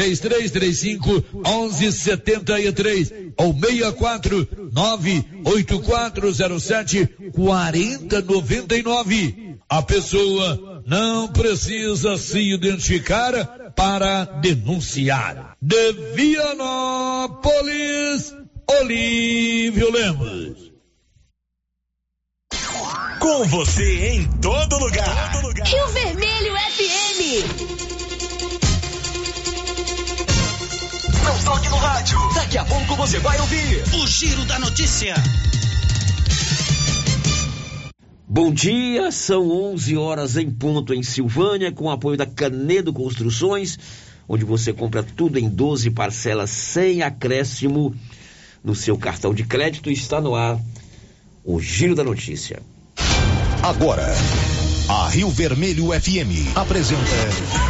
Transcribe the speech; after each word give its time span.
3335 0.00 1.24
1173 1.34 3.12
ou 3.36 3.52
64 3.52 4.48
98407 4.72 7.06
4099. 7.32 9.56
A 9.68 9.82
pessoa 9.82 10.82
não 10.86 11.28
precisa 11.28 12.16
se 12.16 12.38
identificar 12.38 13.72
para 13.76 14.24
denunciar. 14.24 15.54
De 15.60 15.92
Vianópolis, 16.14 17.44
Olívio 18.80 19.92
Lemos. 19.92 20.70
Com 23.20 23.44
você 23.44 24.14
em 24.14 24.26
todo 24.40 24.78
lugar. 24.78 25.32
Todo 25.32 25.46
lugar. 25.46 25.66
Rio 25.66 25.86
Vermelho 25.88 26.54
FM. 26.54 27.89
Toque 31.60 31.68
no 31.68 31.76
rádio. 31.76 32.18
Daqui 32.34 32.58
a 32.58 32.64
pouco 32.64 32.96
você 32.96 33.18
vai 33.18 33.38
ouvir 33.40 33.82
o 33.94 34.06
Giro 34.06 34.44
da 34.46 34.58
Notícia. 34.58 35.14
Bom 38.26 38.52
dia, 38.52 39.10
são 39.10 39.50
11 39.50 39.96
horas 39.96 40.36
em 40.36 40.50
ponto 40.50 40.94
em 40.94 41.02
Silvânia, 41.02 41.72
com 41.72 41.90
apoio 41.90 42.16
da 42.16 42.24
Canedo 42.24 42.92
Construções, 42.92 43.78
onde 44.28 44.44
você 44.44 44.72
compra 44.72 45.02
tudo 45.02 45.38
em 45.38 45.48
12 45.48 45.90
parcelas 45.90 46.50
sem 46.50 47.02
acréscimo 47.02 47.94
no 48.62 48.74
seu 48.74 48.96
cartão 48.96 49.34
de 49.34 49.44
crédito. 49.44 49.90
Está 49.90 50.20
no 50.20 50.34
ar 50.34 50.58
o 51.44 51.60
Giro 51.60 51.94
da 51.94 52.04
Notícia. 52.04 52.62
Agora, 53.62 54.06
a 54.88 55.08
Rio 55.08 55.28
Vermelho 55.28 55.88
FM 55.88 56.56
apresenta 56.56 57.69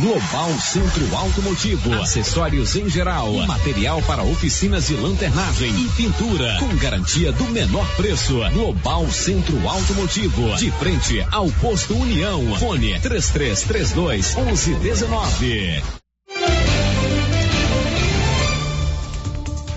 Global 0.00 0.52
Centro 0.60 1.16
Automotivo, 1.16 1.92
acessórios 1.94 2.76
em 2.76 2.88
geral, 2.88 3.32
material 3.48 4.00
para 4.02 4.22
oficinas 4.22 4.86
de 4.86 4.94
lanternagem 4.94 5.70
e 5.70 5.88
pintura, 5.90 6.56
com 6.60 6.68
garantia 6.76 7.32
do 7.32 7.44
menor 7.46 7.84
preço. 7.96 8.38
Global 8.52 9.10
Centro 9.10 9.68
Automotivo, 9.68 10.56
de 10.56 10.70
frente 10.70 11.26
ao 11.32 11.50
posto 11.50 11.96
União. 11.96 12.54
Fone 12.58 12.98
3332 13.00 14.36
1119. 14.36 15.82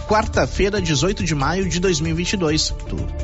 quarta-feira, 0.08 0.82
18 0.82 1.24
de 1.24 1.34
maio 1.34 1.70
de 1.70 1.80
2022. 1.80 2.76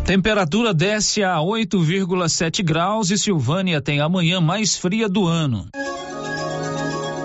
Temperatura 0.05 0.73
desce 0.73 1.21
a 1.21 1.35
8,7 1.35 2.63
graus 2.63 3.11
e 3.11 3.17
Silvânia 3.17 3.81
tem 3.81 3.99
a 3.99 4.07
manhã 4.07 4.39
mais 4.39 4.77
fria 4.77 5.09
do 5.09 5.27
ano. 5.27 5.67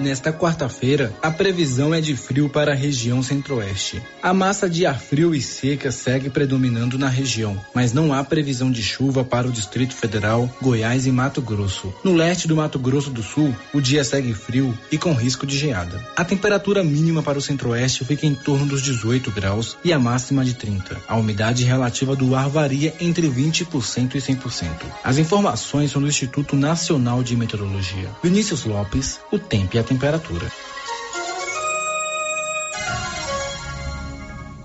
Nesta 0.00 0.30
quarta-feira, 0.30 1.14
a 1.22 1.30
previsão 1.30 1.94
é 1.94 2.00
de 2.00 2.14
frio 2.14 2.50
para 2.50 2.72
a 2.72 2.74
região 2.74 3.22
centro-oeste. 3.22 4.02
A 4.22 4.34
massa 4.34 4.68
de 4.68 4.84
ar 4.84 5.00
frio 5.00 5.34
e 5.34 5.40
seca 5.40 5.90
segue 5.90 6.28
predominando 6.28 6.98
na 6.98 7.08
região, 7.08 7.58
mas 7.74 7.92
não 7.94 8.12
há 8.12 8.22
previsão 8.22 8.70
de 8.70 8.82
chuva 8.82 9.24
para 9.24 9.48
o 9.48 9.52
Distrito 9.52 9.94
Federal, 9.94 10.50
Goiás 10.60 11.06
e 11.06 11.12
Mato 11.12 11.40
Grosso. 11.40 11.94
No 12.04 12.12
leste 12.12 12.46
do 12.46 12.56
Mato 12.56 12.78
Grosso 12.78 13.10
do 13.10 13.22
Sul, 13.22 13.54
o 13.72 13.80
dia 13.80 14.04
segue 14.04 14.34
frio 14.34 14.76
e 14.92 14.98
com 14.98 15.14
risco 15.14 15.46
de 15.46 15.56
geada. 15.56 16.04
A 16.14 16.24
temperatura 16.24 16.84
mínima 16.84 17.22
para 17.22 17.38
o 17.38 17.42
centro-oeste 17.42 18.04
fica 18.04 18.26
em 18.26 18.34
torno 18.34 18.66
dos 18.66 18.82
18 18.82 19.30
graus 19.30 19.78
e 19.82 19.92
a 19.92 19.98
máxima 19.98 20.44
de 20.44 20.54
30. 20.54 20.96
A 21.08 21.16
umidade 21.16 21.64
relativa 21.64 22.14
do 22.14 22.34
ar 22.34 22.48
varia 22.50 22.94
entre 23.00 23.28
20% 23.28 24.14
e 24.14 24.18
100%. 24.18 24.68
As 25.02 25.16
informações 25.16 25.90
são 25.90 26.02
do 26.02 26.08
Instituto 26.08 26.54
Nacional 26.54 27.22
de 27.22 27.34
Meteorologia. 27.34 28.10
Vinícius 28.22 28.64
Lopes, 28.64 29.20
o 29.32 29.38
tempo 29.38 29.76
e 29.76 29.78
a 29.78 29.85
temperatura. 29.86 30.50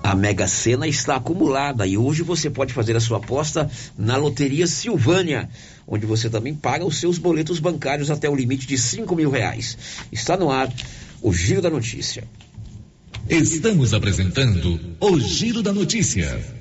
A 0.04 0.16
Mega 0.16 0.46
Sena 0.46 0.88
está 0.88 1.16
acumulada 1.16 1.88
e 1.88 1.98
hoje 1.98 2.22
você 2.22 2.50
pode 2.50 2.74
fazer 2.74 2.98
a 2.98 3.00
sua 3.00 3.20
aposta 3.20 3.72
na 3.98 4.18
Loteria 4.18 4.68
Silvânia, 4.68 5.50
onde 5.88 6.06
você 6.06 6.30
também 6.30 6.54
paga 6.54 6.84
os 6.84 6.98
seus 6.98 7.18
boletos 7.18 7.60
bancários 7.60 8.12
até 8.12 8.30
o 8.30 8.36
limite 8.36 8.68
de 8.68 8.78
cinco 8.78 9.16
mil 9.16 9.30
reais. 9.30 9.78
Está 10.12 10.36
no 10.36 10.52
ar 10.52 10.70
o 11.22 11.32
Giro 11.32 11.62
da 11.62 11.70
Notícia. 11.70 12.26
Estamos 13.30 13.94
apresentando 13.94 14.78
o 15.00 15.18
Giro 15.18 15.62
da 15.62 15.72
Notícia. 15.72 16.61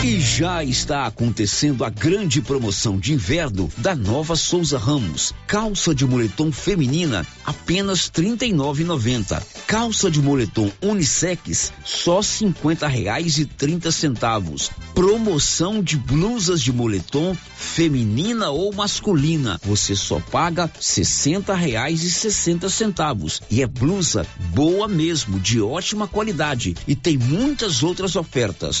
E 0.00 0.18
já 0.18 0.64
está 0.64 1.06
acontecendo 1.06 1.84
a 1.84 1.90
grande 1.90 2.40
promoção 2.40 2.98
de 2.98 3.12
inverno 3.12 3.70
da 3.78 3.94
Nova 3.94 4.34
Souza 4.34 4.76
Ramos. 4.76 5.32
Calça 5.46 5.94
de 5.94 6.04
moletom 6.04 6.50
feminina 6.50 7.24
apenas 7.44 8.10
R$ 8.14 8.24
39,90. 8.24 9.40
Calça 9.66 10.10
de 10.10 10.20
moletom 10.20 10.70
unissex 10.82 11.72
só 11.84 12.20
50 12.20 12.88
reais 12.88 13.38
e 13.38 13.46
30 13.46 13.92
centavos. 13.92 14.70
Promoção 14.92 15.80
de 15.80 15.96
blusas 15.96 16.60
de 16.60 16.72
moletom 16.72 17.36
feminina 17.56 18.50
ou 18.50 18.74
masculina. 18.74 19.60
Você 19.64 19.94
só 19.94 20.18
paga 20.18 20.68
60 20.80 21.54
reais 21.54 22.02
e 22.02 22.10
60 22.10 22.68
centavos. 22.68 23.40
E 23.48 23.62
é 23.62 23.66
blusa 23.66 24.26
boa 24.52 24.88
mesmo, 24.88 25.38
de 25.38 25.60
ótima 25.60 26.08
qualidade. 26.08 26.74
E 26.88 26.96
tem 26.96 27.16
muitas 27.16 27.84
outras 27.84 28.16
ofertas. 28.16 28.80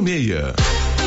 46. 0.00 0.97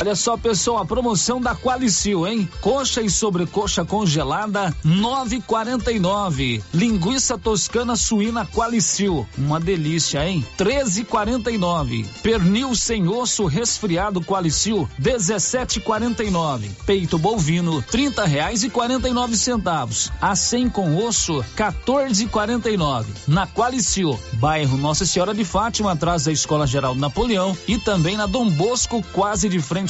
Olha 0.00 0.16
só, 0.16 0.34
pessoal, 0.34 0.78
a 0.78 0.86
promoção 0.86 1.42
da 1.42 1.54
Qualicil, 1.54 2.26
hein? 2.26 2.48
Coxa 2.62 3.02
e 3.02 3.10
sobrecoxa 3.10 3.84
congelada, 3.84 4.74
9,49. 4.82 6.62
Linguiça 6.72 7.36
toscana 7.36 7.94
suína 7.96 8.46
Qualicil, 8.46 9.28
uma 9.36 9.60
delícia, 9.60 10.26
hein? 10.26 10.42
13,49. 10.58 12.06
Pernil 12.22 12.74
sem 12.74 13.08
osso 13.08 13.44
resfriado 13.44 14.22
Qualicil, 14.22 14.88
17,49. 14.98 16.70
Peito 16.86 17.18
bovino, 17.18 17.82
30 17.82 18.24
reais 18.24 18.62
e 18.64 18.70
49 18.70 19.36
centavos. 19.36 20.10
A 20.18 20.34
100 20.34 20.70
com 20.70 20.96
osso, 20.96 21.44
14,49. 21.54 23.04
Na 23.28 23.46
Qualicil, 23.46 24.18
bairro 24.36 24.78
Nossa 24.78 25.04
Senhora 25.04 25.34
de 25.34 25.44
Fátima, 25.44 25.92
atrás 25.92 26.24
da 26.24 26.32
Escola 26.32 26.66
Geral 26.66 26.94
Napoleão 26.94 27.54
e 27.68 27.76
também 27.76 28.16
na 28.16 28.24
Dom 28.24 28.48
Bosco, 28.48 29.04
quase 29.12 29.46
de 29.46 29.60
frente 29.60 29.89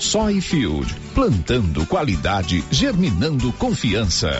Soyfield, 0.00 0.94
plantando 1.14 1.86
qualidade, 1.86 2.64
germinando 2.70 3.52
confiança. 3.52 4.30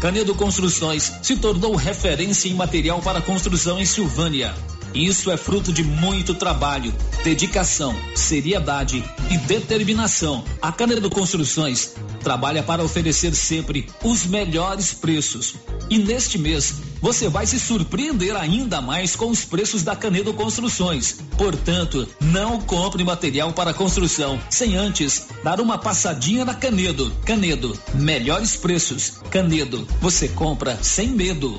Canedo 0.00 0.34
Construções 0.34 1.12
se 1.22 1.36
tornou 1.36 1.76
referência 1.76 2.48
em 2.48 2.54
material 2.54 3.00
para 3.02 3.20
construção 3.20 3.78
em 3.78 3.84
Silvânia 3.84 4.54
Isso 4.94 5.30
é 5.30 5.36
fruto 5.36 5.72
de 5.72 5.84
muito 5.84 6.34
trabalho, 6.34 6.92
dedicação, 7.22 7.94
seriedade 8.14 9.04
e 9.30 9.36
determinação. 9.38 10.44
A 10.60 10.72
Canedo 10.72 11.08
Construções 11.08 11.94
trabalha 12.22 12.62
para 12.62 12.82
oferecer 12.82 13.34
sempre 13.34 13.86
os 14.02 14.26
melhores 14.26 14.92
preços. 14.92 15.54
E 15.88 15.98
neste 15.98 16.38
mês, 16.38 16.74
você 17.00 17.28
vai 17.28 17.46
se 17.46 17.58
surpreender 17.58 18.36
ainda 18.36 18.80
mais 18.80 19.16
com 19.16 19.30
os 19.30 19.44
preços 19.44 19.82
da 19.82 19.96
Canedo 19.96 20.34
Construções. 20.34 21.18
Portanto, 21.36 22.06
não 22.20 22.60
compre 22.60 23.02
material 23.04 23.52
para 23.52 23.72
construção 23.72 24.40
sem 24.50 24.76
antes 24.76 25.28
dar 25.42 25.60
uma 25.60 25.78
passadinha 25.78 26.44
na 26.44 26.54
Canedo. 26.54 27.10
Canedo, 27.24 27.78
melhores 27.94 28.56
preços. 28.56 29.14
Canedo, 29.30 29.86
você 30.00 30.28
compra 30.28 30.78
sem 30.82 31.08
medo. 31.08 31.58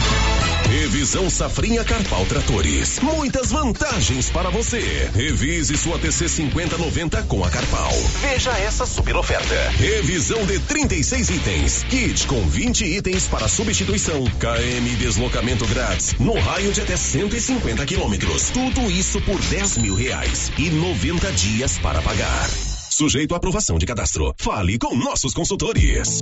Revisão 0.71 1.29
Safrinha 1.29 1.83
Carpal 1.83 2.25
Tratores. 2.25 2.97
Muitas 3.01 3.51
vantagens 3.51 4.31
para 4.31 4.49
você. 4.49 5.11
Revise 5.13 5.75
sua 5.75 5.99
TC 5.99 6.29
5090 6.29 7.23
com 7.23 7.43
a 7.43 7.49
Carpal. 7.49 7.91
Veja 8.21 8.51
essa 8.51 8.85
super 8.85 9.17
oferta. 9.17 9.53
Revisão 9.71 10.45
de 10.45 10.59
36 10.59 11.29
itens. 11.29 11.83
Kit 11.89 12.25
com 12.25 12.47
20 12.47 12.85
itens 12.85 13.27
para 13.27 13.49
substituição. 13.49 14.23
KM 14.23 14.95
deslocamento 14.95 15.67
grátis. 15.67 16.15
No 16.17 16.39
raio 16.39 16.71
de 16.71 16.79
até 16.79 16.95
150 16.95 17.85
quilômetros. 17.85 18.49
Tudo 18.51 18.89
isso 18.89 19.19
por 19.23 19.41
10 19.41 19.79
mil 19.79 19.93
reais. 19.93 20.53
E 20.57 20.69
90 20.69 21.33
dias 21.33 21.77
para 21.79 22.01
pagar. 22.01 22.49
Sujeito 22.89 23.33
à 23.33 23.37
aprovação 23.37 23.77
de 23.77 23.85
cadastro. 23.85 24.33
Fale 24.37 24.77
com 24.77 24.95
nossos 24.95 25.33
consultores. 25.33 26.21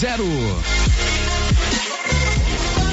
8200 0.00 1.87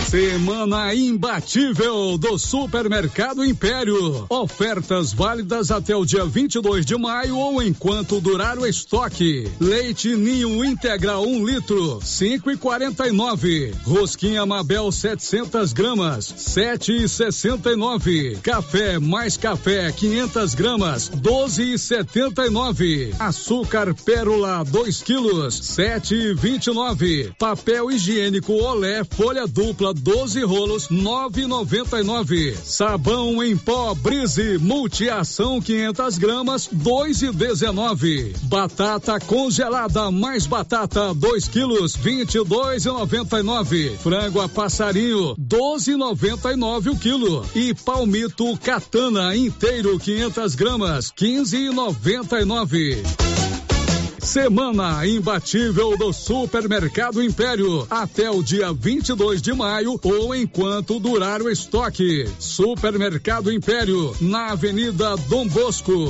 Semana 0.10 0.94
imbatível 0.94 2.18
do 2.18 2.38
Supermercado 2.38 3.44
Império. 3.44 4.26
Ofertas 4.30 5.12
válidas 5.12 5.72
até 5.72 5.96
o 5.96 6.06
dia 6.06 6.24
22 6.24 6.86
de 6.86 6.96
maio 6.96 7.38
ou 7.38 7.62
enquanto 7.62 8.22
durar 8.22 8.60
o 8.60 8.68
estoque. 8.68 9.50
Leite 9.60 10.16
Ninho 10.16 10.64
Integral 10.64 11.24
1 11.24 11.28
um 11.28 11.44
litro, 11.44 12.00
5,49. 12.04 13.74
Rosquinha 13.84 14.46
Mabel 14.46 14.92
700 14.92 15.74
gramas, 15.74 16.32
7,69. 16.38 18.40
Café 18.42 19.00
mais 19.00 19.36
café 19.36 19.92
500 19.92 20.54
gramas, 20.54 21.10
12,79. 21.10 23.12
Açúcar 23.20 23.94
Pérola 23.96 24.64
2 24.64 25.02
quilos, 25.02 25.60
7,29. 25.60 27.34
Papel 27.40 27.90
higiênico 27.90 28.54
Olé 28.54 29.04
folha 29.04 29.48
dupla 29.48 29.95
12 29.96 30.44
rolos, 30.44 30.88
9,99. 30.90 32.56
Sabão 32.64 33.44
em 33.44 33.56
pó 33.56 33.94
Brise 33.96 34.58
multiação 34.58 35.62
500 35.62 36.18
gramas, 36.18 36.68
2,19. 36.68 38.36
Batata 38.44 39.20
congelada 39.20 40.12
mais 40.12 40.46
batata 40.46 41.14
2 41.14 41.48
quilos, 41.48 41.96
22,99. 41.98 43.98
Frango 43.98 44.42
a 44.42 44.50
passarinho 44.50 45.36
12,99 45.38 46.92
o 46.92 46.98
quilo. 46.98 47.46
E 47.56 47.74
palmito 47.74 48.58
katana 48.58 49.36
inteiro 49.36 49.98
500 49.98 50.56
gramas, 50.56 51.12
15,99. 51.12 53.45
Semana 54.26 55.06
imbatível 55.06 55.96
do 55.96 56.12
Supermercado 56.12 57.22
Império 57.22 57.86
até 57.92 58.28
o 58.28 58.42
dia 58.42 58.74
22 58.74 59.40
de 59.40 59.54
maio 59.54 60.00
ou 60.02 60.34
enquanto 60.34 61.00
durar 61.00 61.44
o 61.44 61.50
estoque. 61.50 62.28
Supermercado 62.40 63.54
Império 63.54 64.16
na 64.20 64.48
Avenida 64.48 65.16
Dom 65.30 65.48
Bosco. 65.48 66.10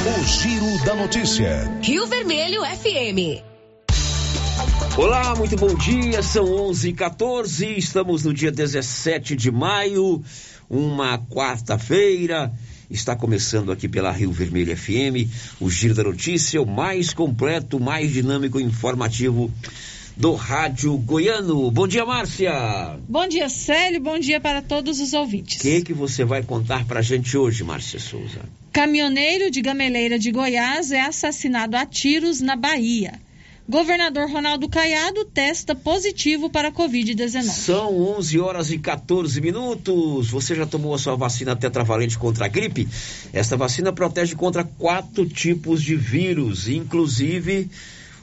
O 0.04 0.24
Giro 0.24 0.84
da 0.84 0.96
Notícia. 0.96 1.78
Rio 1.80 2.08
Vermelho 2.08 2.62
FM. 2.62 3.40
Olá, 4.98 5.36
muito 5.36 5.54
bom 5.54 5.72
dia. 5.76 6.24
São 6.24 6.44
11:14. 6.44 7.78
Estamos 7.78 8.24
no 8.24 8.34
dia 8.34 8.50
17 8.50 9.36
de 9.36 9.52
maio, 9.52 10.24
uma 10.68 11.16
quarta-feira. 11.16 12.52
Está 12.90 13.14
começando 13.14 13.70
aqui 13.70 13.88
pela 13.88 14.10
Rio 14.10 14.32
Vermelho 14.32 14.76
FM, 14.76 15.30
o 15.60 15.70
Giro 15.70 15.94
da 15.94 16.02
Notícia, 16.02 16.60
o 16.60 16.66
mais 16.66 17.14
completo, 17.14 17.78
mais 17.78 18.12
dinâmico 18.12 18.58
e 18.58 18.64
informativo 18.64 19.52
do 20.16 20.34
Rádio 20.34 20.96
Goiano. 20.96 21.70
Bom 21.70 21.86
dia, 21.86 22.06
Márcia. 22.06 22.98
Bom 23.06 23.28
dia, 23.28 23.48
Célio. 23.48 24.00
Bom 24.00 24.18
dia 24.18 24.40
para 24.40 24.62
todos 24.62 24.98
os 24.98 25.12
ouvintes. 25.12 25.58
O 25.58 25.62
que, 25.62 25.82
que 25.82 25.92
você 25.92 26.24
vai 26.24 26.42
contar 26.42 26.86
para 26.86 27.00
a 27.00 27.02
gente 27.02 27.36
hoje, 27.36 27.62
Márcia 27.62 28.00
Souza? 28.00 28.40
Caminhoneiro 28.72 29.50
de 29.50 29.60
Gameleira 29.60 30.18
de 30.18 30.30
Goiás 30.30 30.90
é 30.90 31.02
assassinado 31.02 31.76
a 31.76 31.84
tiros 31.84 32.40
na 32.40 32.56
Bahia. 32.56 33.20
Governador 33.68 34.30
Ronaldo 34.30 34.68
Caiado 34.68 35.24
testa 35.24 35.74
positivo 35.74 36.48
para 36.48 36.68
a 36.68 36.72
Covid-19. 36.72 37.42
São 37.42 38.16
11 38.16 38.38
horas 38.38 38.70
e 38.70 38.78
14 38.78 39.40
minutos. 39.40 40.30
Você 40.30 40.54
já 40.54 40.64
tomou 40.64 40.94
a 40.94 40.98
sua 40.98 41.16
vacina 41.16 41.56
tetravalente 41.56 42.16
contra 42.16 42.44
a 42.44 42.48
gripe? 42.48 42.88
Esta 43.32 43.56
vacina 43.56 43.92
protege 43.92 44.36
contra 44.36 44.62
quatro 44.62 45.26
tipos 45.26 45.82
de 45.82 45.96
vírus, 45.96 46.68
inclusive 46.68 47.68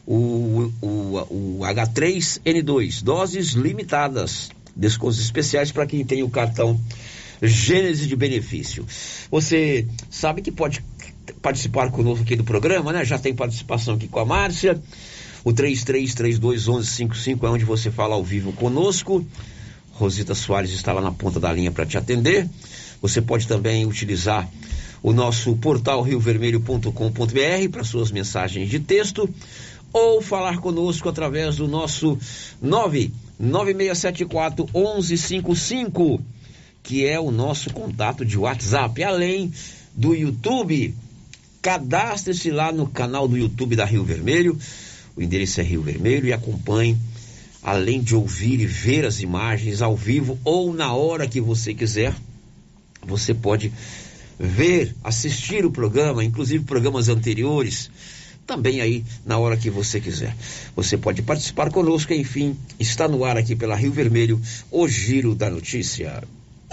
o, 0.05 0.71
o, 0.81 0.87
o 0.87 1.59
H3N2. 1.61 3.03
Doses 3.03 3.51
limitadas. 3.51 4.51
Descontos 4.75 5.19
especiais 5.19 5.71
para 5.71 5.85
quem 5.85 6.03
tem 6.03 6.23
o 6.23 6.29
cartão 6.29 6.79
Gênese 7.41 8.07
de 8.07 8.15
benefício. 8.15 8.85
Você 9.29 9.85
sabe 10.09 10.41
que 10.41 10.51
pode 10.51 10.81
participar 11.41 11.91
conosco 11.91 12.23
aqui 12.23 12.37
do 12.37 12.43
programa, 12.43 12.93
né? 12.93 13.03
Já 13.03 13.19
tem 13.19 13.35
participação 13.35 13.95
aqui 13.95 14.07
com 14.07 14.19
a 14.19 14.25
Márcia. 14.25 14.81
O 15.43 15.51
33321155 15.51 17.43
é 17.43 17.49
onde 17.49 17.65
você 17.65 17.91
fala 17.91 18.15
ao 18.15 18.23
vivo 18.23 18.53
conosco. 18.53 19.25
Rosita 19.91 20.33
Soares 20.33 20.71
está 20.71 20.93
lá 20.93 21.01
na 21.01 21.11
ponta 21.11 21.39
da 21.39 21.51
linha 21.51 21.71
para 21.71 21.85
te 21.85 21.97
atender. 21.97 22.47
Você 23.01 23.21
pode 23.21 23.45
também 23.45 23.85
utilizar 23.85 24.49
o 25.01 25.11
nosso 25.11 25.53
portal 25.57 26.01
riovermelho.com.br 26.01 27.69
para 27.69 27.83
suas 27.83 28.09
mensagens 28.09 28.69
de 28.69 28.79
texto 28.79 29.29
ou 29.93 30.21
falar 30.21 30.57
conosco 30.57 31.07
através 31.07 31.55
do 31.55 31.65
nosso 31.67 32.17
99674 32.61 34.67
1155, 34.73 36.19
que 36.81 37.05
é 37.05 37.19
o 37.19 37.29
nosso 37.31 37.71
contato 37.71 38.25
de 38.25 38.37
WhatsApp, 38.37 39.01
além 39.03 39.53
do 39.95 40.13
YouTube. 40.13 40.93
Cadastre-se 41.61 42.51
lá 42.51 42.73
no 42.73 42.87
canal 42.87 43.27
do 43.27 43.37
YouTube 43.37 43.77
da 43.77 43.85
Rio 43.85 44.03
Vermelho 44.03 44.59
o 45.15 45.21
endereço 45.21 45.61
é 45.61 45.63
Rio 45.63 45.81
Vermelho 45.81 46.27
e 46.27 46.33
acompanhe, 46.33 46.97
além 47.61 48.01
de 48.01 48.15
ouvir 48.15 48.59
e 48.59 48.65
ver 48.65 49.05
as 49.05 49.21
imagens 49.21 49.81
ao 49.81 49.95
vivo 49.95 50.39
ou 50.43 50.73
na 50.73 50.93
hora 50.93 51.27
que 51.27 51.39
você 51.39 51.73
quiser, 51.73 52.15
você 53.05 53.33
pode 53.33 53.71
ver, 54.39 54.95
assistir 55.03 55.65
o 55.65 55.71
programa, 55.71 56.23
inclusive 56.23 56.65
programas 56.65 57.09
anteriores, 57.09 57.91
também 58.45 58.81
aí 58.81 59.03
na 59.25 59.37
hora 59.37 59.57
que 59.57 59.69
você 59.69 59.99
quiser. 59.99 60.35
Você 60.75 60.97
pode 60.97 61.21
participar 61.21 61.71
conosco, 61.71 62.13
enfim, 62.13 62.55
está 62.79 63.07
no 63.07 63.23
ar 63.23 63.37
aqui 63.37 63.55
pela 63.55 63.75
Rio 63.75 63.91
Vermelho, 63.91 64.41
o 64.71 64.87
Giro 64.87 65.35
da 65.35 65.49
Notícia. 65.49 66.23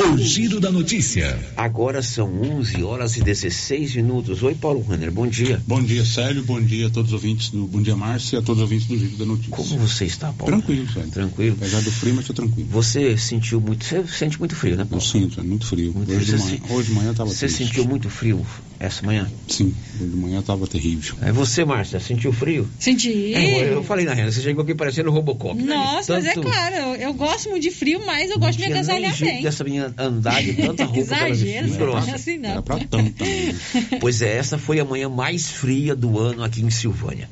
O 0.02 0.16
Giro 0.16 0.60
da 0.60 0.72
Notícia. 0.72 1.38
Agora 1.54 2.00
são 2.00 2.40
11 2.40 2.82
horas 2.82 3.18
e 3.18 3.22
16 3.22 3.96
minutos. 3.96 4.42
Oi, 4.42 4.54
Paulo 4.54 4.82
Renner, 4.82 5.12
bom 5.12 5.26
dia. 5.26 5.62
Bom 5.66 5.82
dia, 5.82 6.06
Célio. 6.06 6.42
Bom 6.42 6.58
dia 6.58 6.86
a 6.86 6.90
todos 6.90 7.10
os 7.10 7.12
ouvintes 7.12 7.50
do 7.50 7.66
Bom 7.66 7.82
Dia 7.82 7.94
Márcia 7.94 8.36
e 8.36 8.38
a 8.38 8.42
todos 8.42 8.62
os 8.62 8.62
ouvintes 8.62 8.86
do 8.86 8.96
Giro 8.96 9.18
da 9.18 9.26
Notícia. 9.26 9.50
Como 9.50 9.78
você 9.78 10.06
está, 10.06 10.32
Paulo? 10.32 10.56
Tranquilo, 10.56 10.90
Célio. 10.90 11.10
Tranquilo. 11.10 11.56
Apesar 11.60 11.82
do 11.82 11.92
frio, 11.92 12.14
mas 12.14 12.22
estou 12.22 12.34
tranquilo. 12.34 12.68
Você 12.70 13.18
sentiu 13.18 13.60
muito. 13.60 13.84
Você 13.84 14.06
sente 14.06 14.38
muito 14.38 14.56
frio, 14.56 14.74
né, 14.74 14.86
Paulo? 14.86 15.04
Eu 15.04 15.06
sinto, 15.06 15.38
é 15.38 15.42
muito 15.42 15.66
frio. 15.66 15.92
Muito 15.92 16.10
hoje, 16.10 16.24
frio. 16.24 16.38
De 16.38 16.44
manhã, 16.44 16.60
hoje 16.70 16.88
de 16.88 16.94
manhã 16.94 17.10
estava 17.10 17.28
Você 17.28 17.48
sentiu 17.50 17.84
muito 17.84 18.08
frio 18.08 18.44
essa 18.80 19.04
manhã? 19.04 19.30
Sim, 19.46 19.75
de 19.94 20.16
manhã 20.16 20.40
estava 20.40 20.66
terrível. 20.66 21.14
É 21.20 21.30
você, 21.30 21.66
Márcia, 21.66 22.00
sentiu 22.00 22.32
frio? 22.32 22.66
Senti. 22.78 23.34
É, 23.34 23.75
eu, 23.75 23.84
falei 23.84 24.06
na 24.06 24.14
Renda, 24.14 24.32
você 24.32 24.40
chegou 24.40 24.64
aqui 24.64 24.75
parecendo 24.75 25.10
Robocop. 25.10 25.62
Nossa, 25.62 26.18
né? 26.18 26.32
Tanto... 26.32 26.49
mas 26.49 26.56
é 26.56 26.78
claro, 26.78 26.94
eu, 26.96 27.12
gosto 27.12 27.50
muito 27.50 27.62
de 27.62 27.70
frio, 27.70 28.00
mas 28.06 28.30
eu 28.30 28.38
gosto 28.38 28.58
de 28.58 28.66
me 28.66 28.72
agasalhar 28.72 29.14
bem. 29.18 29.42
dessa 29.42 29.62
menina 29.62 29.94
andar 29.99 30.42
de 30.42 30.54
tanta 30.54 30.84
roupa 30.88 30.99
Exagero, 30.99 31.70
que 31.70 31.82
ela 31.82 32.00
não 32.00 32.08
é 32.08 32.14
assim 32.14 32.38
não. 32.38 32.50
Era 32.50 32.62
pra 32.62 32.78
tanto 32.78 33.12
também. 33.12 33.54
Pois 34.00 34.22
é, 34.22 34.38
essa 34.38 34.56
foi 34.56 34.80
a 34.80 34.84
manhã 34.84 35.10
mais 35.10 35.50
fria 35.50 35.94
do 35.94 36.18
ano 36.18 36.42
aqui 36.42 36.62
em 36.62 36.70
Silvânia. 36.70 37.28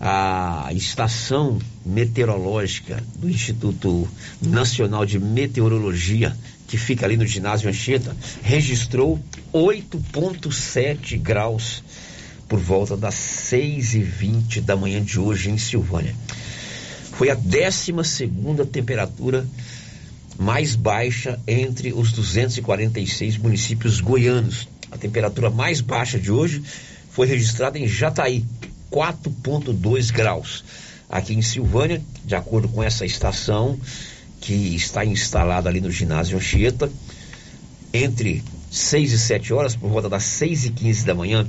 A 0.00 0.70
estação 0.72 1.58
meteorológica 1.84 3.02
do 3.16 3.28
Instituto 3.28 4.08
Nacional 4.40 5.04
de 5.04 5.18
Meteorologia, 5.18 6.36
que 6.66 6.76
fica 6.76 7.06
ali 7.06 7.16
no 7.16 7.26
ginásio 7.26 7.68
Anchieta, 7.68 8.16
registrou 8.42 9.20
8,7 9.52 11.18
graus 11.18 11.82
por 12.48 12.58
volta 12.58 12.96
das 12.96 13.14
6h20 13.14 14.60
da 14.60 14.76
manhã 14.76 15.02
de 15.02 15.18
hoje 15.18 15.50
em 15.50 15.58
Silvânia. 15.58 16.14
Foi 17.12 17.30
a 17.30 17.34
12 17.34 17.92
segunda 18.04 18.64
temperatura 18.66 19.46
mais 20.38 20.76
baixa 20.76 21.40
entre 21.46 21.92
os 21.92 22.12
246 22.12 23.38
municípios 23.38 24.00
goianos. 24.00 24.68
A 24.90 24.98
temperatura 24.98 25.50
mais 25.50 25.80
baixa 25.80 26.18
de 26.18 26.30
hoje 26.30 26.62
foi 27.10 27.26
registrada 27.26 27.78
em 27.78 27.88
Jataí, 27.88 28.44
4,2 28.90 30.12
graus. 30.12 30.64
Aqui 31.08 31.34
em 31.34 31.42
Silvânia, 31.42 32.02
de 32.24 32.34
acordo 32.34 32.68
com 32.68 32.82
essa 32.82 33.06
estação 33.06 33.78
que 34.40 34.74
está 34.74 35.04
instalada 35.04 35.68
ali 35.68 35.80
no 35.80 35.90
ginásio 35.90 36.36
Anchieta, 36.36 36.90
entre 37.92 38.42
6 38.70 39.12
e 39.12 39.18
7 39.18 39.52
horas, 39.52 39.74
por 39.74 39.90
volta 39.90 40.08
das 40.08 40.24
6 40.24 40.66
e 40.66 40.70
15 40.70 41.06
da 41.06 41.14
manhã, 41.14 41.46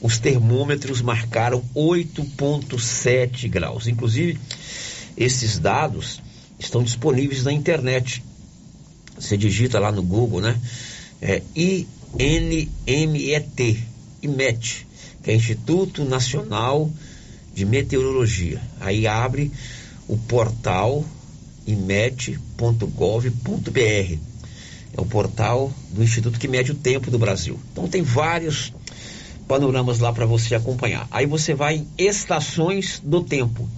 os 0.00 0.18
termômetros 0.18 1.00
marcaram 1.00 1.62
8,7 1.74 3.48
graus. 3.48 3.86
Inclusive, 3.86 4.38
esses 5.16 5.58
dados 5.58 6.20
estão 6.58 6.82
disponíveis 6.82 7.44
na 7.44 7.52
internet. 7.52 8.22
Você 9.18 9.36
digita 9.36 9.78
lá 9.78 9.92
no 9.92 10.02
Google, 10.02 10.40
né? 10.40 10.60
É 11.22 11.40
INMET, 12.18 12.68
IMET, 14.22 14.86
que 15.22 15.30
é 15.30 15.34
Instituto 15.34 16.04
Nacional 16.04 16.90
de 17.54 17.64
Meteorologia. 17.64 18.60
Aí 18.80 19.06
abre 19.06 19.50
o 20.08 20.18
portal 20.18 21.04
imet.gov.br. 21.66 22.88
É 24.96 25.00
o 25.00 25.06
portal 25.06 25.72
do 25.90 26.02
instituto 26.02 26.38
que 26.38 26.46
mede 26.46 26.72
o 26.72 26.74
tempo 26.74 27.10
do 27.10 27.18
Brasil. 27.18 27.58
Então 27.72 27.88
tem 27.88 28.02
vários 28.02 28.72
panoramas 29.48 29.98
lá 29.98 30.12
para 30.12 30.26
você 30.26 30.54
acompanhar. 30.54 31.06
Aí 31.10 31.26
você 31.26 31.54
vai 31.54 31.76
em 31.76 31.88
estações 31.98 33.00
do 33.04 33.22
tempo. 33.22 33.68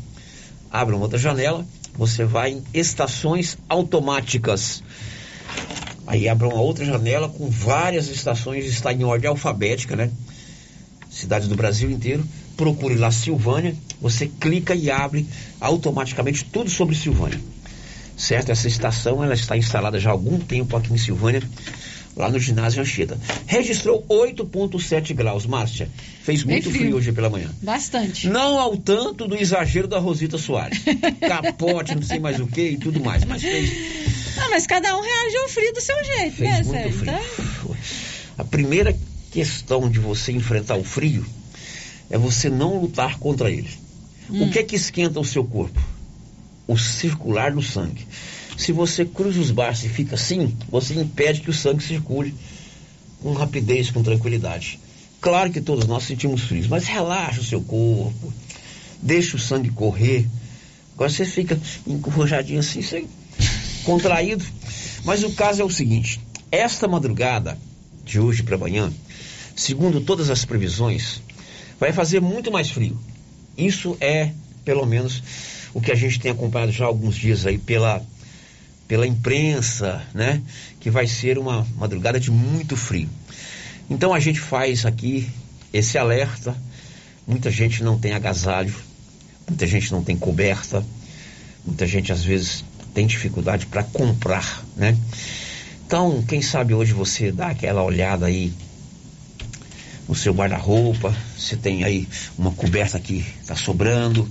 Abre 0.70 0.94
uma 0.94 1.05
outra 1.05 1.18
janela, 1.18 1.66
você 1.94 2.25
vai 2.25 2.53
em 2.53 2.62
estações 2.75 3.57
automáticas. 3.68 4.83
Aí 6.07 6.29
abre 6.29 6.46
uma 6.46 6.61
outra 6.61 6.85
janela 6.85 7.29
com 7.29 7.49
várias 7.49 8.09
estações, 8.09 8.66
está 8.66 8.92
em 8.92 9.03
ordem 9.03 9.29
alfabética, 9.29 9.96
né? 9.96 10.11
Cidades 11.11 11.49
do 11.49 11.57
Brasil 11.57 11.90
inteiro. 11.90 12.25
Procure 12.57 12.94
lá 12.94 13.11
Silvânia, 13.11 13.75
você 14.01 14.27
clica 14.27 14.75
e 14.75 14.90
abre 14.90 15.27
automaticamente 15.61 16.44
tudo 16.44 16.70
sobre 16.70 16.94
Silvânia. 16.94 17.40
Certo? 18.16 18.50
Essa 18.50 18.66
estação 18.68 19.22
ela 19.22 19.35
está 19.35 19.57
instalada 19.57 20.00
já 20.00 20.11
há 20.11 20.12
algum 20.12 20.38
tempo 20.38 20.76
aqui 20.76 20.92
em 20.92 20.96
Silvânia, 20.96 21.42
lá 22.16 22.31
no 22.31 22.38
ginásio 22.38 22.81
Anchieta. 22.81 23.18
Registrou 23.46 24.05
8,7 24.09 25.14
graus, 25.14 25.44
Márcia. 25.44 25.88
Fez 26.22 26.42
muito 26.42 26.70
frio. 26.70 26.85
frio. 26.85 26.96
hoje 26.96 27.12
pela 27.12 27.29
manhã. 27.29 27.50
Bastante. 27.61 28.29
Não 28.29 28.59
ao 28.59 28.76
tanto 28.76 29.29
do 29.29 29.37
exagero 29.37 29.87
da 29.87 29.98
Rosita 29.98 30.38
Soares. 30.38 30.81
Capote, 31.20 31.94
não 31.94 32.02
sei 32.02 32.18
mais 32.18 32.40
o 32.40 32.46
que 32.46 32.70
e 32.70 32.76
tudo 32.79 33.00
mais. 33.00 33.24
Mas 33.24 33.42
fez. 33.42 33.70
Ah, 34.38 34.48
mas 34.50 34.66
cada 34.66 34.96
um 34.96 35.00
reage 35.02 35.37
ao 35.37 35.48
frio 35.48 35.72
do 35.72 35.81
seu 35.81 36.05
jeito, 36.05 36.37
fez 36.37 36.50
né, 36.50 36.62
muito 36.62 36.72
Sérgio? 36.72 36.98
frio. 36.98 37.12
Então... 37.12 37.76
A 38.38 38.44
primeira 38.44 38.96
questão 39.31 39.88
de 39.88 39.98
você 39.98 40.33
enfrentar 40.33 40.76
o 40.76 40.85
frio 40.85 41.24
é 42.11 42.18
você 42.18 42.48
não 42.48 42.81
lutar 42.81 43.18
contra 43.18 43.50
ele. 43.50 43.70
Hum. 44.31 44.44
O 44.44 44.50
que 44.50 44.59
é 44.59 44.62
que 44.62 44.76
esquenta 44.76 45.20
o 45.20 45.24
seu 45.24 45.44
corpo? 45.44 45.81
O 46.66 46.76
circular 46.76 47.52
do 47.52 47.62
sangue. 47.62 48.07
Se 48.57 48.72
você 48.72 49.05
cruza 49.05 49.40
os 49.40 49.50
braços 49.50 49.85
e 49.85 49.88
fica 49.88 50.14
assim, 50.14 50.57
você 50.68 50.94
impede 50.94 51.42
que 51.42 51.50
o 51.50 51.55
sangue 51.55 51.83
circule 51.83 52.35
com 53.22 53.33
rapidez, 53.33 53.90
com 53.90 54.02
tranquilidade. 54.02 54.81
Claro 55.20 55.50
que 55.50 55.61
todos 55.61 55.87
nós 55.87 56.05
sentimos 56.05 56.42
frio, 56.42 56.66
mas 56.68 56.85
relaxa 56.87 57.40
o 57.40 57.44
seu 57.44 57.61
corpo, 57.61 58.33
deixa 59.02 59.37
o 59.37 59.40
sangue 59.40 59.70
correr. 59.70 60.26
Agora 60.94 61.11
você 61.11 61.24
fica 61.24 61.61
encorajadinho 61.87 62.61
assim, 62.61 62.81
você, 62.81 63.07
contraído. 63.85 64.44
Mas 65.05 65.22
o 65.22 65.33
caso 65.33 65.62
é 65.62 65.64
o 65.64 65.70
seguinte: 65.70 66.20
esta 66.50 66.88
madrugada 66.88 67.59
de 68.05 68.20
hoje 68.20 68.42
para 68.42 68.57
amanhã, 68.57 68.92
segundo 69.55 70.00
todas 70.00 70.31
as 70.31 70.44
previsões, 70.44 71.20
vai 71.79 71.92
fazer 71.92 72.20
muito 72.20 72.50
mais 72.50 72.70
frio. 72.70 72.98
Isso 73.57 73.96
é, 74.00 74.33
pelo 74.64 74.87
menos, 74.87 75.22
o 75.76 75.80
que 75.82 75.92
a 75.92 75.94
gente 75.94 76.18
tem 76.18 76.30
acompanhado 76.30 76.72
já 76.72 76.86
há 76.86 76.88
alguns 76.88 77.14
dias 77.14 77.44
aí 77.44 77.58
pela 77.58 78.02
pela 78.88 79.06
imprensa, 79.06 80.02
né? 80.14 80.40
Que 80.80 80.88
vai 80.88 81.06
ser 81.06 81.36
uma 81.36 81.66
madrugada 81.76 82.18
de 82.18 82.30
muito 82.30 82.74
frio. 82.78 83.10
Então 83.90 84.14
a 84.14 84.18
gente 84.18 84.40
faz 84.40 84.86
aqui 84.86 85.28
esse 85.74 85.98
alerta. 85.98 86.56
Muita 87.26 87.50
gente 87.50 87.82
não 87.82 87.98
tem 87.98 88.14
agasalho, 88.14 88.74
muita 89.46 89.66
gente 89.66 89.92
não 89.92 90.02
tem 90.02 90.16
coberta, 90.16 90.82
muita 91.66 91.86
gente 91.86 92.10
às 92.10 92.24
vezes 92.24 92.64
tem 92.94 93.06
dificuldade 93.06 93.66
para 93.66 93.82
comprar, 93.82 94.64
né? 94.74 94.96
Então, 95.86 96.22
quem 96.26 96.40
sabe 96.40 96.72
hoje 96.72 96.94
você 96.94 97.30
dá 97.30 97.48
aquela 97.48 97.82
olhada 97.82 98.24
aí 98.24 98.50
no 100.08 100.14
seu 100.14 100.32
guarda-roupa, 100.32 101.14
se 101.36 101.54
tem 101.54 101.84
aí 101.84 102.08
uma 102.38 102.52
coberta 102.52 102.98
que 102.98 103.26
está 103.42 103.54
sobrando, 103.54 104.26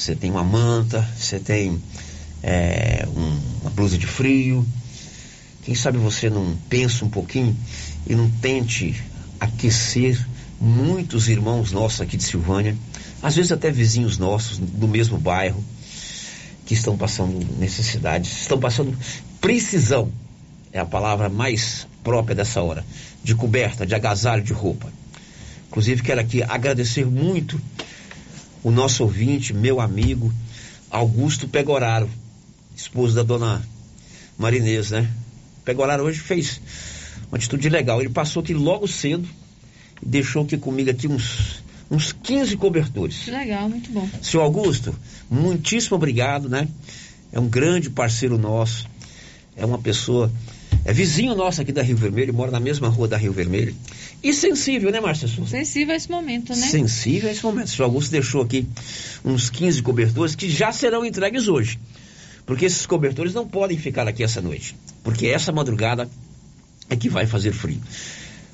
você 0.00 0.14
tem 0.14 0.30
uma 0.30 0.42
manta, 0.42 1.06
você 1.18 1.38
tem 1.38 1.78
é, 2.42 3.06
um, 3.14 3.40
uma 3.60 3.70
blusa 3.70 3.98
de 3.98 4.06
frio. 4.06 4.66
Quem 5.62 5.74
sabe 5.74 5.98
você 5.98 6.30
não 6.30 6.56
pensa 6.70 7.04
um 7.04 7.10
pouquinho 7.10 7.54
e 8.06 8.14
não 8.14 8.30
tente 8.30 8.98
aquecer 9.38 10.18
muitos 10.58 11.28
irmãos 11.28 11.70
nossos 11.70 12.00
aqui 12.00 12.16
de 12.16 12.24
Silvânia, 12.24 12.74
às 13.22 13.36
vezes 13.36 13.52
até 13.52 13.70
vizinhos 13.70 14.16
nossos 14.16 14.56
do 14.56 14.88
mesmo 14.88 15.18
bairro, 15.18 15.62
que 16.64 16.72
estão 16.72 16.96
passando 16.96 17.46
necessidades, 17.58 18.40
estão 18.40 18.58
passando 18.58 18.96
precisão, 19.38 20.10
é 20.72 20.78
a 20.78 20.86
palavra 20.86 21.28
mais 21.28 21.86
própria 22.02 22.34
dessa 22.34 22.62
hora, 22.62 22.82
de 23.22 23.34
coberta, 23.34 23.86
de 23.86 23.94
agasalho, 23.94 24.42
de 24.42 24.54
roupa. 24.54 24.90
Inclusive, 25.68 26.02
quero 26.02 26.20
aqui 26.22 26.42
agradecer 26.42 27.04
muito 27.04 27.60
o 28.62 28.70
nosso 28.70 29.02
ouvinte, 29.02 29.52
meu 29.52 29.80
amigo, 29.80 30.32
Augusto 30.90 31.48
Pegoraro, 31.48 32.08
esposo 32.76 33.14
da 33.14 33.22
dona 33.22 33.62
Marinês, 34.38 34.90
né? 34.90 35.10
Pegoraro 35.64 36.04
hoje 36.04 36.18
fez 36.18 36.60
uma 37.28 37.36
atitude 37.36 37.68
legal. 37.68 38.00
Ele 38.00 38.10
passou 38.10 38.42
aqui 38.42 38.52
logo 38.52 38.86
cedo 38.88 39.28
e 40.02 40.06
deixou 40.06 40.42
aqui 40.42 40.56
comigo 40.56 40.90
aqui 40.90 41.06
uns, 41.06 41.62
uns 41.90 42.12
15 42.12 42.56
cobertores. 42.56 43.26
Legal, 43.26 43.68
muito 43.68 43.90
bom. 43.90 44.08
Senhor 44.22 44.42
Augusto, 44.42 44.94
muitíssimo 45.30 45.96
obrigado, 45.96 46.48
né? 46.48 46.68
É 47.32 47.38
um 47.38 47.48
grande 47.48 47.88
parceiro 47.88 48.36
nosso, 48.36 48.88
é 49.56 49.64
uma 49.64 49.78
pessoa, 49.78 50.32
é 50.84 50.92
vizinho 50.92 51.34
nosso 51.34 51.60
aqui 51.60 51.72
da 51.72 51.82
Rio 51.82 51.96
Vermelho, 51.96 52.32
mora 52.32 52.50
na 52.50 52.60
mesma 52.60 52.88
rua 52.88 53.06
da 53.06 53.16
Rio 53.16 53.32
Vermelho. 53.32 53.74
E 54.22 54.32
sensível, 54.32 54.90
né, 54.90 55.00
Márcia 55.00 55.28
Souza? 55.28 55.50
Sensível 55.50 55.94
a 55.94 55.96
esse 55.96 56.10
momento, 56.10 56.50
né? 56.50 56.66
Sensível 56.66 57.28
a 57.28 57.32
esse 57.32 57.42
momento. 57.42 57.66
O 57.66 57.70
senhor 57.70 57.84
Augusto 57.86 58.10
deixou 58.10 58.42
aqui 58.42 58.66
uns 59.24 59.50
15 59.50 59.82
cobertores 59.82 60.34
que 60.34 60.48
já 60.48 60.72
serão 60.72 61.04
entregues 61.04 61.48
hoje. 61.48 61.78
Porque 62.46 62.64
esses 62.64 62.86
cobertores 62.86 63.32
não 63.34 63.46
podem 63.46 63.78
ficar 63.78 64.08
aqui 64.08 64.24
essa 64.24 64.40
noite. 64.40 64.74
Porque 65.02 65.26
essa 65.26 65.52
madrugada 65.52 66.08
é 66.88 66.96
que 66.96 67.08
vai 67.08 67.26
fazer 67.26 67.52
frio. 67.52 67.80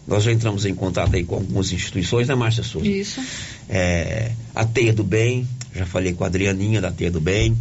Nós 0.07 0.23
já 0.23 0.33
entramos 0.33 0.65
em 0.65 0.75
contato 0.75 1.15
aí 1.17 1.25
com 1.25 1.37
algumas 1.37 1.73
instituições, 1.73 2.29
né, 2.29 2.35
Márcia 2.35 2.63
Souza? 2.63 2.87
Isso. 2.87 3.21
É, 3.69 4.31
a 4.55 4.65
Teia 4.65 4.93
do 4.93 5.03
Bem, 5.03 5.49
já 5.75 5.85
falei 5.85 6.13
com 6.13 6.23
a 6.23 6.29
Adrianinha 6.29 6.81
da 6.81 6.93
Teia 6.93 7.11
do 7.11 7.21
Bem. 7.21 7.57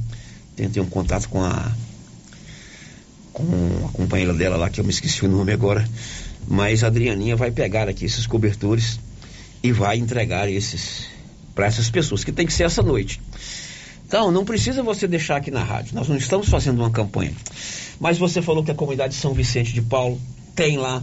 Tentei 0.56 0.82
um 0.82 0.88
contato 0.88 1.28
com 1.28 1.42
a 1.42 1.72
com 3.36 3.86
a 3.86 3.90
companheira 3.90 4.34
dela 4.34 4.56
lá, 4.56 4.70
que 4.70 4.80
eu 4.80 4.84
me 4.84 4.90
esqueci 4.90 5.26
o 5.26 5.30
nome 5.30 5.52
agora. 5.52 5.88
Mas 6.48 6.84
a 6.84 6.88
Adrianinha 6.88 7.36
vai 7.36 7.52
pegar 7.52 7.90
aqui 7.90 8.06
esses 8.06 8.26
cobertores 8.26 9.00
e 9.62 9.72
vai 9.72 9.98
entregar 9.98 10.50
esses 10.50 11.08
para 11.54 11.66
essas 11.66 11.90
pessoas, 11.90 12.24
que 12.24 12.32
tem 12.32 12.46
que 12.46 12.54
ser 12.54 12.64
essa 12.64 12.84
noite. 12.84 13.22
Então, 14.08 14.32
não 14.32 14.46
precisa 14.46 14.84
você 14.84 15.08
deixar 15.08 15.38
aqui 15.38 15.50
na 15.50 15.64
rádio. 15.64 15.96
Nós 15.96 16.08
não 16.08 16.18
estamos 16.18 16.48
fazendo 16.48 16.80
uma 16.80 16.92
campanha. 16.92 17.34
Mas 18.00 18.18
você 18.18 18.42
falou 18.42 18.64
que 18.64 18.72
a 18.72 18.76
comunidade 18.76 19.16
São 19.16 19.34
Vicente 19.34 19.74
de 19.74 19.82
Paulo 19.82 20.20
tem 20.54 20.78
lá 20.78 21.02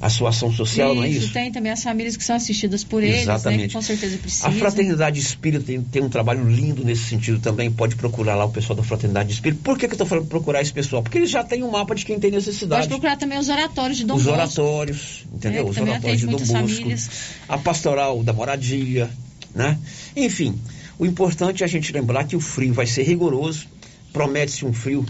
a 0.00 0.10
sua 0.10 0.28
ação 0.28 0.52
social, 0.52 0.90
isso, 0.90 0.96
não 0.96 1.04
é 1.04 1.08
isso? 1.08 1.32
tem 1.32 1.50
também 1.50 1.72
as 1.72 1.82
famílias 1.82 2.16
que 2.16 2.24
são 2.24 2.36
assistidas 2.36 2.84
por 2.84 3.02
eles, 3.02 3.22
Exatamente. 3.22 3.60
né, 3.60 3.66
que 3.68 3.74
com 3.74 3.80
certeza 3.82 4.18
precisam. 4.18 4.50
A 4.50 4.52
Fraternidade 4.52 5.18
Espírita 5.18 5.64
tem, 5.64 5.80
tem, 5.80 6.02
um 6.02 6.08
trabalho 6.10 6.46
lindo 6.48 6.84
nesse 6.84 7.04
sentido 7.04 7.40
também. 7.40 7.70
Pode 7.70 7.96
procurar 7.96 8.34
lá 8.34 8.44
o 8.44 8.50
pessoal 8.50 8.76
da 8.76 8.82
Fraternidade 8.82 9.32
Espírita. 9.32 9.62
Por 9.64 9.78
que, 9.78 9.86
que 9.86 9.92
eu 9.92 9.96
estou 9.96 10.06
falando 10.06 10.26
procurar 10.26 10.60
esse 10.60 10.72
pessoal? 10.72 11.02
Porque 11.02 11.16
eles 11.16 11.30
já 11.30 11.42
têm 11.42 11.62
um 11.62 11.70
mapa 11.70 11.94
de 11.94 12.04
quem 12.04 12.20
tem 12.20 12.30
necessidade. 12.30 12.82
Pode 12.82 12.88
procurar 12.88 13.16
também 13.16 13.38
os 13.38 13.48
oratórios 13.48 13.96
de 13.96 14.04
Dom 14.04 14.16
Os 14.16 14.24
Bosco. 14.24 14.38
oratórios, 14.38 15.24
entendeu? 15.32 15.66
É, 15.66 15.70
os 15.70 15.76
oratórios 15.78 16.20
de 16.20 16.26
Dom 16.26 16.32
Bosco. 16.32 16.52
famílias. 16.52 17.10
A 17.48 17.56
pastoral 17.56 18.22
da 18.22 18.34
moradia, 18.34 19.08
né? 19.54 19.78
Enfim, 20.14 20.60
o 20.98 21.06
importante 21.06 21.62
é 21.62 21.64
a 21.64 21.68
gente 21.68 21.90
lembrar 21.90 22.24
que 22.24 22.36
o 22.36 22.40
frio 22.40 22.74
vai 22.74 22.86
ser 22.86 23.02
rigoroso. 23.04 23.66
Promete-se 24.12 24.66
um 24.66 24.74
frio 24.74 25.06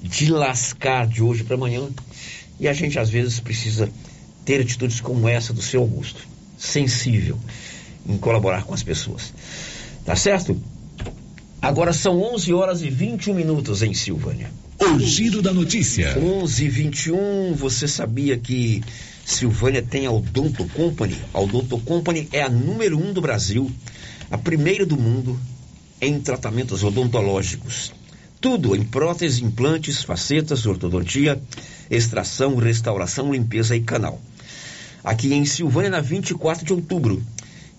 de 0.00 0.30
lascar 0.30 1.06
de 1.08 1.20
hoje 1.20 1.42
para 1.42 1.56
amanhã. 1.56 1.88
E 2.60 2.68
a 2.68 2.72
gente 2.72 2.98
às 2.98 3.10
vezes 3.10 3.40
precisa 3.40 3.88
ter 4.44 4.60
atitudes 4.60 5.00
como 5.00 5.28
essa 5.28 5.52
do 5.52 5.62
seu 5.62 5.80
Augusto, 5.82 6.26
sensível 6.58 7.38
em 8.08 8.16
colaborar 8.18 8.64
com 8.64 8.74
as 8.74 8.82
pessoas. 8.82 9.32
Tá 10.04 10.16
certo? 10.16 10.60
Agora 11.60 11.92
são 11.92 12.20
11 12.34 12.52
horas 12.54 12.82
e 12.82 12.88
21 12.88 13.34
minutos 13.34 13.82
em 13.82 13.92
Silvânia. 13.92 14.50
O 14.78 14.98
giro 14.98 15.42
da 15.42 15.52
notícia. 15.52 16.18
11 16.18 16.64
e 16.64 16.68
21, 16.68 17.54
você 17.54 17.86
sabia 17.86 18.38
que 18.38 18.82
Silvânia 19.26 19.82
tem 19.82 20.06
a 20.06 20.10
Odonto 20.10 20.66
Company? 20.68 21.16
A 21.34 21.40
Odonto 21.40 21.78
Company 21.78 22.28
é 22.32 22.42
a 22.42 22.48
número 22.48 22.98
um 22.98 23.12
do 23.12 23.20
Brasil, 23.20 23.70
a 24.30 24.38
primeira 24.38 24.86
do 24.86 24.96
mundo 24.96 25.38
em 26.00 26.18
tratamentos 26.18 26.82
odontológicos. 26.82 27.92
Tudo 28.40 28.74
em 28.74 28.82
próteses, 28.82 29.42
implantes, 29.42 30.02
facetas, 30.02 30.64
ortodontia, 30.64 31.40
extração, 31.90 32.56
restauração, 32.56 33.32
limpeza 33.32 33.76
e 33.76 33.82
canal. 33.82 34.18
Aqui 35.02 35.32
em 35.32 35.44
Silvânia, 35.44 35.90
na 35.90 36.00
24 36.00 36.64
de 36.64 36.72
outubro. 36.72 37.22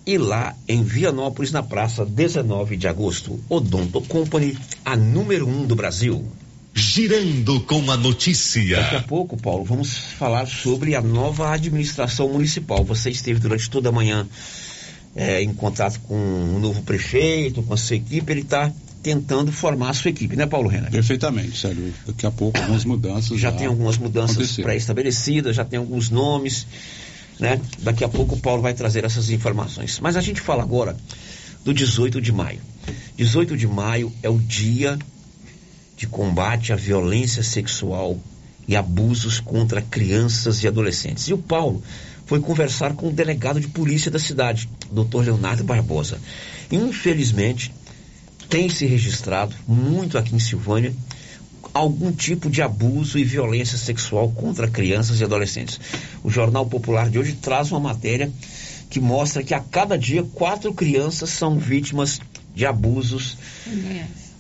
E 0.06 0.18
lá 0.18 0.56
em 0.68 0.84
Vianópolis, 0.84 1.52
na 1.52 1.62
praça 1.62 2.06
19 2.06 2.76
de 2.76 2.88
agosto. 2.88 3.40
Odonto 3.48 4.02
Company, 4.02 4.58
a 4.84 4.96
número 4.96 5.48
um 5.48 5.66
do 5.66 5.76
Brasil. 5.76 6.26
Girando 6.74 7.60
com 7.62 7.92
a 7.92 7.98
notícia. 7.98 8.78
Daqui 8.78 8.96
a 8.96 9.02
pouco, 9.02 9.38
Paulo, 9.38 9.64
vamos 9.64 9.96
falar 9.96 10.48
sobre 10.48 10.96
a 10.96 11.02
nova 11.02 11.52
administração 11.52 12.30
municipal. 12.30 12.84
Você 12.86 13.10
esteve 13.10 13.40
durante 13.40 13.70
toda 13.70 13.90
a 13.90 13.92
manhã 13.92 14.28
é, 15.16 15.44
em 15.44 15.54
contato 15.54 16.00
com 16.02 16.16
o 16.16 16.60
novo 16.60 16.82
prefeito, 16.82 17.62
com 17.62 17.74
a 17.74 17.78
sua 17.78 17.98
equipe. 17.98 18.32
Ele 18.32 18.42
está 18.42 18.72
tentando 19.04 19.52
formar 19.52 19.90
a 19.90 19.94
sua 19.94 20.10
equipe, 20.10 20.36
né, 20.36 20.46
Paulo 20.46 20.70
Renner? 20.70 20.92
Perfeitamente, 20.92 21.58
Sérgio. 21.58 21.94
Daqui 22.06 22.26
a 22.26 22.32
pouco 22.32 22.58
algumas 22.60 22.86
mudanças. 22.86 23.40
Já, 23.40 23.52
já 23.52 23.58
tem 23.58 23.68
algumas 23.68 23.98
mudanças 23.98 24.56
pré-estabelecidas, 24.56 25.56
já 25.56 25.66
tem 25.66 25.80
alguns 25.80 26.10
nomes, 26.10 26.68
né? 27.42 27.60
Daqui 27.80 28.04
a 28.04 28.08
pouco 28.08 28.36
o 28.36 28.40
Paulo 28.40 28.62
vai 28.62 28.74
trazer 28.74 29.04
essas 29.04 29.32
informações. 29.32 30.00
Mas 30.00 30.16
a 30.16 30.22
gente 30.22 30.40
fala 30.40 30.62
agora 30.62 30.96
do 31.66 31.74
18 31.74 32.22
de 32.22 32.32
maio. 32.32 32.62
18 33.18 33.58
de 33.58 33.68
maio 33.68 34.14
é 34.22 34.30
o 34.30 34.38
dia 34.38 34.98
de 35.98 36.06
combate 36.06 36.72
à 36.72 36.76
violência 36.76 37.44
sexual 37.44 38.18
e 38.68 38.76
abusos 38.76 39.40
contra 39.40 39.82
crianças 39.82 40.64
e 40.64 40.68
adolescentes. 40.68 41.28
E 41.28 41.34
o 41.34 41.38
Paulo 41.38 41.84
foi 42.28 42.40
conversar 42.40 42.94
com 42.94 43.08
o 43.08 43.12
delegado 43.12 43.60
de 43.60 43.68
polícia 43.68 44.12
da 44.12 44.20
cidade, 44.20 44.70
Dr. 44.92 45.24
Leonardo 45.26 45.64
Barbosa. 45.64 46.20
Infelizmente, 46.72 47.74
tem 48.48 48.70
se 48.70 48.86
registrado 48.86 49.56
muito 49.68 50.18
aqui 50.18 50.36
em 50.36 50.40
Silvânia 50.40 50.94
algum 51.74 52.12
tipo 52.12 52.50
de 52.50 52.62
abuso 52.62 53.18
e 53.18 53.24
violência 53.24 53.78
sexual 53.78 54.32
contra 54.32 54.68
crianças 54.68 55.20
e 55.20 55.24
adolescentes. 55.24 55.80
O 56.24 56.30
Jornal 56.30 56.66
Popular 56.66 57.10
de 57.10 57.18
hoje 57.18 57.34
traz 57.34 57.72
uma 57.72 57.80
matéria 57.80 58.32
que 58.90 59.00
mostra 59.00 59.44
que 59.44 59.54
a 59.54 59.60
cada 59.60 59.98
dia 59.98 60.24
quatro 60.24 60.74
crianças 60.74 61.30
são 61.30 61.58
vítimas 61.58 62.20
de 62.54 62.66
abusos 62.66 63.38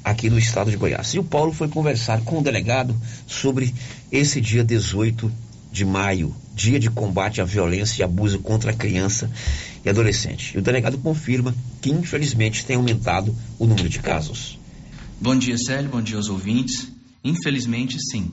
aqui 0.04 0.30
no 0.30 0.38
estado 0.38 0.70
de 0.70 0.78
Goiás. 0.78 1.14
E 1.14 1.20
o 1.20 1.24
Paulo 1.24 1.54
foi 1.54 1.70
conversar 1.70 2.22
com 2.22 2.40
o 2.40 2.44
delegado 2.44 2.96
sobre 3.26 3.74
esse 4.12 4.42
dia 4.42 4.64
18 4.64 5.32
de 5.72 5.86
maio, 5.86 6.36
dia 6.54 6.78
de 6.78 6.90
combate 6.90 7.40
à 7.40 7.46
violência 7.46 8.02
e 8.02 8.04
abuso 8.04 8.40
contra 8.40 8.72
a 8.72 8.74
criança 8.74 9.32
e 9.86 9.90
adolescente. 9.90 10.54
E 10.56 10.60
o 10.60 10.62
delegado 10.62 10.98
confirma 10.98 11.56
que, 11.80 11.90
infelizmente, 11.90 12.66
tem 12.66 12.76
aumentado 12.76 13.34
o 13.58 13.66
número 13.66 13.88
de 13.88 14.00
casos. 14.00 14.60
Bom 15.20 15.36
dia, 15.38 15.58
Célio. 15.58 15.90
Bom 15.90 16.02
dia 16.02 16.18
aos 16.18 16.28
ouvintes. 16.28 16.92
Infelizmente, 17.24 17.98
sim, 18.00 18.32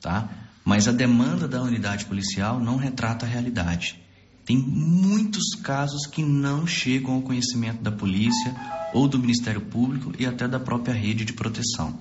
tá? 0.00 0.28
Mas 0.64 0.88
a 0.88 0.92
demanda 0.92 1.46
da 1.46 1.62
unidade 1.62 2.04
policial 2.06 2.60
não 2.60 2.76
retrata 2.76 3.24
a 3.24 3.28
realidade. 3.28 4.00
Tem 4.44 4.56
muitos 4.56 5.54
casos 5.62 6.06
que 6.06 6.22
não 6.22 6.66
chegam 6.66 7.14
ao 7.14 7.22
conhecimento 7.22 7.82
da 7.82 7.90
polícia 7.90 8.54
ou 8.94 9.08
do 9.08 9.18
Ministério 9.18 9.60
Público 9.60 10.12
e 10.18 10.26
até 10.26 10.46
da 10.46 10.60
própria 10.60 10.94
rede 10.94 11.24
de 11.24 11.32
proteção, 11.32 11.98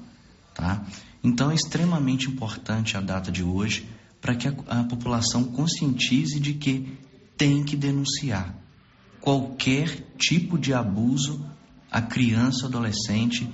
tá? 0.53 0.85
Então 1.23 1.49
é 1.49 1.55
extremamente 1.55 2.29
importante 2.29 2.95
a 2.95 3.01
data 3.01 3.31
de 3.31 3.43
hoje 3.43 3.87
para 4.21 4.35
que 4.35 4.47
a, 4.47 4.51
a 4.67 4.83
população 4.83 5.43
conscientize 5.43 6.39
de 6.39 6.53
que 6.53 6.97
tem 7.35 7.63
que 7.63 7.75
denunciar 7.75 8.55
qualquer 9.25 10.13
tipo 10.19 10.55
de 10.55 10.71
abuso 10.71 11.43
a 11.91 11.99
criança, 11.99 12.67
adolescente 12.67 13.49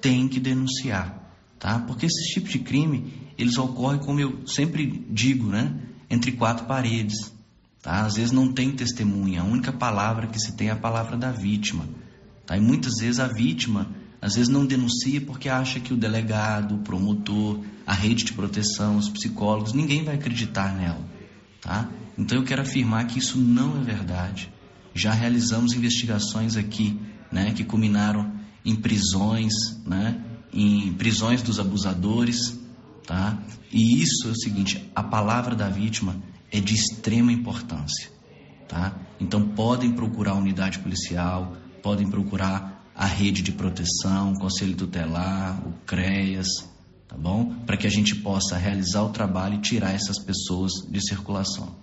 tem 0.00 0.26
que 0.26 0.40
denunciar, 0.40 1.21
tá? 1.62 1.78
Porque 1.78 2.06
esses 2.06 2.26
tipos 2.34 2.50
de 2.50 2.58
crime, 2.58 3.12
eles 3.38 3.56
ocorrem, 3.56 4.00
como 4.00 4.18
eu 4.18 4.44
sempre 4.48 5.06
digo, 5.08 5.46
né? 5.46 5.72
Entre 6.10 6.32
quatro 6.32 6.66
paredes, 6.66 7.32
tá? 7.80 8.04
Às 8.04 8.16
vezes 8.16 8.32
não 8.32 8.52
tem 8.52 8.72
testemunha, 8.72 9.42
a 9.42 9.44
única 9.44 9.72
palavra 9.72 10.26
que 10.26 10.40
se 10.40 10.56
tem 10.56 10.70
é 10.70 10.72
a 10.72 10.76
palavra 10.76 11.16
da 11.16 11.30
vítima, 11.30 11.88
tá? 12.44 12.56
E 12.56 12.60
muitas 12.60 12.94
vezes 12.98 13.20
a 13.20 13.28
vítima, 13.28 13.88
às 14.20 14.34
vezes 14.34 14.48
não 14.48 14.66
denuncia 14.66 15.20
porque 15.20 15.48
acha 15.48 15.78
que 15.78 15.94
o 15.94 15.96
delegado, 15.96 16.74
o 16.74 16.78
promotor, 16.78 17.60
a 17.86 17.94
rede 17.94 18.24
de 18.24 18.32
proteção, 18.32 18.96
os 18.96 19.08
psicólogos, 19.08 19.72
ninguém 19.72 20.02
vai 20.02 20.16
acreditar 20.16 20.74
nela, 20.74 21.08
tá? 21.60 21.88
Então 22.18 22.38
eu 22.38 22.44
quero 22.44 22.62
afirmar 22.62 23.06
que 23.06 23.20
isso 23.20 23.38
não 23.38 23.80
é 23.80 23.84
verdade. 23.84 24.52
Já 24.92 25.12
realizamos 25.12 25.74
investigações 25.74 26.56
aqui, 26.56 26.98
né, 27.30 27.52
que 27.52 27.62
culminaram 27.62 28.32
em 28.64 28.74
prisões, 28.74 29.52
né? 29.86 30.20
Em 30.52 30.92
prisões 30.94 31.42
dos 31.42 31.58
abusadores. 31.58 32.58
Tá? 33.06 33.38
E 33.72 34.02
isso 34.02 34.28
é 34.28 34.30
o 34.30 34.36
seguinte: 34.36 34.90
a 34.94 35.02
palavra 35.02 35.54
da 35.54 35.68
vítima 35.68 36.16
é 36.50 36.60
de 36.60 36.74
extrema 36.74 37.32
importância. 37.32 38.10
Tá? 38.68 38.94
Então 39.20 39.48
podem 39.48 39.92
procurar 39.92 40.32
a 40.32 40.36
unidade 40.36 40.78
policial, 40.78 41.56
podem 41.82 42.08
procurar 42.08 42.82
a 42.94 43.06
rede 43.06 43.42
de 43.42 43.52
proteção, 43.52 44.32
o 44.32 44.38
Conselho 44.38 44.76
Tutelar, 44.76 45.66
o 45.66 45.72
CREAS, 45.86 46.48
tá 47.08 47.16
bom? 47.16 47.54
Para 47.66 47.76
que 47.76 47.86
a 47.86 47.90
gente 47.90 48.14
possa 48.16 48.56
realizar 48.56 49.02
o 49.02 49.10
trabalho 49.10 49.56
e 49.56 49.60
tirar 49.60 49.92
essas 49.92 50.18
pessoas 50.18 50.72
de 50.88 51.00
circulação. 51.00 51.74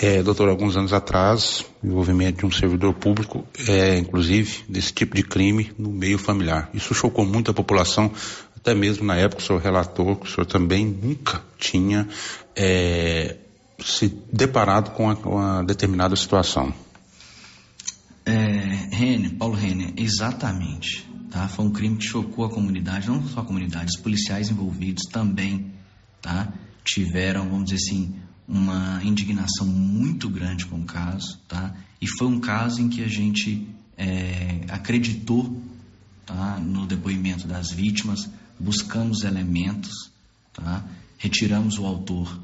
É, 0.00 0.22
doutor, 0.22 0.48
alguns 0.48 0.76
anos 0.76 0.92
atrás, 0.92 1.64
envolvimento 1.84 2.38
de 2.38 2.46
um 2.46 2.50
servidor 2.50 2.94
público, 2.94 3.46
é, 3.68 3.98
inclusive, 3.98 4.64
desse 4.68 4.92
tipo 4.92 5.14
de 5.14 5.22
crime 5.22 5.70
no 5.78 5.90
meio 5.90 6.18
familiar. 6.18 6.70
Isso 6.72 6.94
chocou 6.94 7.26
muito 7.26 7.50
a 7.50 7.54
população, 7.54 8.10
até 8.56 8.74
mesmo 8.74 9.04
na 9.04 9.16
época 9.16 9.42
o 9.42 9.44
senhor 9.44 9.60
relatou 9.60 10.16
que 10.16 10.26
o 10.26 10.30
senhor 10.30 10.46
também 10.46 10.86
nunca 10.86 11.42
tinha 11.58 12.08
é, 12.56 13.36
se 13.84 14.08
deparado 14.32 14.92
com, 14.92 15.12
uma 15.12 15.62
determinada 15.62 16.16
situação. 16.16 16.72
É, 18.24 18.88
Rene, 18.92 19.30
Paulo 19.30 19.54
Rene, 19.54 19.92
exatamente. 19.96 21.06
Tá? 21.30 21.48
Foi 21.48 21.64
um 21.64 21.70
crime 21.70 21.96
que 21.96 22.04
chocou 22.04 22.44
a 22.44 22.50
comunidade, 22.50 23.08
não 23.08 23.26
só 23.26 23.40
a 23.40 23.44
comunidade, 23.44 23.90
os 23.94 24.00
policiais 24.00 24.50
envolvidos 24.50 25.04
também 25.10 25.72
tá? 26.20 26.52
tiveram, 26.84 27.48
vamos 27.48 27.70
dizer 27.70 27.76
assim, 27.76 28.14
uma 28.46 29.00
indignação 29.04 29.66
muito 29.66 30.28
grande 30.28 30.66
com 30.66 30.80
o 30.80 30.84
caso. 30.84 31.38
Tá? 31.48 31.74
E 32.00 32.06
foi 32.06 32.26
um 32.26 32.40
caso 32.40 32.80
em 32.80 32.88
que 32.88 33.02
a 33.02 33.08
gente 33.08 33.66
é, 33.96 34.64
acreditou 34.68 35.60
tá? 36.26 36.58
no 36.58 36.86
depoimento 36.86 37.46
das 37.46 37.70
vítimas, 37.70 38.28
buscamos 38.58 39.24
elementos, 39.24 40.10
tá? 40.52 40.84
retiramos 41.18 41.78
o 41.78 41.86
autor 41.86 42.40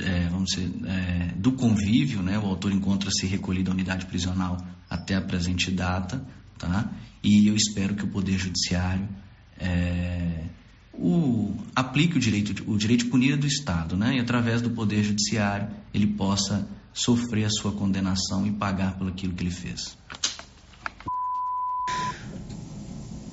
é, 0.00 0.28
vamos 0.28 0.50
dizer, 0.50 0.70
é, 0.86 1.32
do 1.36 1.52
convívio, 1.52 2.22
né? 2.22 2.38
O 2.38 2.46
autor 2.46 2.72
encontra-se 2.72 3.26
recolhido 3.26 3.70
à 3.70 3.74
unidade 3.74 4.06
prisional 4.06 4.56
até 4.88 5.14
a 5.14 5.20
presente 5.20 5.70
data, 5.70 6.24
tá? 6.58 6.90
E 7.22 7.46
eu 7.46 7.54
espero 7.54 7.94
que 7.94 8.04
o 8.04 8.08
Poder 8.08 8.38
Judiciário 8.38 9.06
é, 9.58 10.44
o, 10.92 11.54
aplique 11.74 12.16
o 12.16 12.20
direito, 12.20 12.64
o 12.70 12.76
direito 12.76 13.06
punir 13.06 13.36
do 13.36 13.46
Estado, 13.46 13.96
né? 13.96 14.16
E 14.16 14.20
através 14.20 14.60
do 14.60 14.70
Poder 14.70 15.02
Judiciário 15.02 15.68
ele 15.94 16.06
possa 16.06 16.68
sofrer 16.92 17.44
a 17.44 17.50
sua 17.50 17.72
condenação 17.72 18.46
e 18.46 18.50
pagar 18.50 18.96
pelo 18.98 19.10
aquilo 19.10 19.32
que 19.32 19.42
ele 19.42 19.50
fez. 19.50 19.96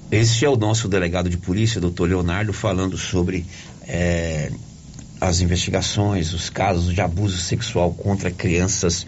Este 0.09 0.45
é 0.45 0.49
o 0.49 0.55
nosso 0.55 0.87
delegado 0.87 1.29
de 1.29 1.37
polícia, 1.37 1.81
doutor 1.81 2.07
Leonardo, 2.07 2.53
falando 2.53 2.97
sobre 2.97 3.45
é, 3.81 4.51
as 5.19 5.41
investigações, 5.41 6.33
os 6.33 6.49
casos 6.49 6.93
de 6.93 7.01
abuso 7.01 7.37
sexual 7.37 7.93
contra 7.93 8.31
crianças 8.31 9.05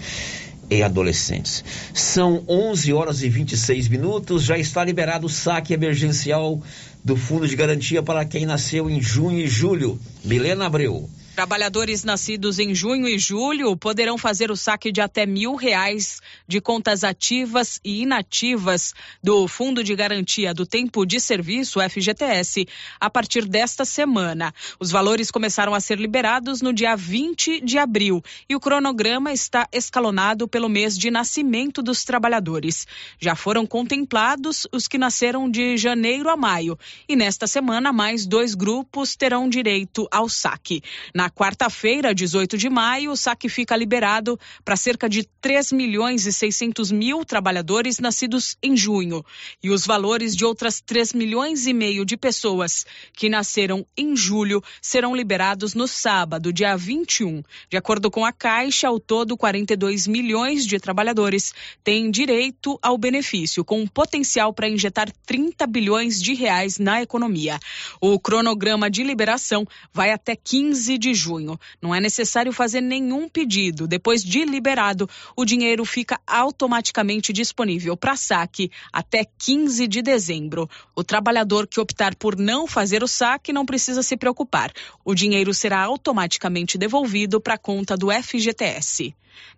e 0.70 0.84
adolescentes. 0.84 1.64
São 1.94 2.44
11 2.48 2.94
horas 2.94 3.22
e 3.24 3.30
26 3.30 3.88
minutos, 3.88 4.44
já 4.44 4.58
está 4.58 4.84
liberado 4.84 5.26
o 5.26 5.30
saque 5.30 5.74
emergencial 5.74 6.62
do 7.04 7.16
Fundo 7.16 7.48
de 7.48 7.56
Garantia 7.56 8.04
para 8.04 8.26
quem 8.26 8.46
nasceu 8.46 8.90
em 8.90 9.02
junho 9.02 9.40
e 9.40 9.48
julho. 9.48 10.00
Milena 10.24 10.66
Abreu. 10.66 11.10
Trabalhadores 11.40 12.04
nascidos 12.04 12.60
em 12.60 12.76
junho 12.76 13.08
e 13.08 13.18
julho 13.18 13.74
poderão 13.78 14.18
fazer 14.18 14.52
o 14.52 14.58
saque 14.58 14.92
de 14.92 15.00
até 15.00 15.26
mil 15.26 15.56
reais 15.56 16.20
de 16.46 16.60
contas 16.60 17.02
ativas 17.02 17.80
e 17.82 18.02
inativas 18.02 18.94
do 19.24 19.48
Fundo 19.48 19.82
de 19.82 19.96
Garantia 19.96 20.54
do 20.54 20.66
Tempo 20.66 21.06
de 21.06 21.18
Serviço, 21.18 21.80
FGTS, 21.80 22.68
a 23.00 23.10
partir 23.10 23.46
desta 23.46 23.86
semana. 23.86 24.54
Os 24.82 24.92
valores 24.92 25.32
começaram 25.32 25.74
a 25.74 25.80
ser 25.80 25.98
liberados 25.98 26.62
no 26.62 26.74
dia 26.74 26.94
20 26.94 27.62
de 27.62 27.78
abril 27.78 28.22
e 28.50 28.54
o 28.54 28.60
cronograma 28.60 29.32
está 29.32 29.66
escalonado 29.72 30.46
pelo 30.46 30.68
mês 30.68 30.98
de 30.98 31.10
nascimento 31.10 31.82
dos 31.82 32.04
trabalhadores. 32.04 32.86
Já 33.18 33.34
foram 33.34 33.66
contemplados 33.66 34.68
os 34.74 34.90
que 34.90 34.98
nasceram 34.98 35.50
de 35.50 35.78
janeiro 35.78 36.30
a 36.30 36.36
maio 36.36 36.78
e 37.08 37.16
nesta 37.16 37.48
semana 37.48 37.94
mais 37.94 38.26
dois 38.26 38.56
grupos 38.56 39.16
terão 39.16 39.48
direito 39.48 40.06
ao 40.12 40.28
saque. 40.28 40.84
Na 41.16 41.29
quarta-feira, 41.30 42.14
18 42.14 42.58
de 42.58 42.70
maio, 42.70 43.12
o 43.12 43.18
saque 43.18 43.50
fica 43.50 43.76
liberado 43.76 44.40
para 44.64 44.76
cerca 44.76 45.10
de 45.10 45.28
3 45.42 45.72
milhões 45.72 46.26
e 46.26 46.32
600 46.32 46.92
mil 46.92 47.24
trabalhadores 47.26 48.00
nascidos 48.00 48.58
em 48.62 48.76
junho. 48.76 49.24
E 49.64 49.70
os 49.70 49.86
valores 49.86 50.36
de 50.36 50.46
outras 50.46 50.82
3 50.82 51.14
milhões 51.14 51.68
e 51.68 51.74
meio 51.74 52.06
de 52.06 52.18
pessoas 52.18 52.86
que 53.14 53.30
nasceram 53.30 53.86
em 53.98 54.16
julho 54.16 54.62
serão 54.82 55.16
liberados 55.16 55.74
no 55.74 55.88
sábado, 55.88 56.54
dia 56.54 56.76
21. 56.76 57.44
De 57.70 57.78
acordo 57.78 58.10
com 58.10 58.26
a 58.26 58.32
Caixa, 58.32 58.88
ao 58.88 59.00
todo, 59.00 59.38
42 59.38 60.08
milhões 60.08 60.66
de 60.66 60.80
trabalhadores 60.80 61.54
têm 61.84 62.10
direito 62.12 62.78
ao 62.82 62.98
benefício, 62.98 63.64
com 63.64 63.82
um 63.82 63.88
potencial 63.88 64.54
para 64.54 64.70
injetar 64.70 65.12
30 65.26 65.66
bilhões 65.68 66.22
de 66.22 66.34
reais 66.34 66.78
na 66.78 67.02
economia. 67.02 67.60
O 68.02 68.20
cronograma 68.20 68.90
de 68.90 69.04
liberação 69.04 69.66
vai 69.94 70.12
até 70.12 70.36
15 70.36 70.98
de 70.98 71.14
junho. 71.20 71.60
Não 71.82 71.94
é 71.94 72.00
necessário 72.00 72.52
fazer 72.52 72.82
nenhum 72.82 73.28
pedido. 73.28 73.88
Depois 73.88 74.24
de 74.24 74.46
liberado, 74.46 75.10
o 75.36 75.46
dinheiro 75.46 75.84
fica 75.86 76.20
automaticamente 76.26 77.34
disponível 77.34 77.98
para 77.98 78.16
saque 78.16 78.72
até 78.92 79.26
15 79.38 79.88
de 79.88 80.02
dezembro. 80.02 80.70
O 80.96 81.04
trabalhador 81.04 81.68
que 81.68 81.80
optar 81.80 82.16
por 82.16 82.36
não 82.38 82.66
fazer 82.66 83.04
o 83.04 83.08
saque 83.08 83.52
não 83.52 83.66
precisa 83.66 84.02
se 84.02 84.16
preocupar. 84.16 84.72
O 85.04 85.14
dinheiro 85.14 85.54
será 85.54 85.82
automaticamente 85.82 86.78
devolvido 86.78 87.42
para 87.42 87.56
a 87.56 87.58
conta 87.58 87.98
do 87.98 88.10
FGTS. 88.12 89.14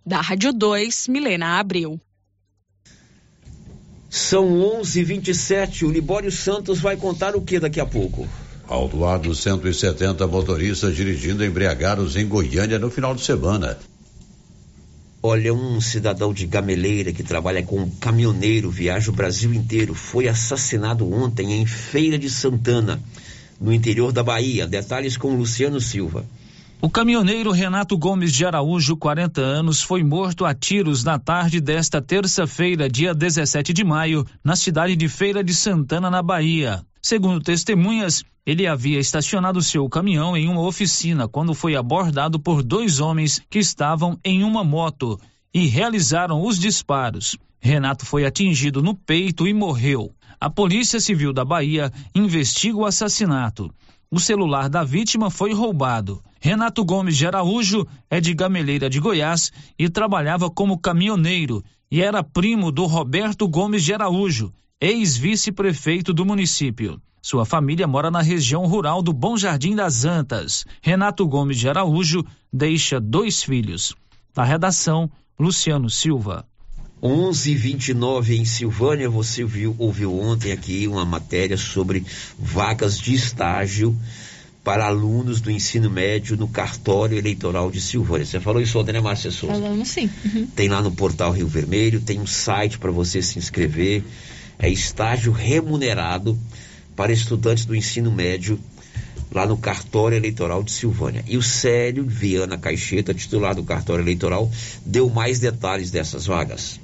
Da 0.06 0.21
Rádio 0.21 0.52
2, 0.52 1.08
Milena 1.08 1.60
Abreu. 1.60 2.00
São 4.10 4.60
11:27. 4.82 5.86
O 5.86 5.89
Libório 5.89 6.32
Santos 6.32 6.80
vai 6.80 6.97
contar 6.97 7.34
o 7.34 7.41
que 7.41 7.60
daqui 7.60 7.80
a 7.80 7.86
pouco? 7.86 8.28
Autuados 8.72 9.40
170 9.40 10.26
motoristas 10.28 10.96
dirigindo 10.96 11.44
embriagados 11.44 12.16
em 12.16 12.26
Goiânia 12.26 12.80
no 12.80 12.90
final 12.90 13.14
de 13.14 13.22
semana. 13.22 13.78
Olha, 15.22 15.54
um 15.54 15.82
cidadão 15.82 16.34
de 16.34 16.48
Gameleira 16.48 17.12
que 17.12 17.22
trabalha 17.22 17.62
com 17.62 17.82
um 17.82 17.90
caminhoneiro, 17.90 18.72
viaja 18.72 19.12
o 19.12 19.14
Brasil 19.14 19.54
inteiro, 19.54 19.94
foi 19.94 20.30
assassinado 20.30 21.14
ontem 21.14 21.52
em 21.52 21.66
Feira 21.66 22.18
de 22.18 22.30
Santana, 22.30 22.98
no 23.60 23.74
interior 23.74 24.14
da 24.14 24.24
Bahia. 24.24 24.66
Detalhes 24.66 25.18
com 25.18 25.36
Luciano 25.36 25.82
Silva. 25.82 26.26
O 26.82 26.90
caminhoneiro 26.90 27.52
Renato 27.52 27.98
Gomes 27.98 28.32
de 28.32 28.46
Araújo, 28.46 28.96
40 28.96 29.42
anos, 29.42 29.82
foi 29.82 30.02
morto 30.02 30.46
a 30.46 30.54
tiros 30.54 31.04
na 31.04 31.20
tarde 31.20 31.60
desta 31.60 32.02
terça-feira, 32.02 32.90
dia 32.90 33.14
17 33.14 33.74
de 33.74 33.84
maio, 33.84 34.26
na 34.42 34.56
cidade 34.56 34.96
de 34.96 35.10
Feira 35.10 35.44
de 35.44 35.54
Santana, 35.54 36.10
na 36.10 36.24
Bahia. 36.24 36.86
Segundo 37.02 37.42
testemunhas, 37.42 38.24
ele 38.46 38.68
havia 38.68 39.00
estacionado 39.00 39.62
seu 39.62 39.90
caminhão 39.90 40.38
em 40.38 40.48
uma 40.48 40.62
oficina 40.62 41.28
quando 41.28 41.56
foi 41.56 41.76
abordado 41.76 42.40
por 42.40 42.62
dois 42.62 43.00
homens 43.00 43.42
que 43.50 43.58
estavam 43.58 44.20
em 44.24 44.44
uma 44.44 44.64
moto 44.64 45.20
e 45.54 45.66
realizaram 45.66 46.46
os 46.46 46.60
disparos. 46.60 47.36
Renato 47.60 48.06
foi 48.06 48.26
atingido 48.26 48.84
no 48.84 48.94
peito 48.94 49.48
e 49.48 49.54
morreu. 49.54 50.14
A 50.40 50.50
Polícia 50.50 51.00
Civil 51.00 51.34
da 51.34 51.44
Bahia 51.44 51.92
investiga 52.14 52.78
o 52.78 52.86
assassinato. 52.86 53.74
O 54.10 54.20
celular 54.20 54.70
da 54.70 54.84
vítima 54.84 55.32
foi 55.32 55.54
roubado. 55.54 56.22
Renato 56.40 56.84
Gomes 56.86 57.18
de 57.18 57.26
Araújo 57.26 57.88
é 58.10 58.20
de 58.20 58.34
Gameleira 58.34 58.90
de 58.90 59.00
Goiás 59.00 59.52
e 59.78 59.90
trabalhava 59.90 60.50
como 60.50 60.80
caminhoneiro 60.80 61.64
e 61.92 62.02
era 62.02 62.24
primo 62.24 62.72
do 62.72 62.86
Roberto 62.86 63.48
Gomes 63.48 63.84
de 63.84 63.94
Araújo, 63.94 64.52
ex-vice-prefeito 64.82 66.12
do 66.12 66.26
município. 66.26 67.00
Sua 67.22 67.46
família 67.46 67.86
mora 67.86 68.10
na 68.10 68.20
região 68.20 68.65
rural 68.65 69.04
do 69.04 69.13
Bom 69.13 69.38
Jardim 69.38 69.76
das 69.76 70.06
Antas. 70.06 70.65
Renato 70.82 71.28
Gomes 71.28 71.60
de 71.60 71.70
Araújo 71.70 72.26
deixa 72.52 73.00
dois 73.00 73.44
filhos. 73.44 73.96
Da 74.34 74.44
redação, 74.44 75.08
Luciano 75.39 75.88
Silva. 75.88 76.48
11:29 77.00 78.39
em 78.39 78.46
Silvânia, 78.46 79.08
você 79.08 79.44
viu, 79.44 79.76
ouviu 79.78 80.20
ontem 80.20 80.52
aqui 80.52 80.88
uma 80.88 81.06
matéria 81.06 81.58
sobre 81.58 82.04
vagas 82.39 82.98
de 82.98 83.13
estágio 83.13 83.96
para 84.63 84.88
alunos 84.88 85.41
do 85.41 85.52
ensino 85.52 85.89
médio 85.91 86.36
no 86.38 86.48
cartório 86.48 87.17
eleitoral 87.17 87.70
de 87.70 87.82
Silvânia. 87.82 88.26
Você 88.26 88.39
falou 88.39 88.62
isso 88.62 88.80
ontem, 88.80 88.94
né, 88.94 89.02
Márcia 89.02 89.30
Souza? 89.30 89.54
Falamos 89.54 89.89
sim. 89.89 90.10
Uhum. 90.26 90.48
Tem 90.56 90.70
lá 90.70 90.82
no 90.82 90.91
portal 90.91 91.32
Rio 91.32 91.48
Vermelho, 91.48 92.02
tem 92.02 92.20
um 92.20 92.28
site 92.28 92.80
para 92.80 92.91
você 92.91 93.22
se 93.22 93.38
inscrever. 93.38 94.04
É 94.62 94.69
estágio 94.69 95.32
remunerado 95.32 96.38
para 96.95 97.12
estudantes 97.12 97.65
do 97.65 97.76
ensino 97.76 98.12
médio 98.12 98.60
lá 99.34 99.45
no 99.45 99.58
cartório 99.58 100.15
eleitoral 100.15 100.62
de 100.62 100.71
Silvânia. 100.71 101.24
E 101.28 101.36
o 101.36 101.41
Célio 101.41 102.06
Viana 102.06 102.58
Caixeta, 102.58 103.13
titular 103.13 103.56
do 103.56 103.63
cartório 103.63 104.04
eleitoral, 104.04 104.52
deu 104.86 105.10
mais 105.10 105.39
detalhes 105.39 105.89
dessas 105.89 106.28
vagas. 106.28 106.80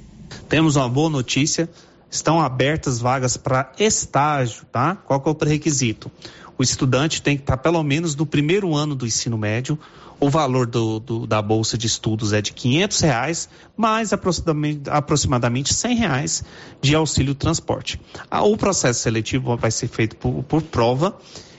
Temos 0.48 0.76
uma 0.76 0.88
boa 0.88 1.08
notícia. 1.08 1.68
estão 2.10 2.40
abertas 2.40 2.98
vagas 2.98 3.36
para 3.36 3.70
estágio, 3.78 4.64
tá? 4.72 4.96
Qual 4.96 5.22
é 5.24 5.28
o 5.28 5.34
pré-requisito? 5.34 6.10
O 6.58 6.62
estudante 6.64 7.22
tem 7.22 7.36
que 7.36 7.44
estar 7.44 7.58
pelo 7.58 7.82
menos 7.84 8.16
no 8.16 8.26
primeiro 8.26 8.74
ano 8.74 8.96
do 8.96 9.06
ensino 9.06 9.38
médio. 9.38 9.78
O 10.20 10.28
valor 10.28 10.66
do, 10.66 10.98
do, 10.98 11.26
da 11.26 11.40
bolsa 11.40 11.78
de 11.78 11.86
estudos 11.86 12.32
é 12.32 12.42
de 12.42 12.52
quinhentos 12.52 13.00
reais, 13.00 13.48
mais 13.76 14.12
aproximadamente, 14.12 14.90
aproximadamente 14.90 15.72
cem 15.72 15.96
reais 15.96 16.42
de 16.82 16.94
auxílio 16.94 17.34
transporte. 17.34 18.00
Ah, 18.28 18.42
o 18.42 18.56
processo 18.56 19.00
seletivo 19.00 19.56
vai 19.56 19.70
ser 19.70 19.86
feito 19.86 20.16
por, 20.16 20.42
por 20.42 20.62
prova 20.62 21.16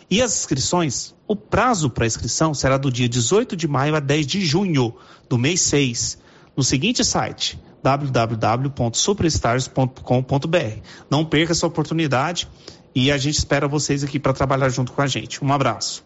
e 0.09 0.21
as 0.21 0.39
inscrições, 0.39 1.15
o 1.27 1.35
prazo 1.35 1.89
para 1.89 2.05
inscrição 2.05 2.53
será 2.53 2.77
do 2.77 2.91
dia 2.91 3.07
18 3.07 3.55
de 3.55 3.67
maio 3.67 3.95
a 3.95 3.99
10 3.99 4.25
de 4.25 4.43
junho 4.43 4.95
do 5.29 5.37
mês 5.37 5.61
6, 5.61 6.17
no 6.57 6.63
seguinte 6.63 7.05
site 7.05 7.61
www.superstars.com.br. 7.83 10.81
Não 11.09 11.23
perca 11.23 11.53
essa 11.53 11.65
oportunidade 11.65 12.49
e 12.93 13.09
a 13.11 13.17
gente 13.17 13.37
espera 13.37 13.65
vocês 13.67 14.03
aqui 14.03 14.19
para 14.19 14.33
trabalhar 14.33 14.67
junto 14.69 14.91
com 14.91 15.01
a 15.01 15.07
gente. 15.07 15.41
Um 15.45 15.53
abraço. 15.53 16.03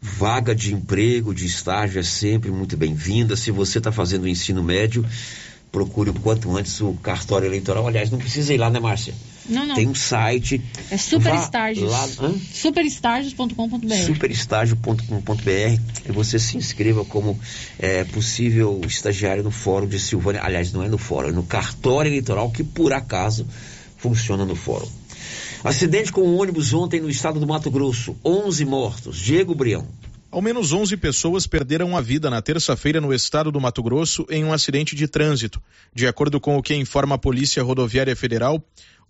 Vaga 0.00 0.54
de 0.54 0.72
emprego, 0.72 1.34
de 1.34 1.46
estágio 1.46 1.98
é 1.98 2.02
sempre 2.02 2.50
muito 2.50 2.76
bem-vinda. 2.76 3.36
Se 3.36 3.50
você 3.50 3.78
está 3.78 3.90
fazendo 3.90 4.24
o 4.24 4.28
ensino 4.28 4.62
médio, 4.62 5.04
procure 5.72 6.10
o 6.10 6.14
quanto 6.14 6.56
antes 6.56 6.80
o 6.80 6.92
cartório 6.94 7.46
eleitoral. 7.46 7.86
Aliás, 7.86 8.10
não 8.10 8.18
precisa 8.18 8.54
ir 8.54 8.58
lá, 8.58 8.70
né, 8.70 8.78
Márcia? 8.78 9.14
Não, 9.48 9.66
não. 9.66 9.74
Tem 9.74 9.88
um 9.88 9.94
site. 9.94 10.62
É 10.90 10.96
superestágios. 10.96 11.90
Superestágios.com.br. 12.52 13.94
Superestágio.com.br 14.06 15.80
e 16.08 16.12
você 16.12 16.38
se 16.38 16.56
inscreva 16.56 17.04
como 17.04 17.38
é, 17.78 18.04
possível 18.04 18.80
estagiário 18.86 19.42
no 19.42 19.50
Fórum 19.50 19.86
de 19.86 19.98
Silvânia. 19.98 20.42
Aliás, 20.44 20.72
não 20.72 20.82
é 20.82 20.88
no 20.88 20.98
Fórum, 20.98 21.28
é 21.28 21.32
no 21.32 21.42
cartório 21.42 22.08
eleitoral 22.10 22.50
que 22.50 22.62
por 22.62 22.92
acaso 22.92 23.46
funciona 23.96 24.44
no 24.44 24.54
Fórum. 24.54 24.88
Acidente 25.64 26.12
com 26.12 26.22
um 26.22 26.38
ônibus 26.38 26.72
ontem 26.72 27.00
no 27.00 27.10
estado 27.10 27.40
do 27.40 27.46
Mato 27.46 27.68
Grosso. 27.68 28.16
11 28.24 28.64
mortos. 28.64 29.18
Diego 29.18 29.54
Brião. 29.56 29.88
Ao 30.30 30.40
menos 30.40 30.72
11 30.72 30.96
pessoas 30.98 31.48
perderam 31.48 31.96
a 31.96 32.00
vida 32.00 32.30
na 32.30 32.40
terça-feira 32.40 33.00
no 33.00 33.12
estado 33.12 33.50
do 33.50 33.60
Mato 33.60 33.82
Grosso 33.82 34.24
em 34.30 34.44
um 34.44 34.52
acidente 34.52 34.94
de 34.94 35.08
trânsito. 35.08 35.60
De 35.92 36.06
acordo 36.06 36.38
com 36.38 36.56
o 36.56 36.62
que 36.62 36.76
informa 36.76 37.16
a 37.16 37.18
Polícia 37.18 37.62
Rodoviária 37.62 38.14
Federal, 38.14 38.62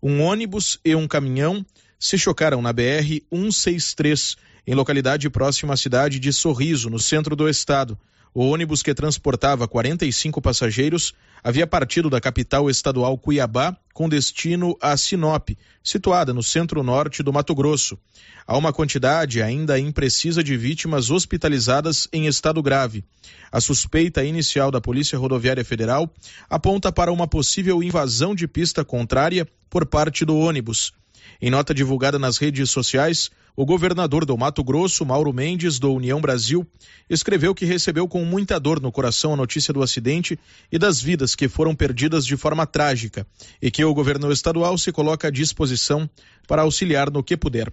um 0.03 0.23
ônibus 0.23 0.81
e 0.83 0.95
um 0.95 1.07
caminhão 1.07 1.65
se 1.99 2.17
chocaram 2.17 2.63
na 2.63 2.73
BR 2.73 3.21
163, 3.31 4.37
em 4.67 4.75
localidade 4.75 5.29
próxima 5.29 5.75
à 5.75 5.77
cidade 5.77 6.19
de 6.19 6.33
Sorriso, 6.33 6.89
no 6.89 6.99
centro 6.99 7.37
do 7.37 7.47
estado. 7.49 7.99
O 8.35 8.47
ônibus 8.47 8.83
que 8.83 8.95
transportava 8.95 9.67
45 9.67 10.41
passageiros 10.41 11.15
havia 11.43 11.67
partido 11.67 12.11
da 12.11 12.21
capital 12.21 12.69
estadual 12.69 13.17
Cuiabá 13.17 13.77
com 13.95 14.09
destino 14.09 14.77
a 14.81 14.97
Sinop, 14.97 15.51
situada 15.83 16.33
no 16.33 16.43
centro-norte 16.43 17.23
do 17.23 17.33
Mato 17.33 17.55
Grosso. 17.55 17.99
Há 18.47 18.57
uma 18.57 18.73
quantidade 18.73 19.43
ainda 19.43 19.79
imprecisa 19.79 20.43
de 20.43 20.57
vítimas 20.57 21.11
hospitalizadas 21.11 22.07
em 22.13 22.27
estado 22.27 22.63
grave. 22.63 23.05
A 23.51 23.61
suspeita 23.61 24.25
inicial 24.25 24.71
da 24.71 24.81
Polícia 24.81 25.19
Rodoviária 25.19 25.65
Federal 25.65 26.13
aponta 26.49 26.93
para 26.93 27.13
uma 27.13 27.27
possível 27.27 27.83
invasão 27.83 28.35
de 28.35 28.47
pista 28.47 28.85
contrária 28.85 29.49
por 29.69 29.85
parte 29.87 30.25
do 30.25 30.37
ônibus. 30.37 30.93
Em 31.41 31.51
nota 31.51 31.75
divulgada 31.75 32.19
nas 32.19 32.39
redes 32.39 32.71
sociais, 32.71 33.31
o 33.59 33.67
governador 33.67 34.25
do 34.25 34.39
Mato 34.39 34.63
Grosso, 34.63 35.05
Mauro 35.05 35.33
Mendes, 35.33 35.81
do 35.81 35.93
União 35.93 36.21
Brasil, 36.21 36.65
escreveu 37.11 37.53
que 37.53 37.65
recebeu 37.65 38.07
com 38.07 38.25
muita 38.25 38.57
dor 38.61 38.81
no 38.81 38.93
coração 38.93 39.33
a 39.33 39.37
notícia 39.37 39.75
do 39.75 39.83
acidente 39.83 40.39
e 40.71 40.79
das 40.79 41.03
vidas 41.03 41.35
que 41.35 41.49
foram 41.49 41.75
perdidas 41.75 42.25
de 42.25 42.37
forma 42.37 42.65
trágica 42.69 43.27
e 43.61 43.69
que 43.69 43.85
o 43.85 43.93
governo 43.93 44.31
estadual 44.31 44.79
se 44.79 44.93
coloca 44.93 45.27
à 45.27 45.31
disposição 45.33 46.09
para 46.47 46.63
auxiliar 46.63 47.11
no 47.11 47.21
que 47.21 47.37
puder. 47.37 47.73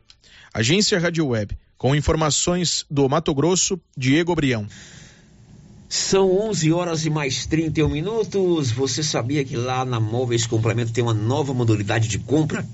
Agência 0.51 0.99
Rádio 0.99 1.27
Web, 1.27 1.55
com 1.77 1.95
informações 1.95 2.83
do 2.89 3.07
Mato 3.07 3.31
Grosso, 3.35 3.79
Diego 3.95 4.33
Brião. 4.33 4.65
São 5.87 6.35
11 6.49 6.73
horas 6.73 7.05
e 7.05 7.11
mais 7.11 7.45
31 7.45 7.89
minutos. 7.89 8.71
Você 8.71 9.03
sabia 9.03 9.45
que 9.45 9.55
lá 9.55 9.85
na 9.85 9.99
Móveis 9.99 10.47
Complemento 10.47 10.91
tem 10.91 11.03
uma 11.03 11.13
nova 11.13 11.53
modalidade 11.53 12.07
de 12.07 12.17
compra? 12.17 12.65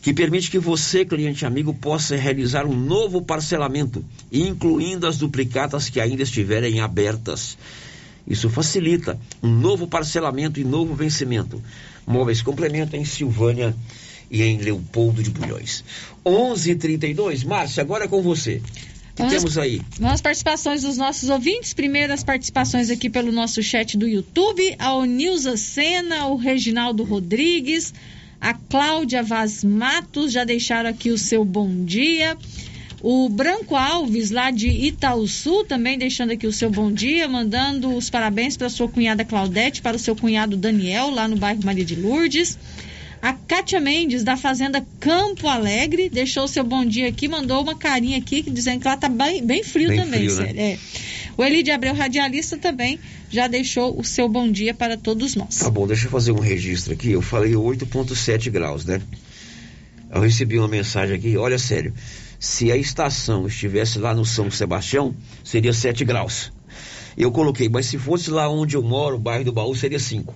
Que 0.00 0.12
permite 0.14 0.50
que 0.50 0.58
você, 0.58 1.04
cliente 1.04 1.44
amigo, 1.44 1.74
possa 1.74 2.16
realizar 2.16 2.66
um 2.66 2.74
novo 2.74 3.20
parcelamento, 3.22 4.04
incluindo 4.32 5.06
as 5.06 5.18
duplicatas 5.18 5.88
que 5.90 6.00
ainda 6.00 6.22
estiverem 6.22 6.80
abertas. 6.80 7.58
Isso 8.26 8.48
facilita 8.50 9.18
um 9.42 9.48
novo 9.48 9.86
parcelamento 9.88 10.60
e 10.60 10.64
novo 10.64 10.94
vencimento. 10.94 11.62
Móveis 12.06 12.40
Complemento 12.42 12.94
em 12.96 13.04
Silvânia 13.04 13.74
e 14.30 14.42
em 14.42 14.58
Leopoldo 14.58 15.22
de 15.22 15.30
Bulhões. 15.30 15.82
11:32. 16.24 17.44
Márcia, 17.44 17.82
agora 17.82 18.04
é 18.04 18.08
com 18.08 18.22
você. 18.22 18.56
O 18.56 18.62
que 19.18 19.22
Vamos- 19.22 19.32
temos 19.34 19.58
aí? 19.58 19.82
Vamos 19.98 20.20
participações 20.20 20.82
dos 20.82 20.96
nossos 20.96 21.28
ouvintes. 21.28 21.74
Primeiras 21.74 22.22
participações 22.22 22.88
aqui 22.88 23.10
pelo 23.10 23.32
nosso 23.32 23.62
chat 23.62 23.96
do 23.96 24.06
YouTube. 24.06 24.76
A 24.78 24.94
Onilza 24.94 25.56
Sena, 25.56 26.26
o 26.26 26.36
Reginaldo 26.36 27.02
Rodrigues, 27.02 27.92
a 28.40 28.54
Cláudia 28.54 29.22
Vaz 29.22 29.64
Matos 29.64 30.32
já 30.32 30.44
deixaram 30.44 30.90
aqui 30.90 31.10
o 31.10 31.18
seu 31.18 31.44
bom 31.44 31.84
dia. 31.84 32.36
O 33.00 33.28
Branco 33.28 33.76
Alves, 33.76 34.30
lá 34.30 34.50
de 34.50 34.68
Itaúsu, 34.68 35.64
também 35.64 35.96
deixando 35.96 36.32
aqui 36.32 36.46
o 36.46 36.52
seu 36.52 36.68
bom 36.68 36.90
dia, 36.90 37.28
mandando 37.28 37.94
os 37.94 38.10
parabéns 38.10 38.56
para 38.56 38.68
sua 38.68 38.88
cunhada 38.88 39.24
Claudete, 39.24 39.80
para 39.80 39.96
o 39.96 40.00
seu 40.00 40.16
cunhado 40.16 40.56
Daniel, 40.56 41.10
lá 41.10 41.28
no 41.28 41.36
bairro 41.36 41.64
Maria 41.64 41.84
de 41.84 41.94
Lourdes. 41.94 42.58
A 43.20 43.32
Kátia 43.32 43.80
Mendes, 43.80 44.22
da 44.22 44.36
Fazenda 44.36 44.84
Campo 45.00 45.48
Alegre, 45.48 46.08
deixou 46.08 46.44
o 46.44 46.48
seu 46.48 46.62
bom 46.64 46.84
dia 46.84 47.08
aqui, 47.08 47.26
mandou 47.28 47.62
uma 47.62 47.74
carinha 47.74 48.18
aqui 48.18 48.42
dizendo 48.42 48.80
que 48.80 48.88
lá 48.88 48.96
tá 48.96 49.08
bem, 49.08 49.44
bem 49.44 49.62
frio 49.64 49.88
Bem 49.88 50.00
também, 50.00 50.28
frio, 50.28 50.36
né? 50.36 50.52
É. 50.56 50.78
O 51.36 51.44
Eli 51.44 51.62
de 51.62 51.70
Abreu, 51.70 51.94
radialista, 51.94 52.56
também 52.56 52.98
já 53.30 53.46
deixou 53.46 53.98
o 53.98 54.04
seu 54.04 54.28
bom 54.28 54.50
dia 54.50 54.72
para 54.72 54.96
todos 54.96 55.34
nós. 55.34 55.56
Tá 55.56 55.70
bom, 55.70 55.86
deixa 55.86 56.06
eu 56.06 56.10
fazer 56.10 56.32
um 56.32 56.40
registro 56.40 56.92
aqui. 56.92 57.12
Eu 57.12 57.22
falei 57.22 57.52
8,7 57.52 58.50
graus, 58.50 58.84
né? 58.84 59.00
Eu 60.10 60.22
recebi 60.22 60.58
uma 60.58 60.68
mensagem 60.68 61.16
aqui, 61.16 61.36
olha 61.36 61.58
sério, 61.58 61.92
se 62.40 62.72
a 62.72 62.76
estação 62.76 63.46
estivesse 63.46 63.98
lá 63.98 64.14
no 64.14 64.24
São 64.24 64.50
Sebastião, 64.50 65.14
seria 65.44 65.72
7 65.72 66.04
graus. 66.04 66.50
Eu 67.16 67.32
coloquei, 67.32 67.68
mas 67.68 67.86
se 67.86 67.98
fosse 67.98 68.30
lá 68.30 68.48
onde 68.48 68.76
eu 68.76 68.82
moro, 68.82 69.16
o 69.16 69.18
bairro 69.18 69.44
do 69.44 69.52
Baú, 69.52 69.74
seria 69.74 69.98
5. 69.98 70.32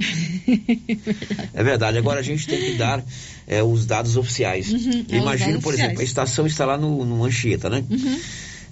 é 1.54 1.62
verdade, 1.62 1.96
agora 1.96 2.18
a 2.18 2.22
gente 2.24 2.44
tem 2.44 2.58
que 2.58 2.72
dar 2.76 3.02
é, 3.46 3.62
os 3.62 3.86
dados 3.86 4.16
oficiais. 4.16 4.72
Uhum, 4.72 5.06
é, 5.08 5.20
dados 5.20 5.62
por 5.62 5.72
exemplo, 5.72 6.00
a 6.00 6.04
estação 6.04 6.44
está 6.44 6.66
lá 6.66 6.76
no, 6.76 7.04
no 7.04 7.24
Anchieta, 7.24 7.70
né? 7.70 7.84
Uhum. 7.88 8.18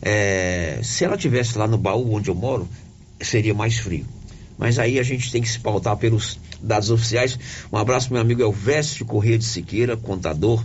É, 0.02 0.80
se 0.83 1.04
ela 1.04 1.16
tivesse 1.16 1.56
lá 1.56 1.68
no 1.68 1.78
baú 1.78 2.12
onde 2.12 2.30
eu 2.30 2.35
moro, 2.35 2.68
seria 3.20 3.54
mais 3.54 3.78
frio. 3.78 4.06
Mas 4.59 4.78
aí 4.78 4.98
a 4.98 5.02
gente 5.02 5.33
tem 5.33 5.40
que 5.40 5.48
se 5.48 5.59
pautar 5.59 5.96
pelos 5.96 6.38
dados 6.62 6.90
oficiais. 6.90 7.38
Um 7.72 7.76
abraço 7.76 8.12
meu 8.12 8.20
amigo 8.20 8.42
Elvésio 8.42 9.06
Corrêa 9.06 9.38
de 9.38 9.44
Siqueira, 9.44 9.96
contador, 9.96 10.62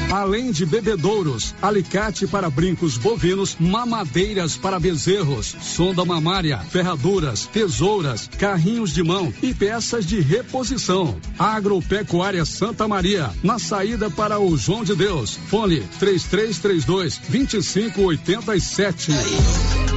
Além 0.11 0.51
de 0.51 0.65
bebedouros, 0.65 1.55
alicate 1.61 2.27
para 2.27 2.49
brincos 2.49 2.97
bovinos, 2.97 3.55
mamadeiras 3.57 4.57
para 4.57 4.77
bezerros, 4.77 5.55
sonda 5.61 6.03
mamária, 6.03 6.57
ferraduras, 6.69 7.45
tesouras, 7.45 8.29
carrinhos 8.37 8.91
de 8.93 9.01
mão 9.03 9.33
e 9.41 9.53
peças 9.53 10.05
de 10.05 10.19
reposição. 10.19 11.15
Agropecuária 11.39 12.43
Santa 12.43 12.89
Maria, 12.89 13.29
na 13.41 13.57
saída 13.57 14.09
para 14.09 14.37
o 14.37 14.57
João 14.57 14.83
de 14.83 14.93
Deus. 14.95 15.39
Fone 15.47 15.79
3332 15.97 17.21
2587. 17.29 19.11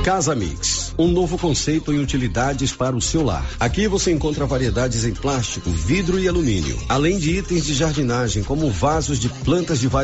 Casa 0.04 0.34
Mix, 0.34 0.94
um 0.98 1.08
novo 1.08 1.38
conceito 1.38 1.90
em 1.90 1.98
utilidades 1.98 2.72
para 2.72 2.94
o 2.94 3.00
seu 3.00 3.24
lar. 3.24 3.44
Aqui 3.58 3.88
você 3.88 4.12
encontra 4.12 4.44
variedades 4.46 5.04
em 5.04 5.14
plástico, 5.14 5.70
vidro 5.70 6.20
e 6.20 6.28
alumínio, 6.28 6.78
além 6.90 7.18
de 7.18 7.30
itens 7.38 7.64
de 7.64 7.72
jardinagem 7.72 8.44
como 8.44 8.70
vasos 8.70 9.18
de 9.18 9.30
plantas 9.30 9.80
de 9.80 9.88
vários 9.88 10.03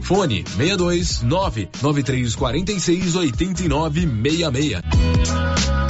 Fone 0.00 0.44
62 0.56 1.22
99346 1.22 3.16
8966. 3.16 5.89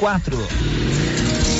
quatro. 0.00 1.59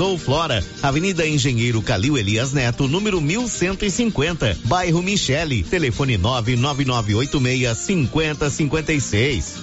ou 0.00 0.18
Flora, 0.18 0.64
Avenida 0.82 1.26
Engenheiro 1.26 1.82
Calil 1.82 2.16
Elias 2.18 2.52
Neto, 2.52 2.86
número 2.88 3.20
1150, 3.20 4.58
bairro 4.64 5.02
Michele, 5.02 5.62
telefone 5.62 6.16
99986 6.16 7.78
5056. 7.78 9.54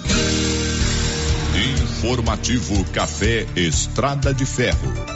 Informativo 2.00 2.84
Café 2.92 3.46
Estrada 3.56 4.32
de 4.34 4.44
Ferro. 4.44 5.15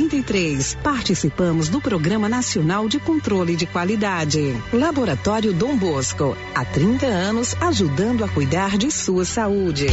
Participamos 0.83 1.69
do 1.69 1.79
Programa 1.79 2.27
Nacional 2.27 2.87
de 2.89 2.99
Controle 2.99 3.55
de 3.55 3.65
Qualidade. 3.65 4.55
Laboratório 4.73 5.53
Dom 5.53 5.77
Bosco, 5.77 6.35
há 6.55 6.65
30 6.65 7.05
anos 7.05 7.55
ajudando 7.61 8.23
a 8.23 8.27
cuidar 8.27 8.77
de 8.77 8.89
sua 8.89 9.25
saúde. 9.25 9.87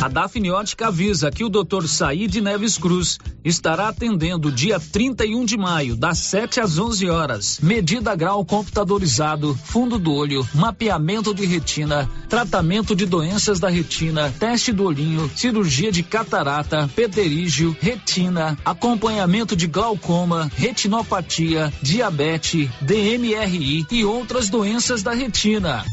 A 0.00 0.08
Dafniótica 0.08 0.88
avisa 0.88 1.30
que 1.30 1.44
o 1.44 1.48
Dr. 1.48 1.86
Said 1.86 2.34
Neves 2.36 2.78
Cruz 2.78 3.18
estará 3.44 3.88
atendendo 3.88 4.50
dia 4.50 4.80
31 4.80 5.44
de 5.44 5.56
maio, 5.56 5.96
das 5.96 6.18
7 6.18 6.60
às 6.60 6.78
11 6.78 7.10
horas. 7.10 7.58
Medida 7.62 8.14
grau 8.14 8.44
computadorizado, 8.44 9.58
fundo 9.64 9.98
do 9.98 10.12
olho, 10.12 10.46
mapeamento 10.54 11.34
de 11.34 11.44
retina, 11.44 12.08
tratamento 12.28 12.94
de 12.94 13.04
doenças 13.06 13.60
da 13.60 13.68
retina, 13.68 14.32
teste 14.38 14.72
do 14.72 14.84
olhinho, 14.84 15.30
cirurgia 15.34 15.90
de 15.92 16.02
catarata, 16.02 16.88
pterígio, 16.94 17.76
retina, 17.80 18.56
acompanhamento 18.64 19.41
de 19.44 19.66
glaucoma, 19.66 20.50
retinopatia, 20.54 21.72
diabetes, 21.82 22.70
DMRI 22.80 23.86
e 23.90 24.04
outras 24.04 24.48
doenças 24.48 25.02
da 25.02 25.12
retina. 25.12 25.84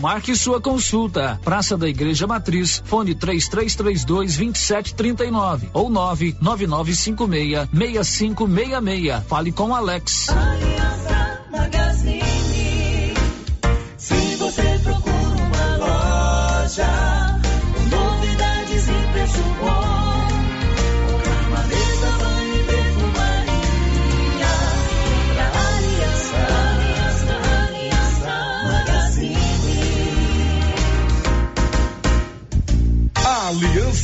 Marque 0.00 0.36
sua 0.36 0.60
consulta. 0.60 1.40
Praça 1.42 1.76
da 1.76 1.88
Igreja 1.88 2.26
Matriz, 2.26 2.82
fone 2.84 3.14
3332 3.14 4.34
2739 4.36 5.70
ou 5.72 5.90
99956 5.90 7.68
6566. 7.72 9.24
Fale 9.26 9.52
com 9.52 9.74
Alex. 9.74 10.28
Aliança 10.28 11.40
Magazine. 11.50 12.45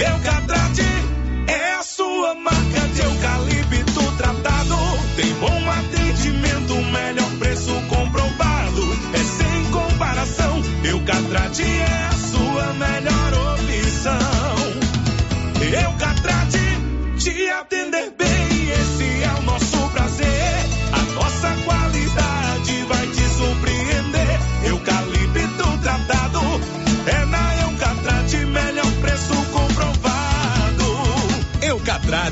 Eucatrate 0.00 0.82
é 1.46 1.74
a 1.74 1.82
sua 1.82 2.34
marca 2.34 2.80
de 2.94 3.00
eucalipto 3.00 4.16
tratado. 4.16 4.76
Tem 5.16 5.32
bom 5.34 5.70
atendimento, 5.70 6.74
melhor 6.74 7.30
preço 7.38 7.72
comprovado. 7.88 8.82
É 9.12 9.18
sem 9.18 9.70
comparação. 9.70 10.62
Eucatrate 10.84 11.62
é 11.62 12.08
a 12.08 12.12
sua 12.12 12.72
melhor 12.74 13.54
opção. 14.04 14.18
Eucatrate 15.62 16.58
te 17.18 17.48
atender 17.48 18.10
bem, 18.18 18.33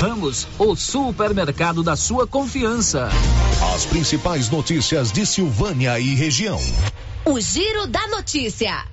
Ramos, 0.00 0.46
o 0.58 0.74
supermercado 0.74 1.82
da 1.82 1.96
sua 1.96 2.26
confiança. 2.26 3.08
As 3.74 3.86
principais 3.86 4.50
notícias 4.50 5.10
de 5.12 5.24
Silvânia 5.24 5.98
e 5.98 6.14
região. 6.14 6.60
O 7.24 7.40
Giro 7.40 7.86
da 7.86 8.06
Notícia. 8.08 8.84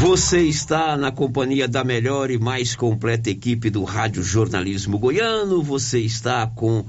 Você 0.00 0.42
está 0.42 0.96
na 0.96 1.10
companhia 1.10 1.66
da 1.66 1.82
melhor 1.82 2.30
e 2.30 2.38
mais 2.38 2.76
completa 2.76 3.30
equipe 3.30 3.70
do 3.70 3.82
Rádio 3.84 4.22
Jornalismo 4.22 4.98
Goiano. 4.98 5.62
Você 5.62 6.00
está 6.00 6.46
com 6.46 6.84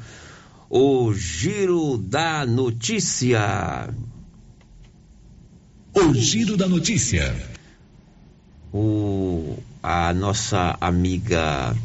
o 0.69 1.13
Giro 1.13 1.97
da 1.97 2.45
Notícia. 2.45 3.89
O 5.93 6.13
Giro 6.13 6.57
da 6.57 6.67
Notícia. 6.67 7.33
O, 8.73 9.57
a 9.81 10.13
nossa 10.13 10.77
amiga 10.81 11.75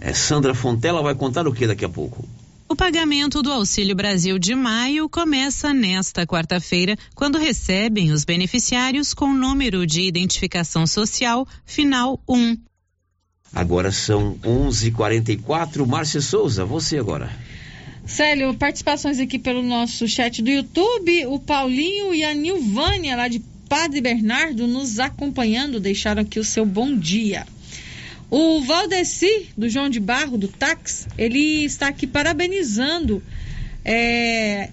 é, 0.00 0.12
Sandra 0.14 0.54
Fontela 0.54 1.02
vai 1.02 1.14
contar 1.14 1.46
o 1.46 1.52
que 1.52 1.66
daqui 1.66 1.84
a 1.84 1.88
pouco? 1.88 2.24
O 2.68 2.76
pagamento 2.76 3.42
do 3.42 3.50
Auxílio 3.50 3.96
Brasil 3.96 4.38
de 4.38 4.54
maio 4.54 5.08
começa 5.08 5.72
nesta 5.72 6.26
quarta-feira, 6.26 6.96
quando 7.14 7.38
recebem 7.38 8.12
os 8.12 8.24
beneficiários 8.24 9.14
com 9.14 9.32
número 9.32 9.86
de 9.86 10.02
identificação 10.02 10.86
social 10.86 11.48
final 11.64 12.20
1. 12.28 12.58
Agora 13.54 13.90
são 13.90 14.38
11:44. 14.44 15.86
Márcia 15.86 16.20
Souza, 16.20 16.64
você 16.64 16.98
agora. 16.98 17.30
Célio, 18.04 18.54
participações 18.54 19.18
aqui 19.18 19.38
pelo 19.38 19.62
nosso 19.62 20.06
chat 20.06 20.42
do 20.42 20.50
YouTube. 20.50 21.26
O 21.26 21.38
Paulinho 21.38 22.14
e 22.14 22.22
a 22.22 22.34
Nilvânia, 22.34 23.16
lá 23.16 23.28
de 23.28 23.40
Padre 23.68 24.00
Bernardo, 24.00 24.66
nos 24.66 24.98
acompanhando, 24.98 25.80
deixaram 25.80 26.22
aqui 26.22 26.38
o 26.38 26.44
seu 26.44 26.66
bom 26.66 26.94
dia. 26.94 27.46
O 28.30 28.60
Valdeci, 28.60 29.48
do 29.56 29.70
João 29.70 29.88
de 29.88 29.98
Barro, 29.98 30.36
do 30.36 30.48
Tax, 30.48 31.08
ele 31.16 31.64
está 31.64 31.88
aqui 31.88 32.06
parabenizando, 32.06 33.22
é, 33.82 34.68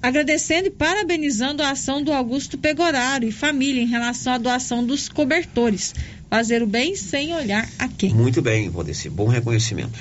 agradecendo 0.00 0.68
e 0.68 0.70
parabenizando 0.70 1.60
a 1.60 1.70
ação 1.70 2.04
do 2.04 2.12
Augusto 2.12 2.56
Pegoraro 2.56 3.24
e 3.24 3.32
família 3.32 3.82
em 3.82 3.86
relação 3.86 4.34
à 4.34 4.38
doação 4.38 4.86
dos 4.86 5.08
cobertores. 5.08 5.92
Fazer 6.28 6.62
o 6.62 6.68
bem 6.68 6.94
sem 6.94 7.34
olhar 7.34 7.68
a 7.80 7.88
quem. 7.88 8.14
Muito 8.14 8.40
bem, 8.40 8.70
Valdeci, 8.70 9.10
bom 9.10 9.26
reconhecimento. 9.26 9.98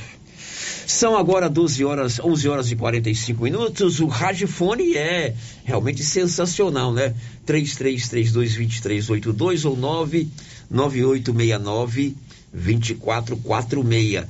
São 0.86 1.18
agora 1.18 1.50
12 1.50 1.84
horas, 1.86 2.20
11 2.20 2.48
horas 2.48 2.72
e 2.72 2.76
45 2.76 3.44
minutos. 3.44 4.00
O 4.00 4.06
Ragifone 4.06 4.96
é 4.96 5.34
realmente 5.64 6.04
sensacional, 6.04 6.94
né? 6.94 7.16
33322382 7.48 9.68
ou 9.68 9.76
99869 9.76 12.16
2446 12.54 14.26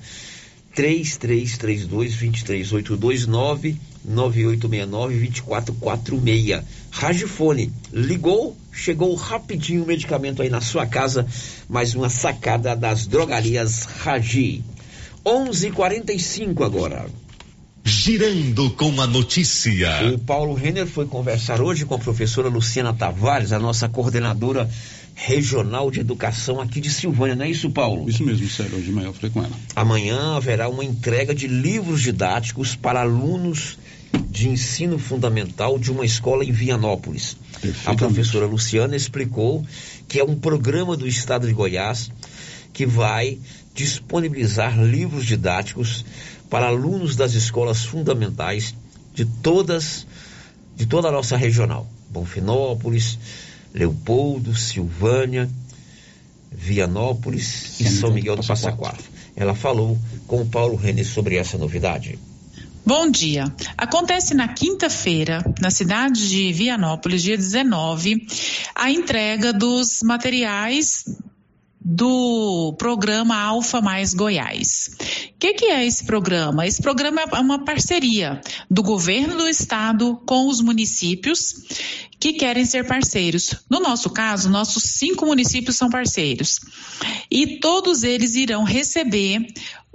3332 0.74 2.16
2382 2.16 3.28
99869 3.28 5.20
2446 5.20 6.64
Ragifone, 6.92 7.72
ligou, 7.94 8.58
chegou 8.72 9.14
rapidinho 9.16 9.84
o 9.84 9.88
medicamento 9.88 10.42
aí 10.42 10.50
na 10.50 10.62
sua 10.62 10.86
casa, 10.86 11.26
mais 11.68 11.96
uma 11.96 12.10
sacada 12.10 12.76
das 12.76 13.06
drogarias 13.08 13.86
Ragi. 13.86 14.64
11:45 15.26 16.64
agora. 16.64 17.06
Girando 17.84 18.70
com 18.72 19.00
a 19.02 19.08
notícia. 19.08 20.14
O 20.14 20.20
Paulo 20.20 20.54
Renner 20.54 20.86
foi 20.86 21.06
conversar 21.06 21.62
hoje 21.62 21.86
com 21.86 21.96
a 21.96 22.00
professora 22.00 22.50
Luciana 22.50 22.94
Tavares, 22.94 23.52
a 23.52 23.60
nossa 23.60 23.88
coordenadora 23.88 24.70
regional 25.26 25.92
de 25.92 26.00
educação 26.00 26.62
aqui 26.62 26.80
de 26.80 26.90
Silvânia, 26.90 27.36
não 27.36 27.44
é 27.44 27.50
isso, 27.50 27.70
Paulo? 27.70 28.10
Isso 28.10 28.24
mesmo, 28.24 28.48
sério. 28.48 28.78
Hoje 28.78 28.86
de 28.86 28.92
manhã 28.92 29.08
eu 29.08 29.14
falei 29.14 29.30
com 29.30 29.44
ela. 29.44 29.52
Amanhã 29.76 30.38
haverá 30.38 30.70
uma 30.70 30.84
entrega 30.84 31.36
de 31.36 31.46
livros 31.46 32.02
didáticos 32.02 32.76
para 32.76 33.02
alunos 33.02 33.78
de 34.30 34.48
ensino 34.48 34.98
fundamental 34.98 35.78
de 35.78 35.92
uma 35.92 36.06
escola 36.06 36.46
em 36.46 36.52
Vianópolis. 36.52 37.36
A 37.86 37.94
professora 37.96 38.46
Luciana 38.46 38.96
explicou 38.96 39.66
que 40.08 40.20
é 40.20 40.24
um 40.24 40.36
programa 40.36 40.96
do 40.96 41.06
estado 41.06 41.48
de 41.48 41.54
Goiás 41.54 42.10
que 42.72 42.86
vai 42.86 43.38
disponibilizar 43.76 44.82
livros 44.82 45.26
didáticos 45.26 46.06
para 46.50 46.68
alunos 46.68 47.18
das 47.18 47.34
escolas 47.34 47.84
fundamentais 47.84 48.74
de 49.14 49.26
todas 49.26 50.08
de 50.78 50.86
toda 50.86 51.10
a 51.10 51.12
nossa 51.12 51.36
regional. 51.36 51.86
Bonfinópolis, 52.10 53.20
Leopoldo, 53.74 54.56
Silvânia, 54.56 55.50
Vianópolis 56.52 57.80
e 57.80 57.86
São 57.86 58.12
Miguel 58.12 58.36
do 58.36 58.46
Passa 58.46 58.72
Quatro. 58.72 59.06
Ela 59.36 59.56
falou 59.56 59.98
com 60.28 60.42
o 60.42 60.46
Paulo 60.46 60.76
René 60.76 61.04
sobre 61.04 61.36
essa 61.36 61.58
novidade. 61.58 62.20
Bom 62.86 63.10
dia. 63.10 63.54
Acontece 63.78 64.34
na 64.34 64.48
quinta-feira, 64.48 65.44
na 65.62 65.70
cidade 65.70 66.28
de 66.28 66.52
Vianópolis, 66.52 67.22
dia 67.22 67.38
19, 67.38 68.26
a 68.74 68.90
entrega 68.90 69.54
dos 69.54 70.00
materiais 70.04 71.06
do 71.82 72.74
programa 72.78 73.36
Alfa 73.36 73.82
Mais 73.82 74.14
Goiás. 74.14 74.90
O 75.00 75.40
que, 75.40 75.54
que, 75.54 75.66
é 75.66 75.86
esse 75.86 76.04
programa? 76.04 76.68
Esse 76.68 76.82
programa 76.82 77.22
é 77.22 77.40
uma 77.40 77.64
parceria 77.64 78.42
do 78.70 78.84
governo 78.84 79.38
do 79.38 79.48
estado 79.48 80.18
com 80.26 80.48
os 80.50 80.60
municípios 80.60 81.56
que 82.20 82.34
querem 82.34 82.66
ser 82.66 82.86
parceiros. 82.86 83.56
No 83.70 83.80
nosso 83.80 84.10
caso, 84.10 84.50
nossos 84.50 84.84
cinco 84.84 85.26
municípios 85.26 85.78
são 85.78 85.90
parceiros. 85.90 86.60
E 87.32 87.60
todos 87.60 88.04
eles 88.04 88.36
irão 88.36 88.64
receber 88.64 89.48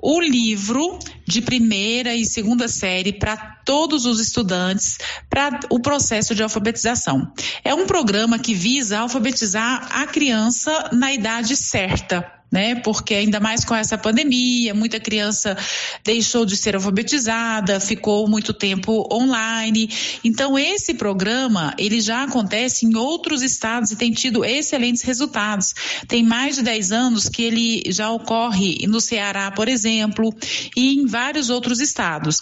o 0.06 0.20
livro 0.20 0.98
de 1.26 1.40
primeira 1.40 2.14
e 2.14 2.26
segunda 2.26 2.68
série 2.68 3.10
para 3.10 3.38
todos 3.64 4.04
os 4.04 4.20
estudantes 4.20 4.98
para 5.30 5.60
o 5.70 5.80
processo 5.80 6.34
de 6.34 6.42
alfabetização. 6.42 7.32
É 7.64 7.74
um 7.74 7.86
programa 7.86 8.38
que 8.38 8.52
visa 8.52 8.98
alfabetizar 8.98 9.88
a 9.90 10.06
criança 10.06 10.90
na 10.92 11.10
idade 11.10 11.56
certa 11.56 12.43
né? 12.54 12.76
Porque 12.76 13.14
ainda 13.14 13.40
mais 13.40 13.64
com 13.64 13.74
essa 13.74 13.98
pandemia, 13.98 14.72
muita 14.72 15.00
criança 15.00 15.56
deixou 16.04 16.46
de 16.46 16.56
ser 16.56 16.76
alfabetizada, 16.76 17.80
ficou 17.80 18.28
muito 18.28 18.54
tempo 18.54 19.08
online. 19.12 19.90
Então 20.22 20.56
esse 20.56 20.94
programa, 20.94 21.74
ele 21.76 22.00
já 22.00 22.22
acontece 22.22 22.86
em 22.86 22.94
outros 22.94 23.42
estados 23.42 23.90
e 23.90 23.96
tem 23.96 24.12
tido 24.12 24.44
excelentes 24.44 25.02
resultados. 25.02 25.74
Tem 26.06 26.22
mais 26.22 26.54
de 26.54 26.62
10 26.62 26.92
anos 26.92 27.28
que 27.28 27.42
ele 27.42 27.82
já 27.88 28.08
ocorre 28.12 28.86
no 28.86 29.00
Ceará, 29.00 29.50
por 29.50 29.66
exemplo, 29.66 30.32
e 30.76 30.94
em 30.94 31.06
vários 31.06 31.50
outros 31.50 31.80
estados. 31.80 32.40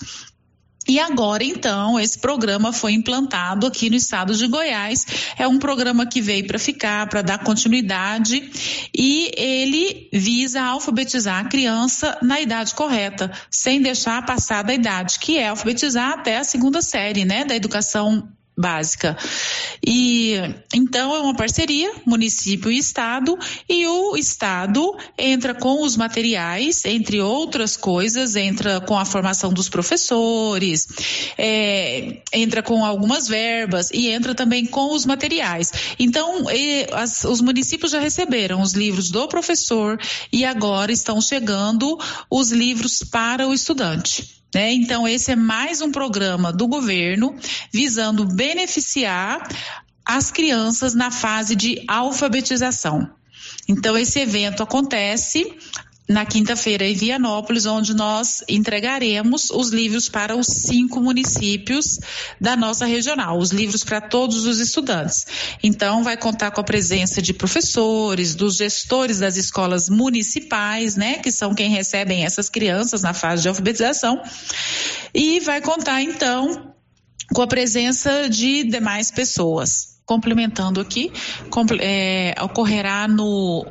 E 0.89 0.99
agora, 0.99 1.45
então, 1.45 1.99
esse 1.99 2.19
programa 2.19 2.73
foi 2.73 2.93
implantado 2.93 3.67
aqui 3.67 3.89
no 3.89 3.97
estado 3.97 4.35
de 4.35 4.47
Goiás. 4.49 5.07
É 5.39 5.47
um 5.47 5.59
programa 5.59 6.05
que 6.07 6.21
veio 6.21 6.47
para 6.47 6.59
ficar, 6.59 7.09
para 7.09 7.23
dar 7.23 7.39
continuidade, 7.39 8.51
e 8.97 9.31
ele 9.37 10.09
visa 10.13 10.61
alfabetizar 10.61 11.45
a 11.45 11.49
criança 11.49 12.19
na 12.21 12.41
idade 12.41 12.75
correta, 12.75 13.31
sem 13.51 13.81
deixar 13.81 14.27
passar 14.27 14.63
da 14.63 14.75
idade, 14.75 15.19
que 15.21 15.39
é 15.39 15.49
alfabetizar 15.49 16.15
até 16.15 16.39
a 16.39 16.45
segunda 16.45 16.83
série, 16.83 17.25
né, 17.25 17.45
da 17.45 17.55
educação 17.55 18.29
básica. 18.63 19.17
E 19.85 20.37
então 20.73 21.15
é 21.15 21.19
uma 21.19 21.35
parceria 21.35 21.93
município 22.07 22.71
e 22.71 22.79
estado 22.79 23.37
e 23.69 23.85
o 23.87 24.17
estado 24.17 24.97
entra 25.19 25.53
com 25.53 25.83
os 25.83 25.97
materiais, 25.97 26.85
entre 26.85 27.21
outras 27.21 27.77
coisas, 27.77 28.37
entra 28.37 28.81
com 28.81 28.97
a 28.97 29.05
formação 29.05 29.53
dos 29.53 29.69
professores, 29.69 30.87
é, 31.37 32.23
entra 32.33 32.63
com 32.63 32.85
algumas 32.85 33.27
verbas 33.27 33.91
e 33.93 34.09
entra 34.09 34.35
também 34.35 34.65
com 34.65 34.95
os 34.95 35.05
materiais. 35.05 35.73
Então 35.99 36.49
e, 36.51 36.87
as, 36.93 37.25
os 37.25 37.41
municípios 37.41 37.91
já 37.91 37.99
receberam 37.99 38.63
os 38.63 38.73
livros 38.73 39.11
do 39.11 39.27
professor 39.27 39.99
e 40.33 40.45
agora 40.45 40.93
estão 40.93 41.21
chegando 41.21 41.99
os 42.31 42.53
livros 42.53 43.01
para 43.03 43.49
o 43.49 43.53
estudante. 43.53 44.42
Né? 44.55 44.73
Então, 44.73 45.09
esse 45.09 45.33
é 45.33 45.37
mais 45.37 45.81
um 45.81 45.91
programa 45.91 46.53
do 46.53 46.67
governo 46.67 47.35
visando 47.73 48.27
beneficiar 48.27 49.49
as 50.05 50.31
crianças 50.31 50.95
na 50.95 51.11
fase 51.11 51.57
de 51.57 51.83
alfabetização. 51.89 53.09
Então, 53.69 53.97
esse 53.97 54.21
evento 54.21 54.63
acontece 54.63 55.57
na 56.09 56.27
quinta-feira 56.27 56.85
em 56.85 56.95
Vianópolis, 56.95 57.65
onde 57.65 57.95
nós 57.95 58.43
entregaremos 58.49 59.51
os 59.51 59.71
livros 59.71 60.09
para 60.09 60.37
os 60.37 60.47
cinco 60.47 61.01
municípios 61.01 61.99
da 62.41 62.57
nossa 62.57 62.85
regional, 62.87 63.39
os 63.39 63.51
livros 63.51 63.85
para 63.85 64.01
todos 64.01 64.45
os 64.45 64.59
estudantes. 64.59 65.25
Então, 65.63 66.03
vai 66.03 66.17
contar 66.17 66.51
com 66.51 66.61
a 66.61 66.65
presença 66.65 67.23
de 67.23 67.33
professores, 67.33 68.35
dos 68.35 68.57
gestores 68.57 69.21
das 69.21 69.37
escolas 69.37 69.89
municipais, 69.89 70.97
né, 70.97 71.19
que 71.19 71.31
são 71.31 71.55
quem 71.55 71.71
recebem 71.71 72.25
essas 72.25 72.49
crianças 72.49 73.03
na 73.03 73.15
fase 73.15 73.43
de 73.43 73.49
alfabetização, 73.49 74.21
e 75.15 75.41
vai 75.41 75.61
contar 75.61 76.03
então 76.03 76.75
com 77.33 77.43
a 77.43 77.47
presença 77.47 78.29
de 78.29 78.65
demais 78.65 79.11
pessoas. 79.11 79.93
Complementando 80.05 80.81
aqui, 80.81 81.13
é, 81.81 82.35
ocorrerá 82.43 83.07
no 83.07 83.65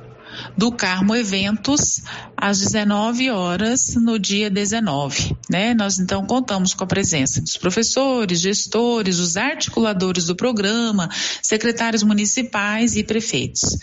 do 0.58 0.72
Carmo 0.72 1.16
Eventos 1.16 2.02
às 2.36 2.60
19 2.60 3.30
horas 3.30 3.96
no 3.96 4.18
dia 4.20 4.50
19, 4.50 5.36
né? 5.50 5.74
Nós 5.74 6.00
então 6.00 6.26
contamos 6.26 6.74
com 6.74 6.84
a 6.84 6.88
presença 6.88 7.42
dos 7.42 7.58
professores, 7.58 8.40
gestores, 8.40 9.20
os 9.20 9.38
articuladores 9.38 10.26
do 10.26 10.36
programa, 10.36 11.10
secretários 11.42 12.04
municipais 12.04 12.96
e 12.96 13.04
prefeitos. 13.04 13.78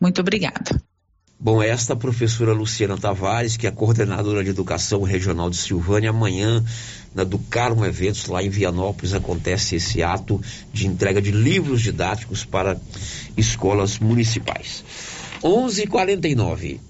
Muito 0.00 0.20
obrigada. 0.20 0.82
Bom, 1.38 1.62
esta 1.62 1.94
professora 1.94 2.54
Luciana 2.54 2.96
Tavares, 2.96 3.56
que 3.56 3.66
é 3.66 3.70
coordenadora 3.70 4.42
de 4.42 4.50
educação 4.50 5.02
regional 5.02 5.50
de 5.50 5.56
Silvânia, 5.56 6.10
amanhã 6.10 6.64
na 7.14 7.22
do 7.22 7.38
Carmo 7.38 7.84
Eventos, 7.84 8.26
lá 8.26 8.42
em 8.42 8.48
Vianópolis, 8.48 9.12
acontece 9.12 9.76
esse 9.76 10.02
ato 10.02 10.40
de 10.72 10.86
entrega 10.86 11.20
de 11.20 11.30
livros 11.30 11.82
didáticos 11.82 12.44
para 12.44 12.80
escolas 13.36 13.98
municipais. 13.98 14.82
11:49. 15.44 16.80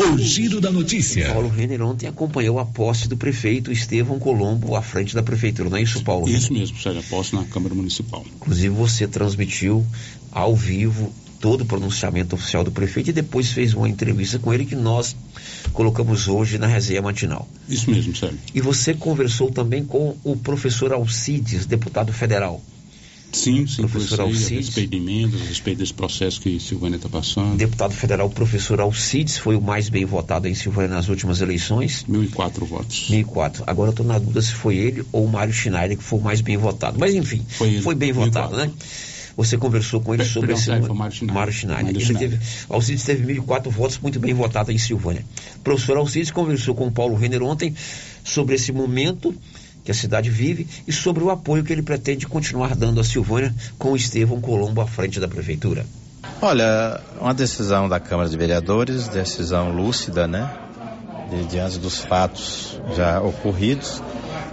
O 0.00 0.18
giro 0.18 0.58
da 0.58 0.72
notícia. 0.72 1.32
Paulo 1.32 1.48
Renner 1.48 1.82
ontem 1.82 2.08
acompanhou 2.08 2.58
a 2.58 2.64
posse 2.64 3.06
do 3.06 3.16
prefeito 3.16 3.70
Estevão 3.70 4.18
Colombo 4.18 4.74
à 4.74 4.82
frente 4.82 5.14
da 5.14 5.22
prefeitura, 5.22 5.68
não 5.68 5.76
é 5.76 5.82
isso, 5.82 6.02
Paulo? 6.02 6.28
Isso 6.28 6.52
mesmo, 6.52 6.76
Sérgio, 6.78 7.00
a 7.00 7.04
posse 7.04 7.34
na 7.34 7.44
Câmara 7.44 7.74
Municipal. 7.74 8.24
Inclusive 8.34 8.70
você 8.70 9.06
transmitiu 9.06 9.86
ao 10.32 10.56
vivo 10.56 11.12
todo 11.38 11.60
o 11.60 11.66
pronunciamento 11.66 12.34
oficial 12.34 12.64
do 12.64 12.72
prefeito 12.72 13.10
e 13.10 13.12
depois 13.12 13.52
fez 13.52 13.74
uma 13.74 13.86
entrevista 13.86 14.38
com 14.38 14.52
ele 14.52 14.64
que 14.64 14.74
nós 14.74 15.14
colocamos 15.74 16.26
hoje 16.26 16.56
na 16.56 16.66
resenha 16.66 17.02
matinal. 17.02 17.46
Isso 17.68 17.90
mesmo, 17.90 18.16
Sérgio. 18.16 18.38
E 18.54 18.62
você 18.62 18.94
conversou 18.94 19.50
também 19.50 19.84
com 19.84 20.16
o 20.24 20.34
professor 20.36 20.90
Alcides, 20.92 21.66
deputado 21.66 22.12
federal. 22.14 22.62
Sim, 23.34 23.66
sim, 23.66 23.82
professor 23.88 24.20
Alcides. 24.20 24.52
a 24.52 24.54
respeito 24.56 24.90
de 24.90 24.96
emendas, 24.96 25.40
a 25.42 25.44
respeito 25.44 25.78
desse 25.78 25.92
processo 25.92 26.40
que 26.40 26.58
Silvânia 26.60 26.96
está 26.96 27.08
passando. 27.08 27.56
Deputado 27.56 27.92
federal 27.92 28.30
professor 28.30 28.80
Alcides 28.80 29.36
foi 29.38 29.56
o 29.56 29.60
mais 29.60 29.88
bem 29.88 30.04
votado 30.04 30.46
em 30.46 30.54
Silvânia 30.54 30.90
nas 30.94 31.08
últimas 31.08 31.40
eleições. 31.40 32.04
1.004 32.08 32.64
votos. 32.64 33.08
1.004. 33.10 33.64
Agora 33.66 33.88
eu 33.88 33.90
estou 33.92 34.06
na 34.06 34.18
dúvida 34.18 34.40
se 34.40 34.52
foi 34.52 34.76
ele 34.76 35.04
ou 35.12 35.24
o 35.24 35.28
Mário 35.28 35.52
Schneider 35.52 35.96
que 35.98 36.04
foi 36.04 36.18
o 36.18 36.22
mais 36.22 36.40
bem 36.40 36.56
votado. 36.56 36.98
Mas 36.98 37.14
enfim, 37.14 37.44
Foi 37.48 37.68
ele, 37.68 37.94
bem 37.94 38.12
1.004. 38.12 38.14
votado, 38.14 38.56
né? 38.56 38.70
Você 39.36 39.58
conversou 39.58 40.00
com 40.00 40.14
ele 40.14 40.22
Perdão, 40.22 40.32
sobre 40.40 40.52
esse 40.52 40.66
foi 40.66 40.88
o 40.88 40.94
Mário 40.94 41.12
Schneider. 41.16 41.34
Mário 41.34 41.52
Schneider. 41.52 41.82
Mário 41.84 41.96
Ele 41.96 42.04
Schneider. 42.04 42.30
teve, 42.38 42.42
Alcides 42.68 43.02
teve 43.04 43.34
1.004 43.34 43.68
votos, 43.68 43.98
muito 43.98 44.20
bem 44.20 44.32
votado 44.32 44.70
em 44.70 44.78
Silvânia. 44.78 45.24
O 45.56 45.60
professor 45.60 45.96
Alcides 45.96 46.30
conversou 46.30 46.72
com 46.76 46.86
o 46.86 46.92
Paulo 46.92 47.16
Renner 47.16 47.42
ontem 47.42 47.74
sobre 48.22 48.54
esse 48.54 48.70
momento 48.70 49.34
que 49.84 49.90
a 49.90 49.94
cidade 49.94 50.30
vive 50.30 50.66
e 50.88 50.92
sobre 50.92 51.22
o 51.22 51.30
apoio 51.30 51.62
que 51.62 51.72
ele 51.72 51.82
pretende 51.82 52.26
continuar 52.26 52.74
dando 52.74 53.00
a 53.00 53.04
Silvânia 53.04 53.54
com 53.78 53.94
Estevão 53.94 54.40
Colombo 54.40 54.80
à 54.80 54.86
frente 54.86 55.20
da 55.20 55.28
prefeitura. 55.28 55.84
Olha, 56.40 57.00
uma 57.20 57.34
decisão 57.34 57.88
da 57.88 58.00
Câmara 58.00 58.28
de 58.28 58.36
Vereadores, 58.36 59.08
decisão 59.08 59.70
lúcida, 59.70 60.26
né? 60.26 60.50
De, 61.30 61.44
diante 61.46 61.78
dos 61.78 62.00
fatos 62.00 62.80
já 62.96 63.20
ocorridos. 63.20 64.02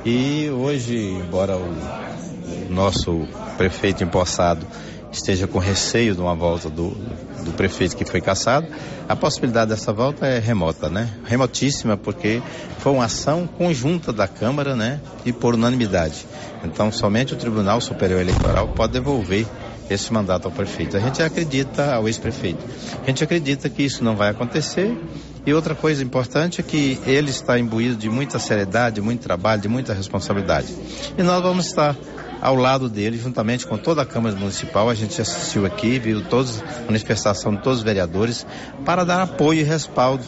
E 0.05 0.49
hoje, 0.49 0.97
embora 0.97 1.57
o 1.57 1.75
nosso 2.69 3.27
prefeito 3.57 4.03
empossado 4.03 4.65
esteja 5.11 5.47
com 5.47 5.59
receio 5.59 6.15
de 6.15 6.21
uma 6.21 6.33
volta 6.33 6.69
do, 6.69 6.91
do 7.43 7.51
prefeito 7.51 7.95
que 7.95 8.05
foi 8.05 8.21
cassado, 8.21 8.67
a 9.07 9.15
possibilidade 9.15 9.71
dessa 9.71 9.91
volta 9.91 10.25
é 10.25 10.39
remota, 10.39 10.89
né? 10.89 11.09
Remotíssima, 11.25 11.97
porque 11.97 12.41
foi 12.79 12.93
uma 12.93 13.05
ação 13.05 13.47
conjunta 13.47 14.13
da 14.13 14.27
Câmara, 14.27 14.75
né? 14.75 15.01
E 15.25 15.33
por 15.33 15.53
unanimidade. 15.55 16.25
Então, 16.63 16.91
somente 16.91 17.33
o 17.33 17.37
Tribunal 17.37 17.81
Superior 17.81 18.21
Eleitoral 18.21 18.69
pode 18.69 18.93
devolver 18.93 19.45
esse 19.89 20.13
mandato 20.13 20.45
ao 20.45 20.51
prefeito. 20.51 20.95
A 20.95 20.99
gente 20.99 21.21
acredita 21.21 21.93
ao 21.93 22.07
ex-prefeito. 22.07 22.63
A 23.03 23.07
gente 23.07 23.23
acredita 23.23 23.69
que 23.69 23.83
isso 23.83 24.03
não 24.03 24.15
vai 24.15 24.29
acontecer. 24.29 24.97
E 25.45 25.53
outra 25.53 25.73
coisa 25.73 26.03
importante 26.03 26.61
é 26.61 26.63
que 26.63 26.99
ele 27.05 27.31
está 27.31 27.57
imbuído 27.57 27.95
de 27.95 28.09
muita 28.09 28.39
seriedade, 28.39 28.95
de 28.95 29.01
muito 29.01 29.21
trabalho, 29.21 29.61
de 29.61 29.67
muita 29.67 29.93
responsabilidade. 29.93 30.67
E 31.17 31.23
nós 31.23 31.41
vamos 31.41 31.65
estar 31.65 31.97
ao 32.41 32.55
lado 32.55 32.89
dele, 32.89 33.17
juntamente 33.17 33.67
com 33.67 33.77
toda 33.77 34.01
a 34.01 34.05
Câmara 34.05 34.35
Municipal. 34.35 34.89
A 34.89 34.95
gente 34.95 35.21
assistiu 35.21 35.65
aqui, 35.65 35.99
viu 35.99 36.23
todos, 36.23 36.61
a 36.61 36.85
manifestação 36.87 37.55
de 37.55 37.61
todos 37.61 37.79
os 37.79 37.83
vereadores, 37.83 38.45
para 38.83 39.03
dar 39.03 39.21
apoio 39.21 39.59
e 39.59 39.63
respaldo 39.63 40.23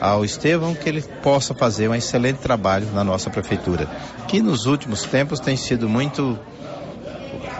ao 0.00 0.24
Estevão 0.24 0.74
que 0.74 0.88
ele 0.88 1.00
possa 1.22 1.54
fazer 1.54 1.88
um 1.88 1.94
excelente 1.94 2.38
trabalho 2.38 2.88
na 2.92 3.04
nossa 3.04 3.30
prefeitura, 3.30 3.88
que 4.26 4.42
nos 4.42 4.66
últimos 4.66 5.04
tempos 5.04 5.38
tem 5.38 5.56
sido 5.56 5.88
muito 5.88 6.36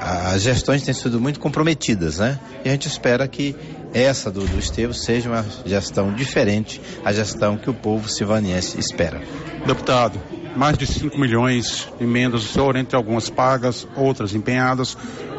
as 0.04 0.42
gestões 0.42 0.82
têm 0.82 0.92
sido 0.92 1.20
muito 1.20 1.38
comprometidas, 1.38 2.18
né? 2.18 2.36
E 2.64 2.68
a 2.68 2.72
gente 2.72 2.88
espera 2.88 3.28
que 3.28 3.54
essa 3.94 4.32
do, 4.32 4.40
do 4.40 4.58
Estevam 4.58 4.92
seja 4.92 5.28
uma 5.28 5.46
gestão 5.64 6.12
diferente, 6.12 6.80
a 7.04 7.12
gestão 7.12 7.56
que 7.56 7.70
o 7.70 7.74
povo 7.74 8.08
silvaniense 8.08 8.80
espera. 8.80 9.22
Deputado, 9.64 10.20
mais 10.56 10.76
de 10.76 10.86
5 10.86 11.18
milhões 11.18 11.88
de 11.98 12.04
emendas, 12.04 12.44
o 12.44 12.48
senhor 12.48 12.76
entre 12.76 12.96
algumas 12.96 13.30
pagas, 13.30 13.86
outras 13.96 14.34
empenhadas, 14.34 14.96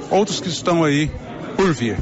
outras 0.09 0.39
que 0.39 0.49
estão 0.49 0.83
aí 0.83 1.09
por 1.55 1.73
vir. 1.73 1.97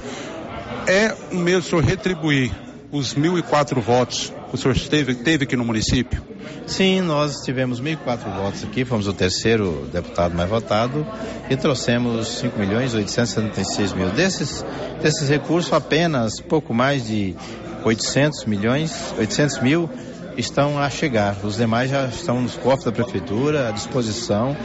É 0.87 1.15
o 1.31 1.35
mesmo 1.35 1.61
senhor 1.63 1.83
retribuir 1.83 2.51
os 2.91 3.13
1.004 3.15 3.79
votos 3.79 4.33
que 4.49 4.55
o 4.55 4.57
senhor 4.57 4.77
teve, 4.77 5.15
teve 5.15 5.45
aqui 5.45 5.55
no 5.55 5.63
município? 5.63 6.21
Sim, 6.67 7.01
nós 7.01 7.37
tivemos 7.41 7.81
1.004 7.81 8.35
votos 8.35 8.63
aqui, 8.63 8.83
fomos 8.83 9.07
o 9.07 9.13
terceiro 9.13 9.87
deputado 9.91 10.35
mais 10.35 10.49
votado 10.49 11.05
e 11.49 11.55
trouxemos 11.55 12.27
5 12.39 12.59
milhões 12.59 12.93
876 12.93 13.93
mil. 13.93 14.09
Desses, 14.09 14.65
desses 15.01 15.29
recursos, 15.29 15.71
apenas 15.71 16.39
pouco 16.41 16.73
mais 16.73 17.07
de 17.07 17.35
800 17.83 18.45
milhões, 18.45 19.13
800 19.17 19.61
mil 19.61 19.89
estão 20.37 20.79
a 20.79 20.89
chegar. 20.89 21.37
Os 21.43 21.57
demais 21.57 21.89
já 21.89 22.07
estão 22.07 22.41
nos 22.41 22.55
cofres 22.55 22.85
da 22.85 22.91
prefeitura, 22.91 23.69
à 23.69 23.71
disposição, 23.71 24.55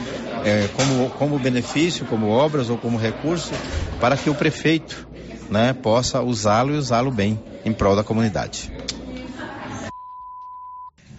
eh, 0.45 0.69
como, 0.75 1.11
como 1.11 1.39
benefício, 1.39 2.07
como 2.07 2.29
obras 2.29 2.71
ou 2.71 2.79
como 2.79 2.97
recurso, 2.97 3.53
para 4.01 4.17
que 4.17 4.31
o 4.31 4.35
prefeito 4.35 5.09
né, 5.51 5.73
possa 5.73 6.23
usá-lo 6.23 6.75
e 6.75 6.79
usá-lo 6.79 7.11
bem 7.11 7.41
em 7.65 7.73
prol 7.73 7.97
da 7.97 8.05
comunidade. 8.05 8.73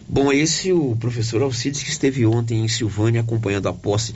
Bom, 0.07 0.31
esse 0.31 0.69
é 0.69 0.73
o 0.73 0.95
professor 0.95 1.41
Alcides 1.41 1.83
que 1.83 1.89
esteve 1.89 2.25
ontem 2.25 2.63
em 2.63 2.67
Silvânia 2.67 3.21
acompanhando 3.21 3.67
a 3.67 3.73
posse 3.73 4.15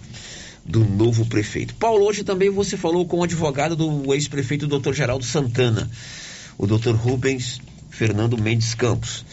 do 0.66 0.86
novo 0.86 1.26
prefeito. 1.26 1.76
Paulo, 1.76 2.06
hoje 2.06 2.24
também 2.24 2.50
você 2.50 2.78
falou 2.78 3.06
com 3.06 3.20
o 3.20 3.24
advogado 3.24 3.76
do 3.76 4.14
ex-prefeito 4.14 4.68
Dr. 4.68 4.94
Geraldo 4.94 5.26
Santana, 5.26 5.90
o 6.58 6.66
Dr. 6.66 6.92
Rubens 6.92 7.60
Fernando 7.90 8.38
Mendes 8.38 8.74
Campos. 8.74 9.26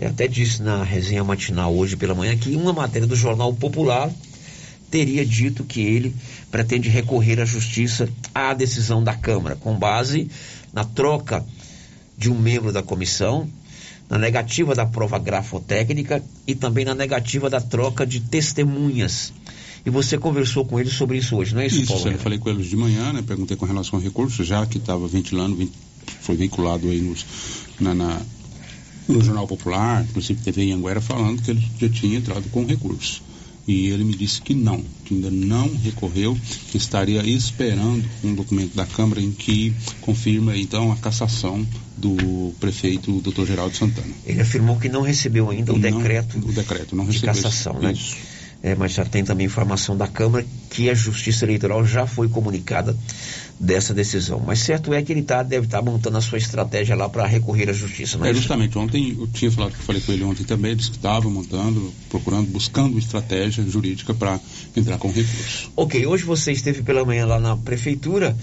Até 0.00 0.28
disse 0.28 0.62
na 0.62 0.82
resenha 0.84 1.24
matinal 1.24 1.74
hoje 1.74 1.96
pela 1.96 2.14
manhã 2.14 2.36
que 2.36 2.54
uma 2.54 2.72
matéria 2.72 3.06
do 3.08 3.16
Jornal 3.16 3.52
Popular 3.54 4.10
teria 4.90 5.24
dito 5.24 5.64
que 5.64 5.80
ele 5.80 6.14
pretende 6.50 6.88
recorrer 6.88 7.40
à 7.40 7.44
justiça 7.44 8.08
à 8.34 8.52
decisão 8.54 9.02
da 9.02 9.14
Câmara, 9.14 9.56
com 9.56 9.74
base 9.74 10.30
na 10.72 10.84
troca 10.84 11.44
de 12.16 12.30
um 12.30 12.38
membro 12.38 12.72
da 12.72 12.82
comissão, 12.82 13.48
na 14.08 14.18
negativa 14.18 14.74
da 14.74 14.86
prova 14.86 15.18
grafotécnica 15.18 16.22
e 16.46 16.54
também 16.54 16.84
na 16.84 16.94
negativa 16.94 17.48
da 17.50 17.60
troca 17.60 18.06
de 18.06 18.20
testemunhas. 18.20 19.32
E 19.84 19.90
você 19.90 20.18
conversou 20.18 20.64
com 20.64 20.78
ele 20.78 20.90
sobre 20.90 21.18
isso 21.18 21.36
hoje, 21.36 21.54
não 21.54 21.60
é 21.62 21.66
isso, 21.66 21.80
Isso, 21.80 21.92
Paulo? 21.92 22.10
eu 22.10 22.18
falei 22.18 22.38
com 22.38 22.50
eles 22.50 22.66
de 22.66 22.76
manhã, 22.76 23.12
né? 23.12 23.22
Perguntei 23.26 23.56
com 23.56 23.64
relação 23.66 23.98
ao 23.98 24.04
recurso, 24.04 24.44
já 24.44 24.64
que 24.66 24.78
estava 24.78 25.06
ventilando, 25.08 25.68
foi 26.20 26.36
vinculado 26.36 26.88
aí 26.88 27.00
nos, 27.00 27.24
na, 27.80 27.94
na- 27.94 28.20
no 29.08 29.22
Jornal 29.22 29.46
Popular, 29.46 30.04
inclusive 30.04 30.40
TV 30.42 30.72
Anguera, 30.72 31.00
falando 31.00 31.42
que 31.42 31.50
ele 31.50 31.62
já 31.78 31.88
tinha 31.88 32.18
entrado 32.18 32.48
com 32.50 32.64
recurso. 32.64 33.22
E 33.66 33.88
ele 33.88 34.04
me 34.04 34.14
disse 34.14 34.40
que 34.40 34.54
não, 34.54 34.80
que 35.04 35.14
ainda 35.14 35.28
não 35.28 35.68
recorreu, 35.82 36.38
que 36.70 36.76
estaria 36.76 37.20
esperando 37.24 38.04
um 38.22 38.32
documento 38.32 38.76
da 38.76 38.86
Câmara 38.86 39.20
em 39.20 39.32
que 39.32 39.74
confirma 40.00 40.56
então 40.56 40.92
a 40.92 40.96
cassação 40.96 41.66
do 41.96 42.54
prefeito 42.60 43.20
Dr. 43.20 43.44
Geraldo 43.44 43.76
Santana. 43.76 44.14
Ele 44.24 44.40
afirmou 44.40 44.78
que 44.78 44.88
não 44.88 45.02
recebeu 45.02 45.50
ainda 45.50 45.72
o 45.72 45.78
Não, 45.78 45.98
decreto, 45.98 46.38
o 46.38 46.52
decreto 46.52 46.94
não 46.94 47.06
de 47.06 47.12
recebeu 47.12 47.34
cassação, 47.34 47.80
né? 47.80 47.92
isso. 47.92 48.16
É, 48.62 48.74
mas 48.74 48.92
já 48.92 49.04
tem 49.04 49.22
também 49.22 49.46
informação 49.46 49.96
da 49.96 50.08
Câmara 50.08 50.44
que 50.70 50.90
a 50.90 50.94
Justiça 50.94 51.44
Eleitoral 51.44 51.84
já 51.84 52.06
foi 52.06 52.28
comunicada 52.28 52.96
dessa 53.58 53.94
decisão. 53.94 54.42
Mas 54.44 54.60
certo 54.60 54.92
é 54.92 55.02
que 55.02 55.12
ele 55.12 55.22
tá, 55.22 55.42
deve 55.42 55.66
estar 55.66 55.80
montando 55.82 56.18
a 56.18 56.20
sua 56.20 56.38
estratégia 56.38 56.96
lá 56.96 57.08
para 57.08 57.26
recorrer 57.26 57.70
à 57.70 57.72
Justiça, 57.72 58.18
não 58.18 58.26
é 58.26 58.30
É, 58.30 58.34
justamente, 58.34 58.76
ontem 58.76 59.16
eu 59.18 59.26
tinha 59.28 59.50
falado, 59.50 59.72
falei 59.72 60.02
com 60.02 60.12
ele 60.12 60.24
ontem 60.24 60.44
também, 60.44 60.72
ele 60.72 60.78
disse 60.78 60.90
que 60.90 60.96
estava 60.96 61.28
montando, 61.30 61.92
procurando, 62.08 62.48
buscando 62.50 62.98
estratégia 62.98 63.64
jurídica 63.68 64.12
para 64.12 64.38
entrar 64.76 64.98
com 64.98 65.08
recurso. 65.08 65.70
Ok, 65.76 66.06
hoje 66.06 66.24
você 66.24 66.52
esteve 66.52 66.82
pela 66.82 67.04
manhã 67.04 67.26
lá 67.26 67.38
na 67.38 67.56
prefeitura 67.56 68.36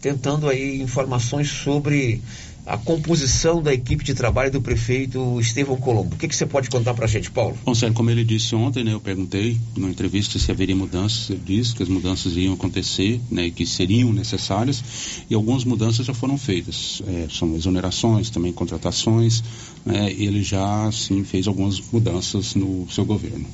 tentando 0.00 0.48
aí 0.48 0.80
informações 0.80 1.50
sobre 1.50 2.22
a 2.70 2.78
composição 2.78 3.60
da 3.60 3.74
equipe 3.74 4.04
de 4.04 4.14
trabalho 4.14 4.52
do 4.52 4.62
prefeito 4.62 5.40
Estevão 5.40 5.76
Colombo. 5.76 6.14
O 6.14 6.18
que, 6.18 6.28
que 6.28 6.36
você 6.36 6.46
pode 6.46 6.70
contar 6.70 6.94
para 6.94 7.04
a 7.04 7.08
gente, 7.08 7.28
Paulo? 7.28 7.58
Bom, 7.64 7.74
Sérgio, 7.74 7.96
como 7.96 8.10
ele 8.10 8.22
disse 8.22 8.54
ontem, 8.54 8.84
né, 8.84 8.92
eu 8.92 9.00
perguntei 9.00 9.58
numa 9.76 9.90
entrevista 9.90 10.38
se 10.38 10.50
haveria 10.52 10.76
mudanças, 10.76 11.30
ele 11.30 11.42
disse 11.44 11.74
que 11.74 11.82
as 11.82 11.88
mudanças 11.88 12.36
iam 12.36 12.54
acontecer, 12.54 13.20
né, 13.28 13.50
que 13.50 13.66
seriam 13.66 14.12
necessárias, 14.12 15.24
e 15.28 15.34
algumas 15.34 15.64
mudanças 15.64 16.06
já 16.06 16.14
foram 16.14 16.38
feitas. 16.38 17.02
É, 17.08 17.26
são 17.28 17.56
exonerações, 17.56 18.30
também 18.30 18.52
contratações, 18.52 19.42
né, 19.84 20.12
ele 20.12 20.44
já, 20.44 20.90
sim, 20.92 21.24
fez 21.24 21.48
algumas 21.48 21.80
mudanças 21.92 22.54
no 22.54 22.88
seu 22.88 23.04
governo. 23.04 23.46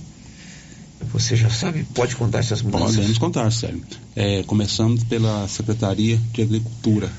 Você 1.12 1.36
já 1.36 1.48
sabe, 1.48 1.84
pode 1.94 2.16
contar 2.16 2.40
essas 2.40 2.60
mudanças? 2.60 2.96
Podemos 2.96 3.18
contar, 3.18 3.50
Sérgio. 3.50 3.82
É, 4.14 4.42
começando 4.42 5.02
pela 5.06 5.48
Secretaria 5.48 6.20
de 6.34 6.42
Agricultura. 6.42 7.10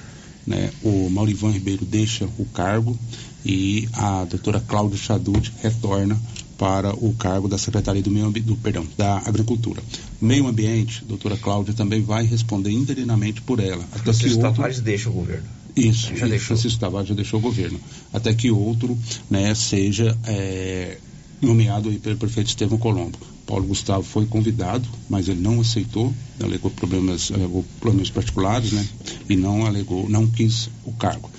Né? 0.47 0.71
O 0.81 1.09
Maurivan 1.09 1.51
Ribeiro 1.51 1.85
deixa 1.85 2.25
o 2.37 2.45
cargo 2.45 2.97
e 3.45 3.87
a 3.91 4.23
doutora 4.23 4.61
Cláudia 4.61 4.97
Chadut 4.97 5.53
retorna 5.61 6.17
para 6.57 6.91
o 6.95 7.13
cargo 7.13 7.47
da 7.47 7.57
Secretaria 7.57 8.01
do 8.01 8.09
Meio 8.09 8.31
do, 8.31 8.55
perdão, 8.55 8.87
da 8.97 9.17
Agricultura. 9.19 9.83
Meio 10.19 10.47
Ambiente, 10.47 11.05
doutora 11.05 11.37
Cláudia 11.37 11.73
também 11.73 12.01
vai 12.01 12.25
responder 12.25 12.71
interinamente 12.71 13.41
por 13.41 13.59
ela. 13.59 13.83
Até 13.91 14.03
Francisco 14.03 14.29
que 14.29 14.35
outro... 14.37 14.55
Tavares 14.55 14.79
deixa 14.79 15.09
o 15.09 15.13
governo. 15.13 15.45
Isso, 15.75 16.15
já 16.15 16.25
deixou. 16.25 16.47
Francisco 16.47 16.79
Tavares 16.79 17.09
já 17.09 17.13
deixou 17.13 17.39
o 17.39 17.43
governo. 17.43 17.79
Até 18.11 18.33
que 18.33 18.49
outro 18.49 18.97
né, 19.29 19.53
seja 19.53 20.17
é, 20.25 20.97
nomeado 21.41 21.91
pelo 21.99 22.17
prefeito 22.17 22.47
Estevão 22.47 22.79
Colombo. 22.79 23.19
Paulo 23.47 23.65
Gustavo 23.65 24.03
foi 24.03 24.25
convidado, 24.25 24.87
mas 25.09 25.29
ele 25.29 25.39
não 25.39 25.61
aceitou, 25.61 26.13
alegou 26.43 26.69
problemas, 26.69 27.31
alegou 27.31 27.65
problemas 27.79 28.09
particulares, 28.09 28.73
né? 28.73 28.85
E 29.29 29.37
não 29.37 29.65
alegou, 29.65 30.07
não 30.09 30.27
quis 30.27 30.69
o 30.83 30.91
cargo. 30.91 31.31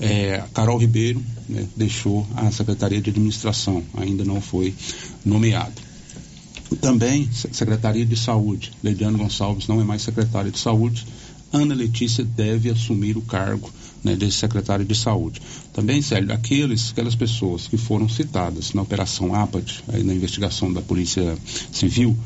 É, 0.00 0.42
Carol 0.52 0.76
Ribeiro 0.76 1.22
né, 1.48 1.64
deixou 1.76 2.26
a 2.34 2.50
Secretaria 2.50 3.00
de 3.00 3.10
Administração, 3.10 3.82
ainda 3.96 4.24
não 4.24 4.40
foi 4.40 4.74
nomeado. 5.24 5.80
Também 6.80 7.30
Secretaria 7.30 8.04
de 8.04 8.16
Saúde, 8.16 8.72
Leidiano 8.82 9.18
Gonçalves 9.18 9.68
não 9.68 9.80
é 9.80 9.84
mais 9.84 10.02
secretária 10.02 10.50
de 10.50 10.58
Saúde, 10.58 11.06
Ana 11.52 11.74
Letícia 11.74 12.24
deve 12.24 12.70
assumir 12.70 13.16
o 13.16 13.22
cargo 13.22 13.70
né, 14.02 14.16
desse 14.16 14.38
secretário 14.38 14.84
de 14.84 14.94
saúde. 14.94 15.40
Também, 15.72 16.02
Célio, 16.02 16.32
aqueles, 16.32 16.90
aquelas 16.90 17.14
pessoas 17.14 17.66
que 17.68 17.76
foram 17.76 18.08
citadas 18.08 18.72
na 18.72 18.82
Operação 18.82 19.34
APAT, 19.34 19.84
aí 19.88 20.02
na 20.02 20.14
investigação 20.14 20.72
da 20.72 20.82
Polícia 20.82 21.36
Civil, 21.70 22.16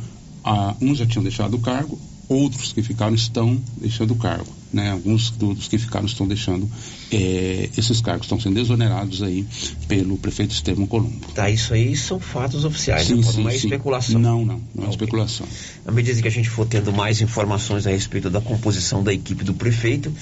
ah, 0.44 0.74
uns 0.80 0.98
já 0.98 1.06
tinham 1.06 1.22
deixado 1.22 1.54
o 1.54 1.60
cargo, 1.60 1.98
outros 2.28 2.72
que 2.72 2.82
ficaram 2.82 3.14
estão 3.14 3.60
deixando 3.76 4.12
o 4.12 4.16
cargo. 4.16 4.46
Né? 4.72 4.90
Alguns 4.90 5.30
dos 5.30 5.68
que 5.68 5.78
ficaram 5.78 6.06
estão 6.06 6.26
deixando 6.26 6.68
é, 7.10 7.70
esses 7.76 8.00
cargos, 8.00 8.26
estão 8.26 8.38
sendo 8.38 8.58
exonerados 8.58 9.22
aí 9.22 9.46
pelo 9.86 10.18
prefeito 10.18 10.52
Estevam 10.52 10.86
Colombo. 10.86 11.26
Tá, 11.34 11.48
isso 11.48 11.72
aí 11.72 11.96
são 11.96 12.18
fatos 12.18 12.64
oficiais, 12.64 13.06
sim, 13.06 13.16
né? 13.16 13.22
sim, 13.22 13.42
não 13.42 13.48
é 13.48 13.52
sim. 13.52 13.66
especulação. 13.66 14.20
Não, 14.20 14.44
não, 14.44 14.60
não 14.74 14.84
é 14.84 14.86
okay. 14.86 14.90
especulação. 14.90 15.46
À 15.86 15.92
medida 15.92 16.20
que 16.20 16.28
a 16.28 16.30
gente 16.30 16.50
for 16.50 16.66
tendo 16.66 16.92
mais 16.92 17.20
informações 17.20 17.86
a 17.86 17.90
respeito 17.90 18.28
da 18.28 18.40
composição 18.40 19.02
da 19.02 19.14
equipe 19.14 19.44
do 19.44 19.54
prefeito, 19.54 20.12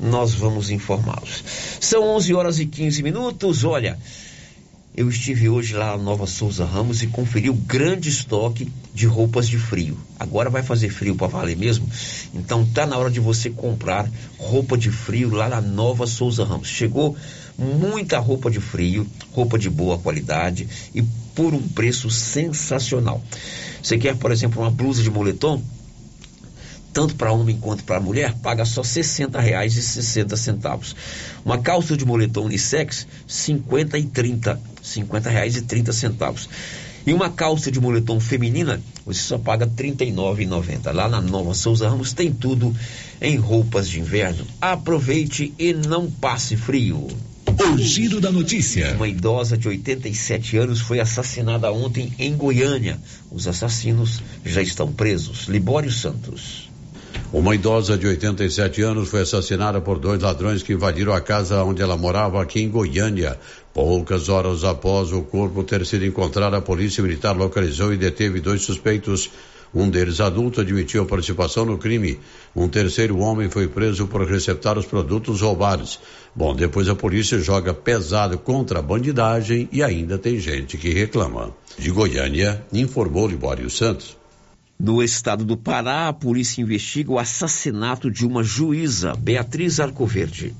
nós 0.00 0.34
vamos 0.34 0.70
informá-los. 0.70 1.44
São 1.80 2.02
11 2.16 2.34
horas 2.34 2.58
e 2.58 2.66
15 2.66 3.02
minutos. 3.02 3.64
Olha, 3.64 3.98
eu 4.98 5.08
estive 5.08 5.48
hoje 5.48 5.74
lá 5.74 5.96
na 5.96 6.02
Nova 6.02 6.26
Souza 6.26 6.64
Ramos 6.64 7.04
e 7.04 7.06
conferi 7.06 7.48
o 7.48 7.54
grande 7.54 8.08
estoque 8.08 8.68
de 8.92 9.06
roupas 9.06 9.48
de 9.48 9.56
frio. 9.56 9.96
Agora 10.18 10.50
vai 10.50 10.60
fazer 10.60 10.90
frio 10.90 11.14
para 11.14 11.28
valer 11.28 11.56
mesmo? 11.56 11.88
Então 12.34 12.66
tá 12.66 12.84
na 12.84 12.96
hora 12.96 13.08
de 13.08 13.20
você 13.20 13.48
comprar 13.48 14.10
roupa 14.36 14.76
de 14.76 14.90
frio 14.90 15.30
lá 15.30 15.48
na 15.48 15.60
Nova 15.60 16.04
Souza 16.04 16.44
Ramos. 16.44 16.66
Chegou 16.66 17.16
muita 17.56 18.18
roupa 18.18 18.50
de 18.50 18.58
frio, 18.58 19.06
roupa 19.30 19.56
de 19.56 19.70
boa 19.70 19.98
qualidade 19.98 20.68
e 20.92 21.00
por 21.32 21.54
um 21.54 21.62
preço 21.62 22.10
sensacional. 22.10 23.22
Você 23.80 23.98
quer, 23.98 24.16
por 24.16 24.32
exemplo, 24.32 24.62
uma 24.62 24.70
blusa 24.70 25.00
de 25.00 25.10
moletom? 25.12 25.62
Tanto 26.92 27.14
para 27.14 27.32
homem 27.32 27.56
quanto 27.58 27.84
para 27.84 28.00
mulher, 28.00 28.34
paga 28.42 28.64
só 28.64 28.82
R$ 28.82 28.88
60,60. 28.88 30.94
Uma 31.44 31.58
calça 31.58 31.96
de 31.96 32.04
moletom 32.04 32.46
unissex, 32.46 33.06
50 33.26 33.98
e 33.98 34.04
30, 34.04 34.54
R$ 34.54 34.60
50,30. 34.82 36.48
E 37.06 37.14
uma 37.14 37.30
calça 37.30 37.70
de 37.70 37.80
moletom 37.80 38.18
feminina, 38.20 38.82
você 39.06 39.20
só 39.20 39.38
paga 39.38 39.64
R$ 39.64 39.92
39,90. 39.92 40.92
Lá 40.92 41.08
na 41.08 41.20
Nova 41.20 41.54
Souza 41.54 41.88
Ramos 41.88 42.12
tem 42.12 42.32
tudo 42.32 42.74
em 43.20 43.36
roupas 43.36 43.88
de 43.88 44.00
inverno. 44.00 44.44
Aproveite 44.60 45.54
e 45.58 45.72
não 45.72 46.10
passe 46.10 46.56
frio. 46.56 47.06
O 47.46 47.78
giro 47.78 48.20
da 48.20 48.30
notícia. 48.30 48.94
Uma 48.94 49.08
idosa 49.08 49.56
de 49.56 49.66
87 49.66 50.58
anos 50.58 50.80
foi 50.80 51.00
assassinada 51.00 51.72
ontem 51.72 52.12
em 52.18 52.36
Goiânia. 52.36 52.98
Os 53.32 53.48
assassinos 53.48 54.22
já 54.44 54.60
estão 54.60 54.92
presos. 54.92 55.48
Libório 55.48 55.90
Santos. 55.90 56.67
Uma 57.30 57.54
idosa 57.54 57.98
de 57.98 58.06
87 58.06 58.80
anos 58.80 59.10
foi 59.10 59.20
assassinada 59.20 59.82
por 59.82 59.98
dois 59.98 60.22
ladrões 60.22 60.62
que 60.62 60.72
invadiram 60.72 61.12
a 61.12 61.20
casa 61.20 61.62
onde 61.62 61.82
ela 61.82 61.94
morava 61.94 62.40
aqui 62.40 62.62
em 62.62 62.70
Goiânia. 62.70 63.38
Poucas 63.74 64.30
horas 64.30 64.64
após 64.64 65.12
o 65.12 65.20
corpo 65.20 65.62
ter 65.62 65.84
sido 65.84 66.06
encontrado, 66.06 66.56
a 66.56 66.62
polícia 66.62 67.02
militar 67.02 67.36
localizou 67.36 67.92
e 67.92 67.98
deteve 67.98 68.40
dois 68.40 68.62
suspeitos. 68.62 69.30
Um 69.74 69.90
deles, 69.90 70.20
adulto, 70.20 70.62
admitiu 70.62 71.02
a 71.02 71.06
participação 71.06 71.66
no 71.66 71.76
crime. 71.76 72.18
Um 72.56 72.66
terceiro 72.66 73.18
homem 73.18 73.50
foi 73.50 73.68
preso 73.68 74.06
por 74.06 74.26
receptar 74.26 74.78
os 74.78 74.86
produtos 74.86 75.42
roubados. 75.42 76.00
Bom, 76.34 76.56
depois 76.56 76.88
a 76.88 76.94
polícia 76.94 77.38
joga 77.38 77.74
pesado 77.74 78.38
contra 78.38 78.78
a 78.78 78.82
bandidagem 78.82 79.68
e 79.70 79.82
ainda 79.82 80.16
tem 80.16 80.40
gente 80.40 80.78
que 80.78 80.94
reclama. 80.94 81.54
De 81.78 81.90
Goiânia, 81.90 82.64
informou 82.72 83.28
Libório 83.28 83.68
Santos. 83.68 84.17
No 84.80 85.02
estado 85.02 85.44
do 85.44 85.56
Pará, 85.56 86.06
a 86.06 86.12
polícia 86.12 86.62
investiga 86.62 87.10
o 87.10 87.18
assassinato 87.18 88.08
de 88.08 88.24
uma 88.24 88.44
juíza, 88.44 89.12
Beatriz 89.16 89.80
Arcoverde. 89.80 90.54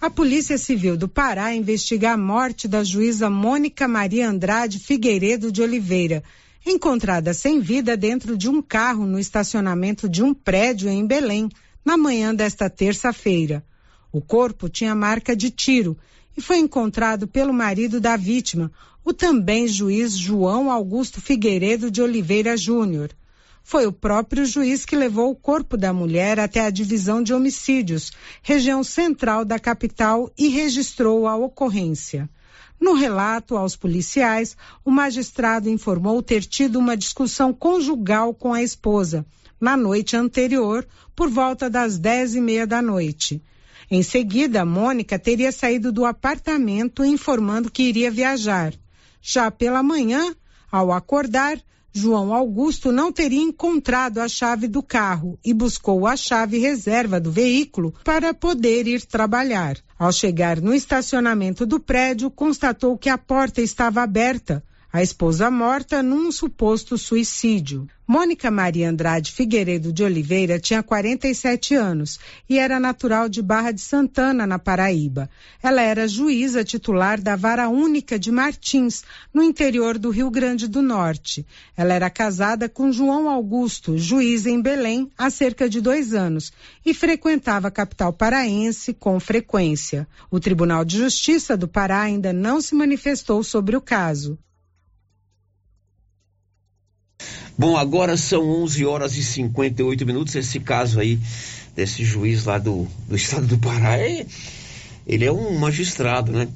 A 0.00 0.08
Polícia 0.08 0.56
Civil 0.56 0.96
do 0.96 1.06
Pará 1.06 1.54
investiga 1.54 2.12
a 2.12 2.16
morte 2.16 2.66
da 2.66 2.82
juíza 2.82 3.28
Mônica 3.28 3.86
Maria 3.86 4.30
Andrade 4.30 4.78
Figueiredo 4.78 5.52
de 5.52 5.60
Oliveira, 5.60 6.24
encontrada 6.64 7.34
sem 7.34 7.60
vida 7.60 7.98
dentro 7.98 8.34
de 8.34 8.48
um 8.48 8.62
carro 8.62 9.04
no 9.04 9.18
estacionamento 9.18 10.08
de 10.08 10.22
um 10.22 10.32
prédio 10.32 10.88
em 10.88 11.06
Belém, 11.06 11.50
na 11.84 11.98
manhã 11.98 12.34
desta 12.34 12.70
terça-feira. 12.70 13.62
O 14.10 14.22
corpo 14.22 14.70
tinha 14.70 14.94
marca 14.94 15.36
de 15.36 15.50
tiro 15.50 15.98
e 16.34 16.40
foi 16.40 16.56
encontrado 16.56 17.28
pelo 17.28 17.52
marido 17.52 18.00
da 18.00 18.16
vítima, 18.16 18.72
o 19.04 19.12
também 19.12 19.68
juiz 19.68 20.16
João 20.16 20.70
Augusto 20.70 21.20
Figueiredo 21.20 21.90
de 21.90 22.00
Oliveira 22.00 22.56
Júnior. 22.56 23.10
Foi 23.66 23.86
o 23.86 23.92
próprio 23.92 24.44
juiz 24.44 24.84
que 24.84 24.94
levou 24.94 25.30
o 25.30 25.34
corpo 25.34 25.74
da 25.78 25.90
mulher 25.90 26.38
até 26.38 26.60
a 26.60 26.70
divisão 26.70 27.22
de 27.22 27.32
homicídios, 27.32 28.12
região 28.42 28.84
central 28.84 29.42
da 29.42 29.58
capital, 29.58 30.30
e 30.36 30.48
registrou 30.48 31.26
a 31.26 31.34
ocorrência. 31.34 32.28
No 32.78 32.92
relato 32.92 33.56
aos 33.56 33.74
policiais, 33.74 34.54
o 34.84 34.90
magistrado 34.90 35.70
informou 35.70 36.22
ter 36.22 36.44
tido 36.44 36.78
uma 36.78 36.94
discussão 36.94 37.54
conjugal 37.54 38.34
com 38.34 38.52
a 38.52 38.62
esposa 38.62 39.24
na 39.58 39.78
noite 39.78 40.14
anterior, 40.14 40.86
por 41.16 41.30
volta 41.30 41.70
das 41.70 41.98
dez 41.98 42.34
e 42.34 42.40
meia 42.42 42.66
da 42.66 42.82
noite. 42.82 43.42
Em 43.90 44.02
seguida, 44.02 44.62
Mônica 44.62 45.18
teria 45.18 45.50
saído 45.50 45.90
do 45.90 46.04
apartamento 46.04 47.02
informando 47.02 47.70
que 47.70 47.84
iria 47.84 48.10
viajar. 48.10 48.74
Já 49.22 49.50
pela 49.50 49.82
manhã, 49.82 50.36
ao 50.70 50.92
acordar, 50.92 51.58
João 51.96 52.34
Augusto 52.34 52.90
não 52.90 53.12
teria 53.12 53.40
encontrado 53.40 54.18
a 54.18 54.26
chave 54.26 54.66
do 54.66 54.82
carro 54.82 55.38
e 55.44 55.54
buscou 55.54 56.08
a 56.08 56.16
chave 56.16 56.58
reserva 56.58 57.20
do 57.20 57.30
veículo 57.30 57.94
para 58.02 58.34
poder 58.34 58.88
ir 58.88 59.06
trabalhar. 59.06 59.78
Ao 59.96 60.10
chegar 60.10 60.60
no 60.60 60.74
estacionamento 60.74 61.64
do 61.64 61.78
prédio, 61.78 62.32
constatou 62.32 62.98
que 62.98 63.08
a 63.08 63.16
porta 63.16 63.62
estava 63.62 64.02
aberta 64.02 64.60
a 64.94 65.02
esposa 65.02 65.50
morta 65.50 66.04
num 66.04 66.30
suposto 66.30 66.96
suicídio. 66.96 67.88
Mônica 68.06 68.48
Maria 68.48 68.88
Andrade 68.88 69.32
Figueiredo 69.32 69.92
de 69.92 70.04
Oliveira 70.04 70.60
tinha 70.60 70.84
47 70.84 71.74
anos 71.74 72.20
e 72.48 72.60
era 72.60 72.78
natural 72.78 73.28
de 73.28 73.42
Barra 73.42 73.72
de 73.72 73.80
Santana, 73.80 74.46
na 74.46 74.56
Paraíba. 74.56 75.28
Ela 75.60 75.82
era 75.82 76.06
juíza 76.06 76.62
titular 76.62 77.20
da 77.20 77.34
Vara 77.34 77.68
Única 77.68 78.16
de 78.20 78.30
Martins, 78.30 79.02
no 79.34 79.42
interior 79.42 79.98
do 79.98 80.10
Rio 80.10 80.30
Grande 80.30 80.68
do 80.68 80.80
Norte. 80.80 81.44
Ela 81.76 81.94
era 81.94 82.08
casada 82.08 82.68
com 82.68 82.92
João 82.92 83.28
Augusto, 83.28 83.98
juiz 83.98 84.46
em 84.46 84.62
Belém, 84.62 85.10
há 85.18 85.28
cerca 85.28 85.68
de 85.68 85.80
dois 85.80 86.14
anos 86.14 86.52
e 86.86 86.94
frequentava 86.94 87.66
a 87.66 87.72
capital 87.72 88.12
paraense 88.12 88.94
com 88.94 89.18
frequência. 89.18 90.06
O 90.30 90.38
Tribunal 90.38 90.84
de 90.84 90.98
Justiça 90.98 91.56
do 91.56 91.66
Pará 91.66 92.02
ainda 92.02 92.32
não 92.32 92.60
se 92.60 92.76
manifestou 92.76 93.42
sobre 93.42 93.74
o 93.74 93.80
caso. 93.80 94.38
Bom, 97.56 97.76
agora 97.76 98.16
são 98.16 98.44
11 98.62 98.84
horas 98.84 99.16
e 99.16 99.22
58 99.22 100.04
minutos. 100.04 100.34
Esse 100.34 100.58
caso 100.58 100.98
aí, 100.98 101.20
desse 101.74 102.04
juiz 102.04 102.44
lá 102.44 102.58
do, 102.58 102.88
do 103.08 103.14
estado 103.16 103.46
do 103.46 103.58
Pará, 103.58 103.96
é, 103.98 104.26
Ele 105.06 105.24
é 105.24 105.32
um 105.32 105.56
magistrado, 105.58 106.32
né? 106.32 106.48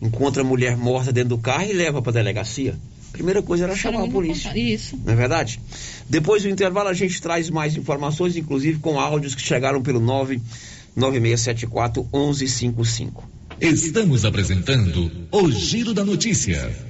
Encontra 0.00 0.40
a 0.42 0.44
mulher 0.44 0.78
morta 0.78 1.12
dentro 1.12 1.30
do 1.30 1.38
carro 1.38 1.64
e 1.64 1.72
leva 1.74 2.00
para 2.00 2.12
delegacia. 2.12 2.74
Primeira 3.12 3.42
coisa 3.42 3.64
era 3.64 3.76
chamar 3.76 4.04
a 4.04 4.08
polícia. 4.08 4.58
Isso. 4.58 4.98
Não 5.04 5.12
é 5.12 5.16
verdade? 5.16 5.60
Depois 6.08 6.42
do 6.42 6.48
intervalo 6.48 6.88
a 6.88 6.94
gente 6.94 7.20
traz 7.20 7.50
mais 7.50 7.76
informações, 7.76 8.34
inclusive 8.36 8.78
com 8.78 8.98
áudios 8.98 9.34
que 9.34 9.42
chegaram 9.42 9.82
pelo 9.82 10.00
99674 10.00 12.08
1155. 12.14 13.28
Estamos 13.60 14.24
apresentando 14.24 15.12
o 15.30 15.50
Giro 15.50 15.92
da 15.92 16.02
Notícia. 16.02 16.89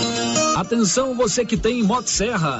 Atenção 0.61 1.15
você 1.15 1.43
que 1.43 1.57
tem 1.57 1.81
Motosserra. 1.81 2.59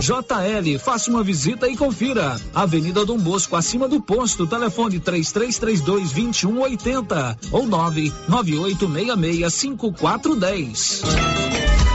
JL, 0.00 0.78
faça 0.78 1.10
uma 1.10 1.22
visita 1.22 1.68
e 1.68 1.76
confira. 1.76 2.40
Avenida 2.54 3.04
Dom 3.04 3.18
Bosco, 3.18 3.56
acima 3.56 3.88
do 3.88 4.00
posto, 4.00 4.46
telefone 4.46 5.00
3332 5.00 6.12
2180 6.12 7.38
ou 7.52 7.66
99866 7.66 9.52
5410. 9.52 11.02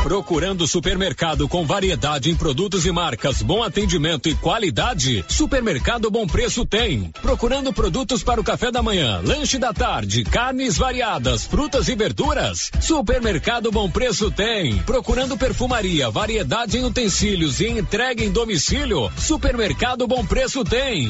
Procurando 0.04 0.68
supermercado 0.68 1.48
com 1.48 1.64
variedade 1.64 2.32
em 2.32 2.36
produtos 2.36 2.88
e 2.88 2.92
marcas, 2.92 3.44
bom 3.44 3.64
atendimento 3.64 4.28
e 4.28 4.34
qualidade? 4.34 5.24
Supermercado 5.28 6.10
Bom 6.10 6.26
Preço 6.26 6.66
tem. 6.66 7.12
Procurando 7.22 7.72
produtos 7.72 8.24
para 8.24 8.42
o 8.42 8.44
café 8.44 8.72
da 8.72 8.82
manhã, 8.82 9.22
lanche 9.24 9.60
da 9.60 9.72
tarde, 9.72 10.24
carnes 10.24 10.76
variadas, 10.76 11.46
frutas 11.46 11.88
e 11.88 11.96
verduras? 11.96 12.72
Supermercado 12.82 13.72
Bom 13.72 13.90
Preço 13.92 14.32
tem. 14.32 14.80
Procurando 14.80 15.38
perfumaria, 15.38 16.10
variedade 16.10 16.78
em 16.78 16.84
utensílios 16.84 17.60
e 17.62 17.68
entrega 17.82 18.24
em 18.24 18.32
domicílio? 18.32 19.12
Supermercado 19.18 20.08
Bom 20.08 20.24
Preço 20.24 20.64
tem. 20.64 21.10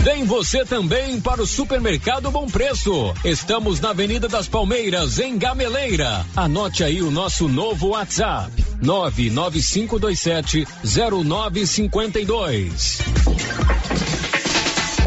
Vem 0.00 0.24
você 0.24 0.64
também 0.64 1.20
para 1.20 1.42
o 1.42 1.46
Supermercado 1.46 2.30
Bom 2.30 2.46
Preço. 2.46 3.12
Estamos 3.24 3.80
na 3.80 3.90
Avenida 3.90 4.28
das 4.28 4.46
Palmeiras, 4.46 5.18
em 5.18 5.36
Gameleira. 5.36 6.24
Anote 6.36 6.84
aí 6.84 7.02
o 7.02 7.10
nosso 7.10 7.48
novo 7.48 7.88
WhatsApp: 7.88 8.52
99527 8.80 10.64
0952. 10.84 12.98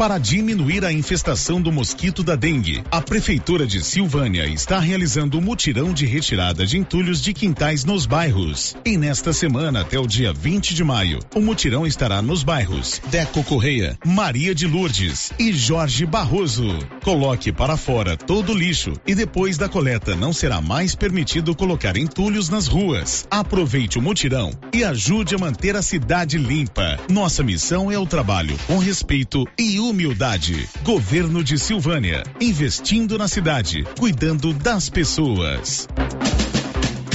Para 0.02 0.18
diminuir 0.18 0.84
a 0.84 0.92
infestação 0.92 1.62
do 1.62 1.70
mosquito 1.70 2.24
da 2.24 2.34
dengue, 2.34 2.82
a 2.90 3.00
Prefeitura 3.00 3.64
de 3.64 3.84
Silvânia 3.84 4.48
está 4.48 4.80
realizando 4.80 5.38
um 5.38 5.40
mutirão 5.40 5.92
de 5.92 6.04
retirada 6.06 6.66
de 6.66 6.76
entulhos 6.76 7.22
de 7.22 7.32
quintais 7.32 7.84
nos 7.84 8.04
bairros. 8.04 8.74
E 8.84 8.98
nesta 8.98 9.32
semana, 9.32 9.82
até 9.82 10.00
o 10.00 10.06
dia 10.08 10.32
20 10.32 10.74
de 10.74 10.82
maio, 10.82 11.20
o 11.36 11.40
mutirão 11.40 11.86
estará 11.86 12.20
nos 12.20 12.42
bairros 12.42 13.00
Deco 13.12 13.44
Correia, 13.44 13.96
Maria 14.04 14.52
de 14.52 14.66
Lourdes 14.66 15.32
e 15.38 15.52
Jorge 15.52 16.04
Barroso. 16.04 16.66
Coloque 17.04 17.52
para 17.52 17.76
fora 17.76 18.16
todo 18.16 18.50
o 18.50 18.58
lixo 18.58 18.94
e 19.06 19.14
depois 19.14 19.56
da 19.56 19.68
coleta 19.68 20.16
não 20.16 20.32
será 20.32 20.60
mais 20.60 20.96
permitido 20.96 21.54
colocar 21.54 21.96
entulhos 21.96 22.48
nas 22.48 22.66
ruas. 22.66 23.24
Aproveite 23.30 24.00
o 24.00 24.02
mutirão 24.02 24.50
e 24.74 24.82
ajude 24.82 25.36
a 25.36 25.38
manter 25.38 25.76
a 25.76 25.82
cidade 25.82 26.38
limpa. 26.38 26.98
Nossa 27.08 27.44
missão 27.44 27.88
é 27.88 27.96
o 27.96 28.04
trabalho 28.04 28.58
com 28.66 28.78
respeito 28.78 29.44
e 29.56 29.78
humildade. 29.92 30.68
Governo 30.82 31.44
de 31.44 31.58
Silvânia, 31.58 32.24
investindo 32.40 33.18
na 33.18 33.28
cidade, 33.28 33.84
cuidando 33.98 34.54
das 34.54 34.88
pessoas. 34.88 35.86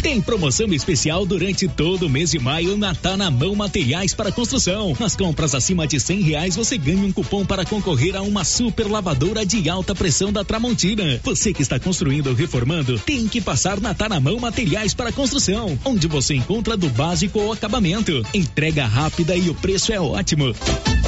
Tem 0.01 0.21
promoção 0.21 0.67
especial 0.67 1.25
durante 1.25 1.67
todo 1.67 2.05
o 2.05 2.09
mês 2.09 2.32
de 2.32 2.39
maio 2.39 2.78
na 2.78 2.93
Tá 2.93 3.17
na 3.17 3.32
Mão 3.32 3.55
Materiais 3.55 4.13
para 4.13 4.32
Construção. 4.32 4.95
Nas 4.99 5.15
compras 5.15 5.55
acima 5.55 5.88
de 5.88 5.99
cem 5.99 6.21
reais 6.21 6.55
você 6.55 6.78
ganha 6.78 7.03
um 7.03 7.11
cupom 7.11 7.43
para 7.43 7.65
concorrer 7.65 8.15
a 8.15 8.21
uma 8.21 8.45
super 8.45 8.86
lavadora 8.86 9.43
de 9.43 9.67
alta 9.67 9.95
pressão 9.95 10.32
da 10.32 10.45
Tramontina. 10.45 11.19
Você 11.23 11.51
que 11.51 11.63
está 11.63 11.80
construindo 11.80 12.28
ou 12.28 12.36
reformando 12.36 12.99
tem 12.99 13.28
que 13.28 13.41
passar 13.41 13.82
na 13.82 13.95
Tá 13.95 14.07
na 14.07 14.19
Mão 14.19 14.39
Materiais 14.39 14.93
para 14.93 15.11
Construção, 15.11 15.78
onde 15.84 16.07
você 16.07 16.36
encontra 16.36 16.78
do 16.78 16.89
básico 16.89 17.39
ao 17.39 17.51
acabamento. 17.51 18.23
Entrega 18.36 18.86
rápida 18.86 19.36
e 19.36 19.49
o 19.49 19.55
preço 19.55 19.91
é 19.91 19.99
ótimo. 19.99 20.53
Tá 20.53 21.07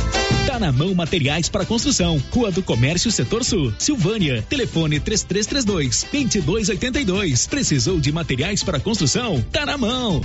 na 0.60 0.72
mão 0.72 0.94
materiais 0.94 1.50
para 1.50 1.66
construção. 1.66 2.22
Rua 2.32 2.52
do 2.52 2.62
Comércio, 2.62 3.12
Setor 3.12 3.44
Sul. 3.44 3.74
Silvânia. 3.80 4.42
Telefone 4.50 5.00
3332 5.00 6.06
2282. 6.12 7.48
Precisou 7.48 8.00
de 8.00 8.12
materiais 8.12 8.64
para 8.64 8.80
construção? 8.80 9.42
Tá 9.52 9.66
na 9.66 9.78
mão. 9.78 10.22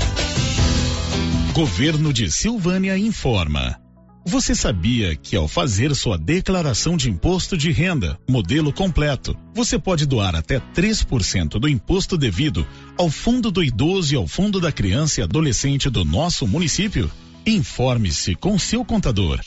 Governo 1.55 2.13
de 2.13 2.31
Silvânia 2.31 2.99
informa. 2.99 3.79
Você 4.27 4.55
sabia 4.55 5.15
que 5.15 5.37
ao 5.37 5.47
fazer 5.47 5.95
sua 5.95 6.17
declaração 6.17 6.97
de 6.97 7.11
imposto 7.11 7.59
de 7.59 7.71
renda, 7.71 8.19
modelo 8.29 8.73
completo, 8.73 9.37
você 9.55 9.79
pode 9.79 10.07
doar 10.07 10.35
até 10.35 10.59
3% 10.59 11.61
do 11.61 11.69
imposto 11.69 12.17
devido 12.17 12.67
ao 12.99 13.11
Fundo 13.11 13.51
do 13.51 13.63
Idoso 13.63 14.15
e 14.15 14.17
ao 14.17 14.27
Fundo 14.27 14.59
da 14.61 14.73
Criança 14.73 15.21
e 15.21 15.23
Adolescente 15.23 15.91
do 15.91 16.05
nosso 16.05 16.47
município? 16.47 17.11
Informe-se 17.47 18.35
com 18.35 18.59
seu 18.59 18.83
contador. 18.83 19.39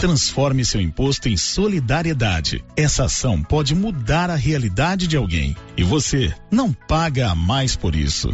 Transforme 0.00 0.64
seu 0.64 0.80
imposto 0.80 1.28
em 1.28 1.36
solidariedade. 1.36 2.62
Essa 2.76 3.04
ação 3.04 3.42
pode 3.42 3.74
mudar 3.74 4.30
a 4.30 4.36
realidade 4.36 5.06
de 5.06 5.16
alguém 5.16 5.56
e 5.76 5.82
você 5.82 6.34
não 6.50 6.72
paga 6.72 7.30
a 7.30 7.34
mais 7.34 7.74
por 7.74 7.94
isso. 7.94 8.30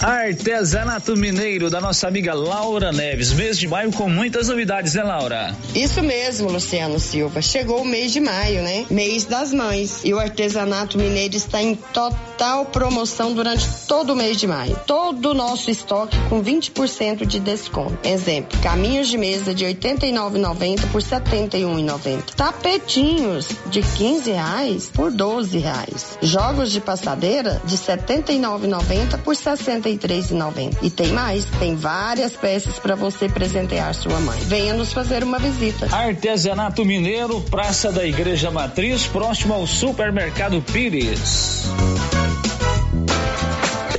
Artesanato 0.00 1.16
Mineiro 1.16 1.70
da 1.70 1.80
nossa 1.80 2.06
amiga 2.06 2.34
Laura 2.34 2.92
Neves. 2.92 3.32
Mês 3.32 3.58
de 3.58 3.66
maio 3.66 3.90
com 3.92 4.08
muitas 4.08 4.48
novidades, 4.48 4.94
né, 4.94 5.02
Laura? 5.02 5.56
Isso 5.74 6.02
mesmo, 6.02 6.50
Luciano 6.50 7.00
Silva. 7.00 7.40
Chegou 7.40 7.80
o 7.80 7.84
mês 7.84 8.12
de 8.12 8.20
maio, 8.20 8.62
né? 8.62 8.84
Mês 8.90 9.24
das 9.24 9.52
mães. 9.52 10.02
E 10.04 10.12
o 10.12 10.20
artesanato 10.20 10.98
mineiro 10.98 11.34
está 11.34 11.62
em 11.62 11.74
total 11.74 12.35
promoção 12.66 13.32
durante 13.32 13.66
todo 13.86 14.12
o 14.12 14.16
mês 14.16 14.36
de 14.36 14.46
maio. 14.46 14.78
Todo 14.86 15.30
o 15.30 15.34
nosso 15.34 15.70
estoque 15.70 16.16
com 16.28 16.42
20% 16.42 17.24
de 17.24 17.40
desconto. 17.40 17.98
Exemplo: 18.06 18.58
caminhos 18.60 19.08
de 19.08 19.18
mesa 19.18 19.54
de 19.54 19.64
R$ 19.64 19.74
89,90 19.74 20.90
por 20.90 21.02
R$ 21.02 21.08
71,90. 21.08 22.34
Tapetinhos 22.34 23.48
de 23.66 23.82
15 23.82 24.30
reais 24.30 24.90
por 24.92 25.10
12 25.10 25.58
reais. 25.58 26.18
Jogos 26.20 26.70
de 26.70 26.80
passadeira 26.80 27.60
de 27.64 27.76
R$ 27.76 27.96
79,90 27.96 29.18
por 29.22 29.34
R$ 29.34 29.36
60 29.36 29.76
63,90. 29.76 30.78
E 30.82 30.90
tem 30.90 31.08
mais, 31.08 31.44
tem 31.58 31.74
várias 31.74 32.32
peças 32.32 32.78
para 32.78 32.94
você 32.94 33.28
presentear 33.28 33.94
sua 33.94 34.18
mãe. 34.20 34.38
Venha 34.40 34.74
nos 34.74 34.92
fazer 34.92 35.22
uma 35.22 35.38
visita. 35.38 35.94
Artesanato 35.94 36.84
Mineiro, 36.84 37.40
Praça 37.42 37.92
da 37.92 38.04
Igreja 38.04 38.50
Matriz, 38.50 39.06
próximo 39.06 39.54
ao 39.54 39.66
Supermercado 39.66 40.62
Pires. 40.62 41.64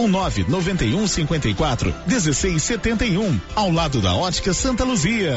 ou 0.00 0.08
991 0.08 1.06
54 1.06 1.94
1671, 2.06 3.38
ao 3.54 3.70
lado 3.70 4.00
da 4.00 4.14
Ótica 4.14 4.54
Santa 4.54 4.82
Luzia. 4.82 5.36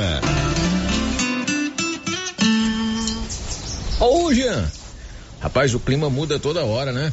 Ô, 3.99 4.34
Jean, 4.34 4.72
rapaz, 5.41 5.74
o 5.76 5.80
clima 5.80 6.09
muda 6.09 6.39
toda 6.39 6.64
hora, 6.64 6.93
né? 6.93 7.11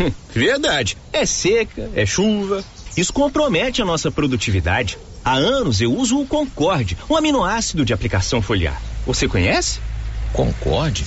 Hum, 0.00 0.10
verdade. 0.34 0.96
É 1.12 1.24
seca, 1.24 1.88
é 1.94 2.04
chuva. 2.04 2.64
Isso 2.96 3.12
compromete 3.12 3.80
a 3.80 3.84
nossa 3.84 4.10
produtividade. 4.10 4.98
Há 5.24 5.34
anos 5.34 5.80
eu 5.80 5.94
uso 5.94 6.18
o 6.18 6.26
Concorde, 6.26 6.98
um 7.08 7.16
aminoácido 7.16 7.84
de 7.84 7.92
aplicação 7.92 8.42
foliar. 8.42 8.80
Você 9.06 9.28
conhece? 9.28 9.78
Concorde? 10.32 11.04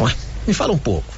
Ué, 0.00 0.14
me 0.46 0.52
fala 0.52 0.74
um 0.74 0.78
pouco. 0.78 1.17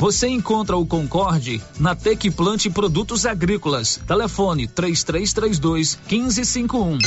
Você 0.00 0.28
encontra 0.28 0.76
o 0.76 0.86
Concorde 0.86 1.60
na 1.78 1.94
Tec 1.94 2.30
Plante 2.30 2.70
Produtos 2.70 3.26
Agrícolas. 3.26 4.00
Telefone 4.06 4.68
3332 4.68 5.98
1551. 6.08 6.98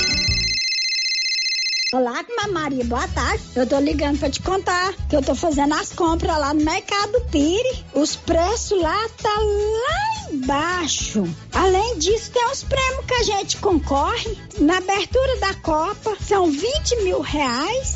Olá, 1.94 2.24
Maria, 2.52 2.84
boa 2.84 3.08
tarde. 3.08 3.44
Eu 3.56 3.66
tô 3.66 3.80
ligando 3.80 4.20
pra 4.20 4.30
te 4.30 4.42
contar 4.42 4.94
que 5.10 5.16
eu 5.16 5.22
tô 5.22 5.34
fazendo 5.34 5.74
as 5.74 5.94
compras 5.94 6.38
lá 6.38 6.54
no 6.54 6.64
Mercado 6.64 7.22
Pire. 7.32 7.86
Os 7.94 8.16
preços 8.16 8.82
lá 8.82 9.10
tá 9.22 9.36
lá 9.40 10.34
embaixo. 10.34 11.24
Além 11.54 11.98
disso, 11.98 12.32
tem 12.32 12.46
os 12.52 12.64
prêmios 12.64 13.06
que 13.06 13.14
a 13.14 13.24
gente 13.24 13.58
concorre. 13.58 14.38
Na 14.60 14.78
abertura 14.78 15.40
da 15.40 15.54
Copa, 15.56 16.18
são 16.22 16.52
20 16.52 17.04
mil 17.04 17.22
reais. 17.22 17.96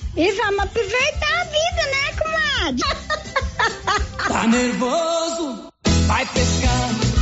e 0.15 0.31
vamos 0.33 0.59
aproveitar 0.59 1.39
a 1.39 1.43
vida, 1.45 1.83
né, 1.91 2.13
comadre? 2.17 2.83
Tá 4.27 4.47
nervoso? 4.47 5.71
Vai 6.07 6.25
pescar. 6.25 7.10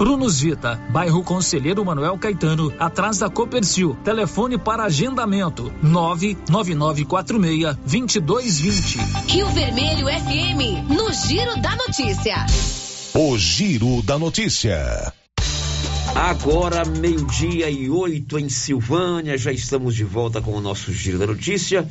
Prunus 0.00 0.40
Vita, 0.40 0.80
bairro 0.88 1.22
Conselheiro 1.22 1.84
Manuel 1.84 2.16
Caetano, 2.16 2.72
atrás 2.78 3.18
da 3.18 3.28
Copercil. 3.28 3.94
Telefone 4.02 4.56
para 4.56 4.84
agendamento: 4.84 5.70
99946 5.82 7.76
2220. 7.84 8.98
Rio 9.30 9.46
Vermelho 9.48 10.06
FM, 10.06 10.88
no 10.88 11.12
Giro 11.12 11.60
da 11.60 11.76
Notícia. 11.76 12.46
O 13.12 13.36
Giro 13.36 14.00
da 14.02 14.18
Notícia. 14.18 15.12
Agora, 16.14 16.82
meio-dia 16.86 17.68
e 17.68 17.90
oito 17.90 18.38
em 18.38 18.48
Silvânia, 18.48 19.36
já 19.36 19.52
estamos 19.52 19.94
de 19.94 20.04
volta 20.04 20.40
com 20.40 20.52
o 20.52 20.62
nosso 20.62 20.94
Giro 20.94 21.18
da 21.18 21.26
Notícia. 21.26 21.86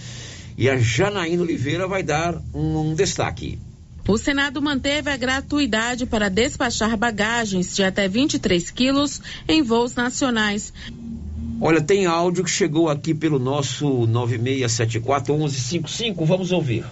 E 0.57 0.68
a 0.68 0.80
Janaína 0.80 1.43
Oliveira 1.43 1.88
vai 1.88 2.01
dar 2.01 2.41
um, 2.55 2.89
um 2.89 2.95
destaque. 2.95 3.60
O 4.10 4.18
Senado 4.18 4.60
manteve 4.60 5.12
a 5.12 5.16
gratuidade 5.16 6.07
para 6.07 6.32
despachar 6.32 6.97
bagagens 6.97 7.75
de 7.75 7.83
até 7.83 8.08
23 8.08 8.71
quilos 8.71 9.21
em 9.47 9.62
voos 9.62 9.93
nacionais. 9.93 10.74
Olha, 11.62 11.79
tem 11.79 12.08
áudio 12.08 12.43
que 12.43 12.50
chegou 12.50 12.89
aqui 12.89 13.13
pelo 13.13 13.38
nosso 13.38 13.88
9674-1155. 14.08 16.25
Vamos 16.25 16.51
ouvir. 16.51 16.86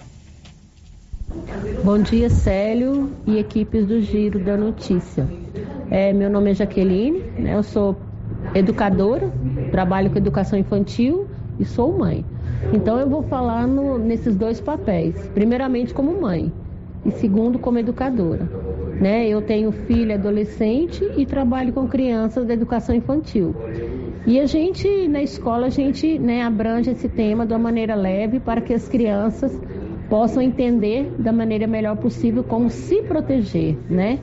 Bom 1.82 2.00
dia, 2.00 2.30
Célio 2.30 3.10
e 3.26 3.36
equipes 3.36 3.84
do 3.84 4.00
Giro 4.00 4.38
da 4.38 4.56
Notícia. 4.56 5.28
É, 5.90 6.12
meu 6.12 6.30
nome 6.30 6.52
é 6.52 6.54
Jaqueline, 6.54 7.18
né, 7.36 7.56
eu 7.56 7.64
sou 7.64 8.00
educadora, 8.54 9.28
trabalho 9.72 10.08
com 10.10 10.18
educação 10.18 10.56
infantil 10.56 11.28
e 11.58 11.64
sou 11.64 11.98
mãe. 11.98 12.24
Então 12.72 12.96
eu 12.96 13.10
vou 13.10 13.24
falar 13.24 13.66
no, 13.66 13.98
nesses 13.98 14.36
dois 14.36 14.60
papéis. 14.60 15.16
Primeiramente 15.34 15.92
como 15.92 16.20
mãe 16.20 16.52
e 17.04 17.10
segundo 17.12 17.58
como 17.58 17.78
educadora. 17.78 18.48
Né? 19.00 19.28
Eu 19.28 19.40
tenho 19.40 19.70
filha 19.70 20.16
adolescente 20.16 21.04
e 21.16 21.24
trabalho 21.24 21.72
com 21.72 21.86
crianças 21.86 22.46
da 22.46 22.54
educação 22.54 22.94
infantil. 22.94 23.54
E 24.26 24.40
a 24.40 24.46
gente, 24.46 25.08
na 25.08 25.22
escola, 25.22 25.66
a 25.66 25.70
gente 25.70 26.18
né, 26.18 26.42
abrange 26.42 26.90
esse 26.90 27.08
tema 27.08 27.46
de 27.46 27.52
uma 27.52 27.58
maneira 27.58 27.94
leve 27.94 28.40
para 28.40 28.60
que 28.60 28.74
as 28.74 28.88
crianças 28.88 29.58
possam 30.08 30.42
entender 30.42 31.12
da 31.18 31.32
maneira 31.32 31.66
melhor 31.66 31.96
possível 31.96 32.42
como 32.42 32.70
se 32.70 33.02
proteger, 33.02 33.76
né? 33.88 34.18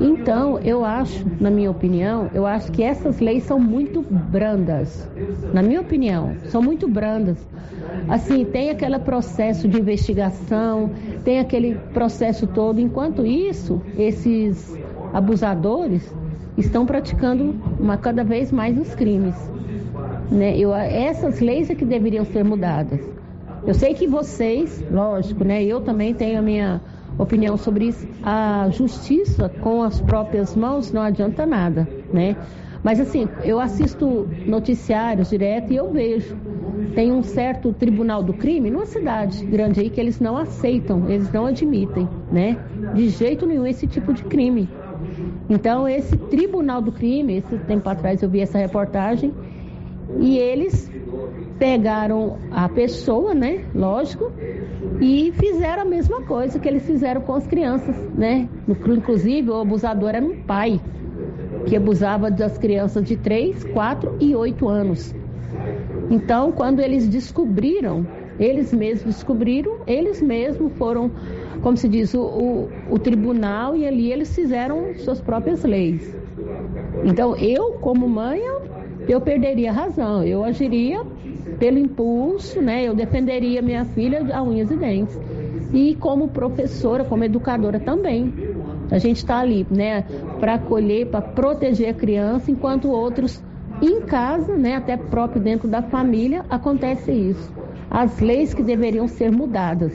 Então, 0.00 0.58
eu 0.58 0.84
acho, 0.84 1.24
na 1.40 1.50
minha 1.50 1.70
opinião, 1.70 2.30
eu 2.34 2.46
acho 2.46 2.70
que 2.72 2.82
essas 2.82 3.20
leis 3.20 3.44
são 3.44 3.58
muito 3.58 4.02
brandas. 4.02 5.08
Na 5.52 5.62
minha 5.62 5.80
opinião, 5.80 6.36
são 6.46 6.62
muito 6.62 6.88
brandas. 6.88 7.38
Assim, 8.08 8.44
tem 8.44 8.70
aquele 8.70 8.98
processo 8.98 9.68
de 9.68 9.78
investigação, 9.78 10.90
tem 11.24 11.38
aquele 11.38 11.74
processo 11.92 12.46
todo. 12.46 12.80
Enquanto 12.80 13.24
isso, 13.24 13.80
esses 13.96 14.76
abusadores 15.12 16.14
estão 16.56 16.84
praticando 16.84 17.54
uma, 17.78 17.96
cada 17.96 18.24
vez 18.24 18.50
mais 18.50 18.78
os 18.78 18.94
crimes. 18.94 19.34
Né? 20.30 20.56
Eu, 20.56 20.74
essas 20.74 21.40
leis 21.40 21.70
é 21.70 21.74
que 21.74 21.84
deveriam 21.84 22.24
ser 22.24 22.44
mudadas. 22.44 23.00
Eu 23.66 23.74
sei 23.74 23.94
que 23.94 24.08
vocês, 24.08 24.84
lógico, 24.90 25.44
né? 25.44 25.62
Eu 25.62 25.80
também 25.80 26.12
tenho 26.12 26.38
a 26.40 26.42
minha 26.42 26.80
opinião 27.22 27.56
sobre 27.56 27.86
isso. 27.86 28.06
A 28.22 28.68
justiça 28.70 29.48
com 29.48 29.82
as 29.82 30.00
próprias 30.00 30.54
mãos 30.56 30.92
não 30.92 31.02
adianta 31.02 31.46
nada, 31.46 31.88
né? 32.12 32.36
Mas 32.82 32.98
assim, 32.98 33.28
eu 33.44 33.60
assisto 33.60 34.28
noticiários 34.46 35.30
direto 35.30 35.72
e 35.72 35.76
eu 35.76 35.90
vejo. 35.92 36.36
Tem 36.94 37.12
um 37.12 37.22
certo 37.22 37.72
tribunal 37.72 38.22
do 38.22 38.32
crime 38.32 38.70
numa 38.70 38.86
cidade 38.86 39.44
grande 39.46 39.80
aí 39.80 39.88
que 39.88 40.00
eles 40.00 40.18
não 40.20 40.36
aceitam, 40.36 41.08
eles 41.08 41.30
não 41.32 41.46
admitem, 41.46 42.08
né? 42.30 42.56
De 42.94 43.08
jeito 43.08 43.46
nenhum 43.46 43.66
esse 43.66 43.86
tipo 43.86 44.12
de 44.12 44.24
crime. 44.24 44.68
Então, 45.48 45.88
esse 45.88 46.16
tribunal 46.16 46.82
do 46.82 46.90
crime, 46.90 47.36
esse 47.36 47.56
tempo 47.58 47.88
atrás 47.88 48.22
eu 48.22 48.28
vi 48.28 48.40
essa 48.40 48.58
reportagem, 48.58 49.32
e 50.18 50.38
eles 50.38 50.90
pegaram 51.62 52.38
a 52.50 52.68
pessoa, 52.68 53.32
né? 53.32 53.64
Lógico, 53.72 54.32
e 55.00 55.32
fizeram 55.36 55.82
a 55.82 55.84
mesma 55.84 56.20
coisa 56.22 56.58
que 56.58 56.66
eles 56.66 56.84
fizeram 56.84 57.20
com 57.20 57.34
as 57.34 57.46
crianças, 57.46 57.94
né? 58.16 58.48
Inclusive, 58.68 59.48
o 59.48 59.60
abusador 59.60 60.08
era 60.08 60.24
um 60.26 60.42
pai 60.42 60.80
que 61.66 61.76
abusava 61.76 62.32
das 62.32 62.58
crianças 62.58 63.04
de 63.04 63.16
3, 63.16 63.62
4 63.62 64.16
e 64.18 64.34
8 64.34 64.68
anos. 64.68 65.14
Então, 66.10 66.50
quando 66.50 66.80
eles 66.80 67.08
descobriram, 67.08 68.04
eles 68.40 68.72
mesmos 68.72 69.14
descobriram, 69.14 69.82
eles 69.86 70.20
mesmos 70.20 70.72
foram, 70.72 71.12
como 71.62 71.76
se 71.76 71.88
diz, 71.88 72.12
o, 72.12 72.22
o, 72.24 72.68
o 72.90 72.98
tribunal 72.98 73.76
e 73.76 73.86
ali 73.86 74.10
eles 74.10 74.34
fizeram 74.34 74.96
suas 74.96 75.20
próprias 75.20 75.62
leis. 75.62 76.12
Então, 77.04 77.36
eu, 77.36 77.74
como 77.74 78.08
mãe, 78.08 78.40
eu, 78.40 78.62
eu 79.08 79.20
perderia 79.20 79.70
a 79.70 79.72
razão, 79.72 80.24
eu 80.24 80.42
agiria 80.42 81.04
pelo 81.62 81.78
impulso, 81.78 82.60
né? 82.60 82.82
Eu 82.82 82.92
defenderia 82.92 83.62
minha 83.62 83.84
filha 83.84 84.34
a 84.34 84.42
unhas 84.42 84.68
e 84.68 84.74
dentes. 84.76 85.16
E 85.72 85.94
como 85.94 86.26
professora, 86.26 87.04
como 87.04 87.22
educadora 87.22 87.78
também. 87.78 88.34
A 88.90 88.98
gente 88.98 89.18
está 89.18 89.38
ali, 89.38 89.64
né, 89.70 90.02
para 90.40 90.54
acolher, 90.54 91.06
para 91.06 91.22
proteger 91.22 91.90
a 91.90 91.94
criança, 91.94 92.50
enquanto 92.50 92.90
outros 92.90 93.40
em 93.80 94.00
casa, 94.02 94.56
né, 94.56 94.74
até 94.74 94.96
próprio 94.96 95.40
dentro 95.40 95.68
da 95.68 95.82
família, 95.82 96.44
acontece 96.50 97.12
isso. 97.12 97.52
As 97.88 98.18
leis 98.18 98.52
que 98.52 98.62
deveriam 98.64 99.06
ser 99.06 99.30
mudadas, 99.30 99.92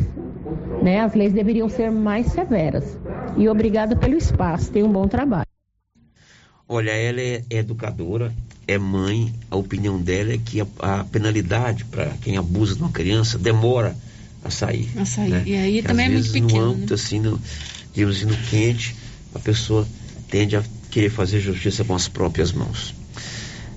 né, 0.81 1.01
as 1.01 1.13
leis 1.13 1.33
deveriam 1.33 1.67
ser 1.67 1.91
mais 1.91 2.27
severas. 2.27 2.97
E 3.35 3.49
obrigada 3.49 3.93
pelo 3.93 4.15
espaço, 4.15 4.71
tem 4.71 4.83
um 4.83 4.91
bom 4.91 5.05
trabalho. 5.05 5.47
Olha, 6.69 6.91
ela 6.91 7.19
é 7.19 7.41
educadora, 7.49 8.31
é 8.67 8.77
mãe, 8.77 9.33
a 9.49 9.55
opinião 9.55 9.99
dela 9.99 10.33
é 10.33 10.37
que 10.37 10.59
a, 10.59 10.67
a 10.79 11.03
penalidade 11.05 11.85
para 11.85 12.07
quem 12.21 12.37
abusa 12.37 12.75
de 12.75 12.81
uma 12.81 12.91
criança 12.91 13.37
demora 13.37 13.95
a 14.43 14.49
sair. 14.49 14.89
A 14.97 15.05
sair. 15.05 15.29
Né? 15.29 15.43
E 15.45 15.55
aí 15.55 15.81
que 15.81 15.87
também 15.87 16.07
é 16.07 16.09
muito 16.09 16.31
pequeno. 16.31 16.65
No 16.65 16.71
âmbito, 16.71 16.93
né? 16.93 16.95
assim, 16.95 17.19
no, 17.19 17.39
digamos 17.93 18.17
assim, 18.17 18.25
no 18.25 18.37
quente, 18.49 18.95
a 19.33 19.39
pessoa 19.39 19.87
tende 20.29 20.57
a 20.57 20.63
querer 20.91 21.09
fazer 21.09 21.39
justiça 21.39 21.83
com 21.85 21.95
as 21.95 22.07
próprias 22.09 22.51
mãos. 22.51 22.93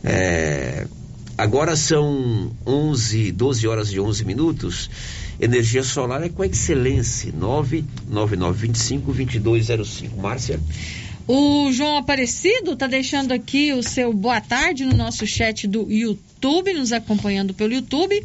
É, 0.02 0.86
agora 1.38 1.76
são 1.76 2.50
11, 2.66 3.32
12 3.32 3.68
horas 3.68 3.92
e 3.92 4.00
11 4.00 4.24
minutos. 4.24 4.90
Energia 5.40 5.82
solar 5.82 6.22
é 6.22 6.28
com 6.28 6.44
excelência. 6.44 7.32
99925 7.32 9.12
2205. 9.12 10.20
Márcia. 10.20 10.60
O 11.32 11.70
João 11.70 11.96
Aparecido 11.96 12.72
está 12.72 12.88
deixando 12.88 13.30
aqui 13.30 13.72
o 13.72 13.84
seu 13.84 14.12
boa 14.12 14.40
tarde 14.40 14.84
no 14.84 14.96
nosso 14.96 15.24
chat 15.28 15.68
do 15.68 15.88
YouTube, 15.88 16.72
nos 16.72 16.92
acompanhando 16.92 17.54
pelo 17.54 17.72
YouTube. 17.72 18.20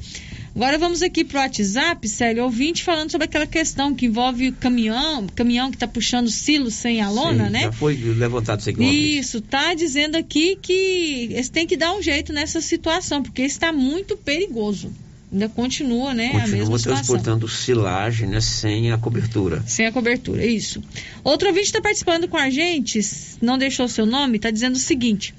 Agora 0.56 0.80
vamos 0.80 1.04
aqui 1.04 1.24
para 1.24 1.38
o 1.38 1.44
WhatsApp, 1.44 2.10
Célio 2.10 2.46
ouvinte, 2.46 2.84
falando 2.84 3.12
sobre 3.12 3.26
aquela 3.26 3.46
questão 3.46 3.94
que 3.94 4.08
envolve 4.08 4.52
caminhão, 4.54 5.28
caminhão 5.36 5.70
que 5.70 5.76
está 5.76 5.88
puxando 5.88 6.32
silo 6.32 6.72
sem 6.72 7.00
a 7.00 7.08
lona, 7.08 7.46
Sim, 7.46 7.52
né? 7.52 7.62
Já 7.62 7.72
foi 7.74 7.96
levantado 7.96 8.62
isso 8.62 8.72
aqui. 8.72 8.84
Isso, 9.20 9.40
tá 9.40 9.76
dizendo 9.76 10.16
aqui 10.16 10.58
que 10.60 11.28
eles 11.30 11.50
têm 11.50 11.68
que 11.68 11.78
dar 11.78 11.94
um 11.94 12.02
jeito 12.02 12.34
nessa 12.34 12.60
situação, 12.60 13.22
porque 13.22 13.44
está 13.44 13.72
muito 13.72 14.18
perigoso 14.18 14.92
ainda 15.36 15.50
continua, 15.50 16.14
né? 16.14 16.30
Continua 16.30 16.46
a 16.46 16.58
mesma 16.58 16.80
transportando 16.80 17.48
silagem, 17.48 18.30
né? 18.30 18.40
Sem 18.40 18.92
a 18.92 18.98
cobertura. 18.98 19.62
Sem 19.68 19.86
a 19.86 19.92
cobertura, 19.92 20.46
isso. 20.46 20.82
Outro 21.24 21.50
ouvinte 21.50 21.68
está 21.68 21.82
participando 21.82 22.28
com 22.28 22.38
a 22.38 22.50
gente, 22.50 23.00
não 23.42 23.58
deixou 23.58 23.88
seu 23.88 24.06
nome, 24.06 24.38
está 24.38 24.50
dizendo 24.50 24.76
o 24.76 24.80
seguinte: 24.80 25.36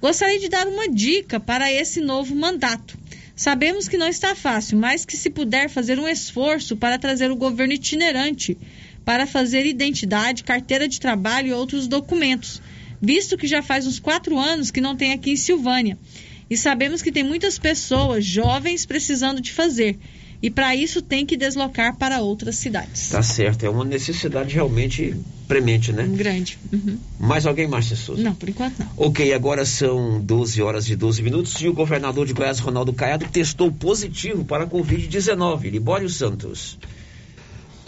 gostaria 0.00 0.40
de 0.40 0.48
dar 0.48 0.66
uma 0.66 0.88
dica 0.88 1.38
para 1.38 1.72
esse 1.72 2.00
novo 2.00 2.34
mandato. 2.34 2.98
Sabemos 3.36 3.86
que 3.86 3.98
não 3.98 4.08
está 4.08 4.34
fácil, 4.34 4.78
mas 4.78 5.04
que 5.04 5.16
se 5.16 5.30
puder 5.30 5.68
fazer 5.68 5.98
um 5.98 6.08
esforço 6.08 6.76
para 6.76 6.98
trazer 6.98 7.30
o 7.30 7.36
governo 7.36 7.74
itinerante 7.74 8.58
para 9.04 9.26
fazer 9.26 9.64
identidade, 9.64 10.42
carteira 10.42 10.88
de 10.88 10.98
trabalho 10.98 11.48
e 11.48 11.52
outros 11.52 11.86
documentos, 11.86 12.60
visto 13.00 13.36
que 13.36 13.46
já 13.46 13.62
faz 13.62 13.86
uns 13.86 14.00
quatro 14.00 14.36
anos 14.36 14.72
que 14.72 14.80
não 14.80 14.96
tem 14.96 15.12
aqui 15.12 15.30
em 15.30 15.36
Silvânia 15.36 15.96
e 16.48 16.56
sabemos 16.56 17.02
que 17.02 17.12
tem 17.12 17.24
muitas 17.24 17.58
pessoas 17.58 18.24
jovens 18.24 18.86
precisando 18.86 19.40
de 19.40 19.52
fazer. 19.52 19.98
E 20.42 20.50
para 20.50 20.76
isso 20.76 21.00
tem 21.00 21.24
que 21.24 21.36
deslocar 21.36 21.96
para 21.96 22.20
outras 22.20 22.56
cidades. 22.56 23.08
Tá 23.08 23.22
certo, 23.22 23.64
é 23.64 23.70
uma 23.70 23.84
necessidade 23.84 24.54
realmente 24.54 25.16
premente, 25.48 25.92
né? 25.92 26.06
Grande. 26.06 26.58
Uhum. 26.72 26.98
Mais 27.18 27.46
alguém, 27.46 27.66
Márcia 27.66 27.96
Souza? 27.96 28.22
Não, 28.22 28.34
por 28.34 28.48
enquanto 28.48 28.78
não. 28.78 28.88
Ok, 28.96 29.32
agora 29.32 29.64
são 29.64 30.20
12 30.20 30.60
horas 30.60 30.90
e 30.90 30.96
12 30.96 31.22
minutos 31.22 31.54
e 31.60 31.68
o 31.68 31.72
governador 31.72 32.26
de 32.26 32.34
Goiás, 32.34 32.58
Ronaldo 32.58 32.92
Caiado, 32.92 33.26
testou 33.28 33.72
positivo 33.72 34.44
para 34.44 34.64
a 34.64 34.66
Covid-19. 34.66 35.70
Libório 35.70 36.08
Santos. 36.08 36.78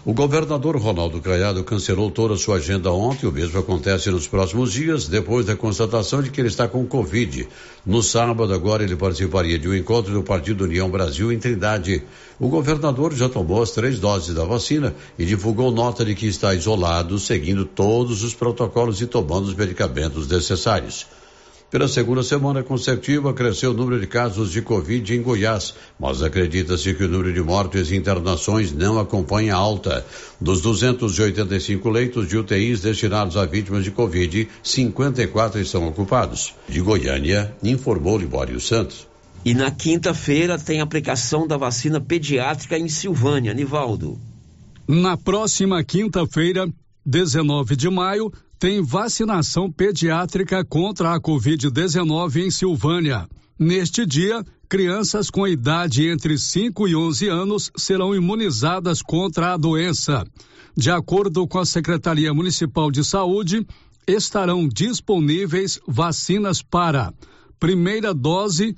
O 0.04 0.14
governador 0.14 0.76
Ronaldo 0.76 1.20
Caiado 1.20 1.64
cancelou 1.64 2.08
toda 2.08 2.34
a 2.34 2.36
sua 2.36 2.56
agenda 2.56 2.92
ontem. 2.92 3.26
O 3.26 3.32
mesmo 3.32 3.58
acontece 3.58 4.08
nos 4.10 4.28
próximos 4.28 4.72
dias, 4.72 5.08
depois 5.08 5.44
da 5.44 5.56
constatação 5.56 6.22
de 6.22 6.30
que 6.30 6.40
ele 6.40 6.48
está 6.48 6.68
com 6.68 6.86
Covid. 6.86 7.48
No 7.84 8.00
sábado, 8.00 8.54
agora, 8.54 8.84
ele 8.84 8.94
participaria 8.94 9.58
de 9.58 9.68
um 9.68 9.74
encontro 9.74 10.12
do 10.12 10.22
Partido 10.22 10.64
União 10.64 10.88
Brasil 10.88 11.32
em 11.32 11.38
Trindade. 11.38 12.04
O 12.38 12.48
governador 12.48 13.12
já 13.12 13.28
tomou 13.28 13.60
as 13.60 13.72
três 13.72 13.98
doses 13.98 14.34
da 14.34 14.44
vacina 14.44 14.94
e 15.18 15.26
divulgou 15.26 15.72
nota 15.72 16.04
de 16.04 16.14
que 16.14 16.28
está 16.28 16.54
isolado, 16.54 17.18
seguindo 17.18 17.64
todos 17.64 18.22
os 18.22 18.32
protocolos 18.32 19.00
e 19.02 19.06
tomando 19.06 19.46
os 19.48 19.54
medicamentos 19.54 20.28
necessários. 20.28 21.06
Pela 21.70 21.86
segunda 21.86 22.22
semana 22.22 22.62
consecutiva, 22.62 23.34
cresceu 23.34 23.72
o 23.72 23.74
número 23.74 24.00
de 24.00 24.06
casos 24.06 24.50
de 24.50 24.62
Covid 24.62 25.14
em 25.14 25.20
Goiás, 25.20 25.74
mas 26.00 26.22
acredita-se 26.22 26.94
que 26.94 27.04
o 27.04 27.08
número 27.08 27.30
de 27.30 27.42
mortes 27.42 27.90
e 27.90 27.96
internações 27.96 28.72
não 28.72 28.98
acompanha 28.98 29.54
a 29.54 29.58
alta. 29.58 30.02
Dos 30.40 30.62
285 30.62 31.90
leitos 31.90 32.26
de 32.26 32.38
UTIs 32.38 32.80
destinados 32.80 33.36
a 33.36 33.44
vítimas 33.44 33.84
de 33.84 33.90
Covid, 33.90 34.48
54 34.62 35.60
estão 35.60 35.86
ocupados. 35.86 36.54
De 36.66 36.80
Goiânia, 36.80 37.54
informou 37.62 38.16
Libório 38.16 38.58
Santos. 38.58 39.06
E 39.44 39.52
na 39.52 39.70
quinta-feira 39.70 40.58
tem 40.58 40.80
aplicação 40.80 41.46
da 41.46 41.58
vacina 41.58 42.00
pediátrica 42.00 42.78
em 42.78 42.88
Silvânia, 42.88 43.52
Nivaldo. 43.52 44.18
Na 44.88 45.18
próxima 45.18 45.84
quinta-feira, 45.84 46.66
19 47.04 47.76
de 47.76 47.90
maio, 47.90 48.32
tem 48.58 48.82
vacinação 48.82 49.70
pediátrica 49.70 50.64
contra 50.64 51.14
a 51.14 51.20
Covid-19 51.20 52.46
em 52.46 52.50
Silvânia. 52.50 53.28
Neste 53.58 54.04
dia, 54.04 54.44
crianças 54.68 55.30
com 55.30 55.46
idade 55.46 56.08
entre 56.08 56.36
5 56.36 56.88
e 56.88 56.96
11 56.96 57.28
anos 57.28 57.70
serão 57.76 58.14
imunizadas 58.14 59.00
contra 59.00 59.54
a 59.54 59.56
doença. 59.56 60.24
De 60.76 60.90
acordo 60.90 61.46
com 61.46 61.58
a 61.58 61.66
Secretaria 61.66 62.34
Municipal 62.34 62.90
de 62.90 63.04
Saúde, 63.04 63.66
estarão 64.06 64.68
disponíveis 64.68 65.80
vacinas 65.86 66.62
para 66.62 67.12
primeira 67.60 68.14
dose 68.14 68.76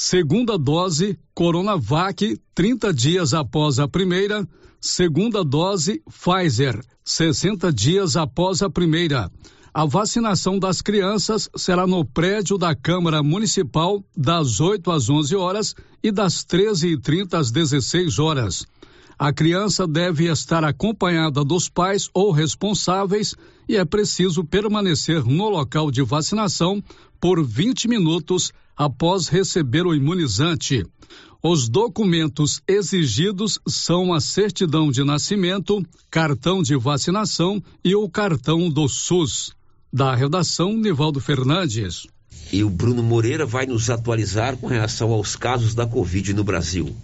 segunda 0.00 0.56
dose 0.56 1.18
Coronavac 1.34 2.40
30 2.54 2.94
dias 2.94 3.34
após 3.34 3.80
a 3.80 3.88
primeira, 3.88 4.48
segunda 4.80 5.42
dose 5.42 6.00
Pfizer 6.08 6.80
60 7.04 7.72
dias 7.72 8.16
após 8.16 8.62
a 8.62 8.70
primeira. 8.70 9.28
A 9.74 9.84
vacinação 9.84 10.56
das 10.56 10.80
crianças 10.80 11.50
será 11.56 11.84
no 11.84 12.04
prédio 12.04 12.56
da 12.56 12.76
Câmara 12.76 13.24
Municipal 13.24 14.04
das 14.16 14.60
8 14.60 14.88
às 14.88 15.10
11 15.10 15.34
horas 15.34 15.74
e 16.00 16.12
das 16.12 16.44
13h30 16.44 17.34
às 17.34 17.50
16 17.50 18.20
horas. 18.20 18.64
A 19.18 19.32
criança 19.32 19.84
deve 19.84 20.30
estar 20.30 20.62
acompanhada 20.62 21.44
dos 21.44 21.68
pais 21.68 22.08
ou 22.14 22.30
responsáveis 22.30 23.34
e 23.68 23.76
é 23.76 23.84
preciso 23.84 24.44
permanecer 24.44 25.24
no 25.24 25.48
local 25.48 25.90
de 25.90 26.02
vacinação 26.02 26.80
por 27.20 27.44
20 27.44 27.88
minutos 27.88 28.52
após 28.76 29.26
receber 29.26 29.84
o 29.84 29.92
imunizante. 29.92 30.86
Os 31.42 31.68
documentos 31.68 32.62
exigidos 32.66 33.58
são 33.66 34.14
a 34.14 34.20
certidão 34.20 34.88
de 34.88 35.02
nascimento, 35.02 35.84
cartão 36.08 36.62
de 36.62 36.76
vacinação 36.76 37.60
e 37.84 37.96
o 37.96 38.08
cartão 38.08 38.70
do 38.70 38.88
SUS. 38.88 39.52
Da 39.92 40.14
redação, 40.14 40.76
Nivaldo 40.76 41.20
Fernandes. 41.20 42.06
E 42.52 42.62
o 42.62 42.70
Bruno 42.70 43.02
Moreira 43.02 43.44
vai 43.44 43.66
nos 43.66 43.90
atualizar 43.90 44.56
com 44.56 44.68
relação 44.68 45.12
aos 45.12 45.34
casos 45.34 45.74
da 45.74 45.86
Covid 45.86 46.34
no 46.34 46.44
Brasil. 46.44 46.94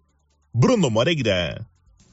Bruno 0.52 0.88
Moreira. 0.88 1.66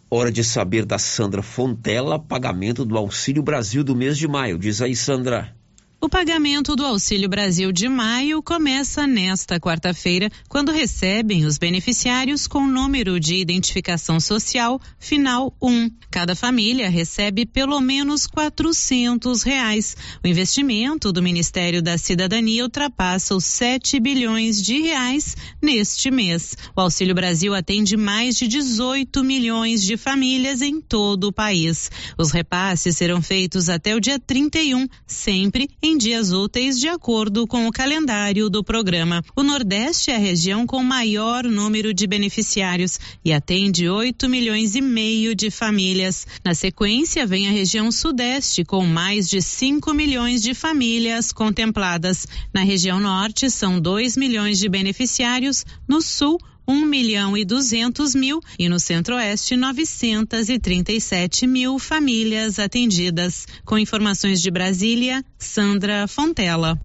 Hora 0.10 0.32
de 0.32 0.44
saber 0.44 0.84
da 0.84 0.98
Sandra 0.98 1.44
Fontela 1.44 2.18
pagamento 2.18 2.84
do 2.84 2.98
Auxílio 2.98 3.44
Brasil 3.44 3.84
do 3.84 3.96
mês 3.96 4.18
de 4.18 4.28
maio. 4.28 4.58
Diz 4.58 4.82
aí, 4.82 4.96
Sandra. 4.96 5.61
O 6.04 6.10
pagamento 6.10 6.76
do 6.76 6.84
Auxílio 6.84 7.30
Brasil 7.30 7.72
de 7.72 7.88
maio 7.88 8.42
começa 8.42 9.06
nesta 9.06 9.60
quarta-feira, 9.60 10.32
quando 10.50 10.72
recebem 10.72 11.46
os 11.46 11.60
beneficiários 11.60 12.48
com 12.48 12.66
número 12.66 13.20
de 13.20 13.36
identificação 13.36 14.20
social 14.20 14.82
final 14.98 15.56
1. 15.62 15.92
Cada 16.10 16.36
família 16.36 16.90
recebe 16.90 17.46
pelo 17.46 17.80
menos 17.80 18.26
quatrocentos 18.26 19.44
reais. 19.44 19.96
O 20.24 20.28
investimento 20.28 21.12
do 21.12 21.22
Ministério 21.22 21.84
da 21.84 22.00
Cidadania 22.00 22.64
ultrapassa 22.64 23.36
os 23.36 23.46
7 23.46 24.00
bilhões 24.00 24.60
de 24.60 24.82
reais 24.82 25.38
neste 25.62 26.10
mês. 26.10 26.58
O 26.76 26.82
Auxílio 26.82 27.14
Brasil 27.14 27.54
atende 27.54 27.96
mais 27.96 28.36
de 28.36 28.48
18 28.48 29.24
milhões 29.24 29.84
de 29.84 29.96
famílias 29.98 30.64
em 30.64 30.82
todo 30.82 31.26
o 31.26 31.32
país. 31.32 31.92
Os 32.18 32.32
repasses 32.32 32.98
serão 32.98 33.22
feitos 33.22 33.70
até 33.70 33.96
o 33.96 34.00
dia 34.00 34.18
31, 34.18 34.88
sempre 35.06 35.70
em 35.80 35.91
em 35.92 35.98
dias 35.98 36.32
úteis 36.32 36.80
de 36.80 36.88
acordo 36.88 37.46
com 37.46 37.68
o 37.68 37.72
calendário 37.72 38.50
do 38.50 38.64
programa. 38.64 39.22
O 39.36 39.44
Nordeste 39.44 40.10
é 40.10 40.16
a 40.16 40.20
região 40.20 40.66
com 40.66 40.82
maior 40.82 41.44
número 41.44 41.94
de 41.94 42.08
beneficiários 42.08 42.98
e 43.26 43.34
atende 43.34 43.90
8 43.90 44.30
milhões 44.30 44.74
e 44.74 44.80
meio 44.80 45.36
de 45.36 45.52
famílias. 45.52 46.26
Na 46.46 46.56
sequência, 46.56 47.28
vem 47.28 47.50
a 47.50 47.52
região 47.52 47.92
Sudeste 47.92 48.64
com 48.64 48.86
mais 48.86 49.28
de 49.28 49.42
5 49.42 49.94
milhões 49.94 50.42
de 50.42 50.54
famílias 50.54 51.34
contempladas. 51.34 52.26
Na 52.54 52.64
região 52.64 52.98
Norte, 52.98 53.50
são 53.50 53.78
2 53.78 54.16
milhões 54.16 54.60
de 54.60 54.70
beneficiários. 54.70 55.66
No 55.86 56.02
Sul, 56.02 56.40
um 56.68 56.86
milhão 56.86 57.38
e 57.38 57.44
duzentos 57.44 58.16
mil 58.16 58.42
e 58.58 58.70
no 58.70 58.80
Centro-Oeste 58.80 59.56
novecentas 59.56 60.50
e 60.50 60.60
trinta 60.60 60.92
e 60.92 61.02
sete 61.02 61.46
mil 61.48 61.80
famílias 61.80 62.60
atendidas. 62.60 63.46
Com 63.66 63.78
informações 63.78 64.42
de 64.42 64.52
Brasília, 64.52 65.24
Sandra 65.38 66.08
Fontela. 66.08 66.80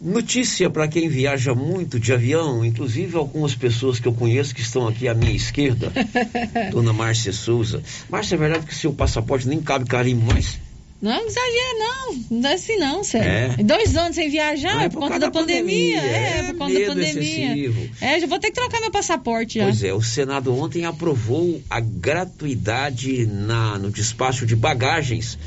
Notícia 0.00 0.68
para 0.68 0.88
quem 0.88 1.08
viaja 1.08 1.54
muito 1.54 1.98
de 1.98 2.12
avião, 2.12 2.64
inclusive 2.64 3.16
algumas 3.16 3.54
pessoas 3.54 3.98
que 3.98 4.06
eu 4.06 4.12
conheço 4.12 4.54
que 4.54 4.60
estão 4.60 4.86
aqui 4.86 5.08
à 5.08 5.14
minha 5.14 5.32
esquerda, 5.32 5.92
Dona 6.70 6.92
Márcia 6.92 7.32
Souza. 7.32 7.82
Márcia, 8.10 8.34
é 8.34 8.38
verdade 8.38 8.66
que 8.66 8.74
seu 8.74 8.92
passaporte 8.92 9.48
nem 9.48 9.62
cabe 9.62 9.86
carimbo 9.86 10.26
mais? 10.26 10.58
Não 11.04 11.26
exagera, 11.26 11.78
não. 11.78 12.38
Não 12.40 12.48
é 12.48 12.54
assim, 12.54 12.76
não, 12.78 13.04
sério. 13.04 13.60
É. 13.60 13.62
Dois 13.62 13.94
anos 13.94 14.14
sem 14.14 14.30
viajar 14.30 14.84
é 14.84 14.88
por, 14.88 15.00
por 15.00 15.00
conta 15.00 15.18
da, 15.18 15.30
pandemia. 15.30 16.00
pandemia. 16.00 16.16
É, 16.16 16.38
é, 16.38 16.42
por 16.44 16.56
conta 16.56 16.80
da 16.80 16.86
pandemia. 16.86 17.54
Excessivo. 17.54 17.90
É, 18.00 18.20
já 18.20 18.26
vou 18.26 18.38
ter 18.38 18.48
que 18.48 18.54
trocar 18.54 18.80
meu 18.80 18.90
passaporte 18.90 19.58
já. 19.58 19.66
Pois 19.66 19.84
é, 19.84 19.92
o 19.92 20.00
Senado 20.00 20.58
ontem 20.58 20.86
aprovou 20.86 21.60
a 21.68 21.78
gratuidade 21.78 23.26
na, 23.26 23.78
no 23.78 23.90
despacho 23.90 24.46
de 24.46 24.56
bagagens 24.56 25.38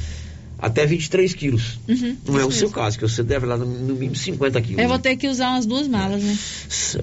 até 0.59 0.85
23 0.85 1.33
quilos. 1.33 1.79
Uhum, 1.87 2.15
não 2.27 2.39
é 2.39 2.45
o 2.45 2.51
seu 2.51 2.69
caso, 2.69 2.99
que 2.99 3.07
você 3.07 3.23
deve 3.23 3.47
lá 3.47 3.57
no, 3.57 3.65
no 3.65 3.95
mínimo 3.95 4.15
50 4.15 4.61
quilos. 4.61 4.79
Eu 4.79 4.87
vou 4.87 4.99
ter 4.99 5.17
que 5.17 5.27
usar 5.27 5.49
umas 5.49 5.65
duas 5.65 5.87
malas, 5.87 6.21
né? 6.21 6.37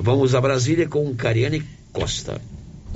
Vamos 0.01 0.33
a 0.33 0.41
Brasília 0.41 0.87
com 0.87 1.13
Cariane 1.17 1.65
Costa. 1.93 2.41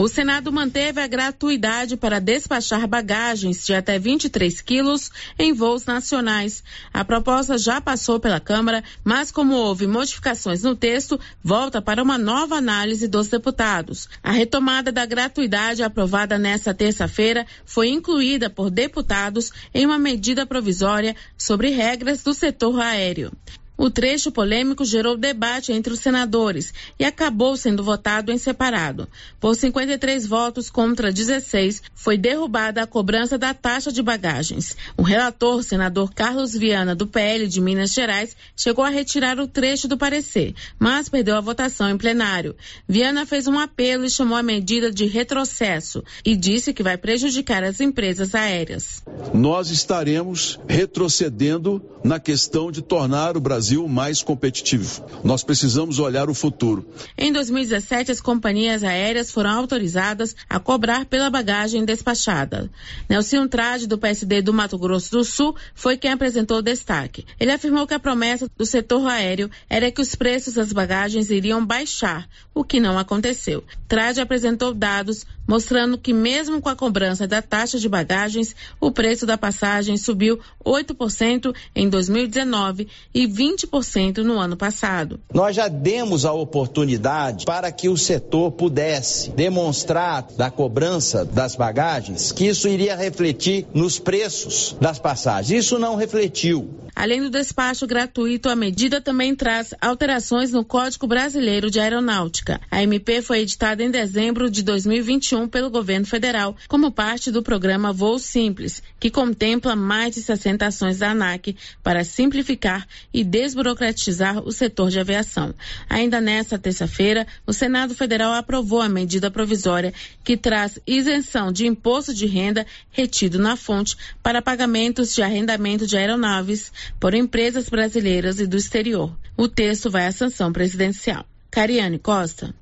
O 0.01 0.07
Senado 0.07 0.53
manteve 0.53 1.01
a 1.01 1.09
gratuidade 1.09 1.97
para 1.97 2.21
despachar 2.21 2.87
bagagens 2.87 3.67
de 3.67 3.75
até 3.75 3.99
23 3.99 4.61
quilos 4.61 5.11
em 5.37 5.53
voos 5.53 5.87
nacionais. 5.87 6.63
A 6.95 7.05
proposta 7.05 7.59
já 7.59 7.81
passou 7.81 8.21
pela 8.21 8.39
Câmara, 8.39 8.85
mas 9.03 9.33
como 9.33 9.57
houve 9.57 9.89
modificações 9.89 10.63
no 10.63 10.77
texto, 10.77 11.19
volta 11.43 11.83
para 11.83 12.01
uma 12.01 12.17
nova 12.17 12.55
análise 12.55 13.09
dos 13.09 13.27
deputados. 13.27 14.09
A 14.23 14.31
retomada 14.31 14.93
da 14.93 15.05
gratuidade 15.05 15.83
aprovada 15.83 16.39
nesta 16.39 16.73
terça-feira 16.73 17.45
foi 17.67 17.89
incluída 17.89 18.49
por 18.49 18.71
deputados 18.71 19.51
em 19.75 19.85
uma 19.85 19.99
medida 19.99 20.47
provisória 20.47 21.17
sobre 21.37 21.71
regras 21.71 22.23
do 22.23 22.33
setor 22.33 22.79
aéreo. 22.79 23.33
O 23.81 23.89
trecho 23.89 24.33
polêmico 24.33 24.85
gerou 24.85 25.17
debate 25.17 25.71
entre 25.73 25.93
os 25.93 26.01
senadores 26.01 26.75
e 26.99 27.05
acabou 27.05 27.57
sendo 27.57 27.85
votado 27.85 28.33
em 28.33 28.37
separado. 28.37 29.07
Por 29.39 29.55
53 29.55 30.27
votos 30.27 30.69
contra 30.69 31.13
16, 31.13 31.85
foi 31.95 32.19
derrubada 32.19 32.83
a 32.83 32.89
cobrança 32.89 33.39
da 33.39 33.55
taxa 33.55 33.93
de 33.93 34.03
bagagens. 34.03 34.77
O 34.97 35.03
relator, 35.03 35.63
senador 35.63 36.13
Carlos 36.13 36.55
Viana, 36.55 36.93
do 36.93 37.07
PL 37.07 37.47
de 37.47 37.61
Minas 37.61 37.93
Gerais, 37.95 38.37
chegou 38.57 38.85
a 38.85 38.89
retirar 38.89 39.39
o 39.39 39.47
trecho 39.47 39.87
do 39.87 39.97
parecer, 39.97 40.57
mas 40.77 41.09
perdeu 41.09 41.37
a 41.37 41.41
votação 41.41 41.89
em 41.89 41.97
plenário. 41.97 42.57
Viana 42.89 43.25
fez 43.25 43.47
um 43.47 43.61
apelo 43.61 44.05
e 44.05 44.11
chamou 44.11 44.37
a 44.37 44.43
medida 44.43 44.91
de 44.91 45.07
retrocesso 45.07 46.03
e 46.25 46.35
disse 46.35 46.75
que 46.75 46.83
vai 46.83 46.99
prejudicar 46.99 47.63
as 47.63 47.81
empresas 47.81 48.35
aéreas. 48.35 49.05
Nós 49.33 49.71
estaremos 49.71 50.59
retrocedendo 50.67 51.81
na 52.03 52.19
questão 52.19 52.73
de 52.73 52.83
tornar 52.83 53.37
o 53.37 53.41
Brasil 53.41 53.68
Brasil 53.69 53.87
mais 53.87 54.23
competitivo. 54.23 55.05
Nós 55.23 55.45
precisamos 55.45 55.99
olhar 55.99 56.31
o 56.31 56.35
futuro. 56.35 56.89
Em 57.19 57.31
2017, 57.31 58.11
as 58.11 58.19
companhias 58.19 58.83
aéreas 58.83 59.31
foram 59.31 59.51
autorizadas 59.51 60.35
a 60.49 60.59
cobrar 60.59 61.05
pela 61.05 61.29
bagagem 61.29 61.85
despachada. 61.85 62.71
Nelson 63.11 63.47
Trade, 63.47 63.87
do 63.87 63.99
PSD 63.99 64.41
do 64.41 64.55
Mato 64.55 64.79
Grosso 64.79 65.11
do 65.11 65.23
Sul, 65.23 65.55
foi 65.75 65.99
quem 65.99 66.11
apresentou 66.11 66.59
o 66.59 66.63
destaque. 66.63 67.27
Ele 67.39 67.53
afirmou 67.53 67.87
que 67.87 67.93
a 67.93 67.99
promessa 67.99 68.49
do 68.57 68.65
setor 68.65 69.07
aéreo 69.07 69.51
era 69.69 69.91
que 69.91 70.01
os 70.01 70.15
preços 70.15 70.55
das 70.55 70.73
bagagens 70.73 71.29
iriam 71.29 71.63
baixar, 71.63 72.27
o 72.55 72.65
que 72.65 72.81
não 72.81 72.99
aconteceu. 72.99 73.63
Trade 73.87 74.23
apresentou 74.23 74.73
dados 74.73 75.27
mostrando 75.49 75.97
que 75.97 76.13
mesmo 76.13 76.61
com 76.61 76.69
a 76.69 76.77
cobrança 76.77 77.27
da 77.27 77.41
taxa 77.41 77.79
de 77.79 77.89
bagagens, 77.89 78.55
o 78.79 78.93
preço 78.93 79.25
da 79.25 79.39
passagem 79.39 79.97
subiu 79.97 80.39
8% 80.63 81.55
em 81.75 81.89
2019 81.89 82.87
e 83.15 83.27
20% 83.27 84.19
no 84.19 84.39
ano 84.39 84.57
passado. 84.57 85.19
Nós 85.33 85.57
já 85.57 85.67
demos 85.67 86.27
a 86.27 86.33
oportunidade 86.33 87.47
para 87.47 87.73
que 87.73 87.89
o 87.89 87.97
setor 87.97 88.53
pudesse 88.53 89.31
demonstrar 89.31 90.27
da 90.37 90.51
cobrança 90.51 91.25
das 91.25 91.57
bagagens 91.57 92.31
que 92.31 92.47
isso 92.47 92.69
iria 92.69 92.95
refletir 92.95 93.67
nos 93.73 93.99
preços 93.99 94.77
das 94.79 94.99
passagens. 94.99 95.65
Isso 95.65 95.79
não 95.79 95.97
refletiu. 95.97 96.69
Além 96.95 97.23
do 97.23 97.31
despacho 97.31 97.87
gratuito, 97.87 98.49
a 98.49 98.57
medida 98.57 99.01
também 99.01 99.35
traz 99.35 99.73
alterações 99.81 100.51
no 100.51 100.65
Código 100.65 101.07
Brasileiro 101.07 101.71
de 101.71 101.79
Aeronáutica. 101.79 102.61
A 102.71 102.83
MP 102.83 103.23
foi 103.23 103.39
editada 103.39 103.85
em 103.85 103.91
dezembro 103.91 104.51
de 104.51 104.65
2021 104.65 105.38
pelo 105.47 105.71
governo 105.71 106.07
federal, 106.07 106.57
como 106.67 106.91
parte 106.91 107.31
do 107.31 107.43
programa 107.43 107.93
Voo 107.93 108.19
Simples, 108.19 108.83
que 108.99 109.11
contempla 109.11 109.77
mais 109.77 110.15
de 110.15 110.23
60 110.23 110.67
ações 110.67 110.99
da 110.99 111.11
ANAC 111.11 111.55
para 111.83 112.03
simplificar 112.03 112.89
e 113.13 113.23
desburocratizar 113.23 114.39
o 114.43 114.51
setor 114.51 114.91
de 114.91 114.99
aviação. 114.99 115.55
Ainda 115.89 116.21
nesta 116.21 116.59
terça-feira, 116.59 117.27
o 117.47 117.53
Senado 117.53 117.95
Federal 117.95 118.33
aprovou 118.33 118.81
a 118.81 118.89
medida 118.89 119.31
provisória 119.31 119.93
que 120.25 120.37
traz 120.37 120.79
isenção 120.87 121.53
de 121.53 121.67
imposto 121.67 122.15
de 122.15 122.27
renda 122.27 122.67
retido 122.91 123.39
na 123.39 123.55
fonte 123.57 123.97
para 124.23 124.41
pagamentos 124.41 125.15
de 125.15 125.23
arrendamento 125.23 125.87
de 125.87 125.97
aeronaves 125.97 126.73
por 126.99 127.13
empresas 127.13 127.69
brasileiras 127.69 128.41
e 128.41 128.47
do 128.47 128.57
exterior. 128.57 129.15
O 129.37 129.47
texto 129.47 129.91
vai 129.91 130.07
à 130.07 130.13
sanção 130.13 130.53
presidencial. 130.53 131.27
Cariane 131.51 131.99
Costa. 131.99 132.55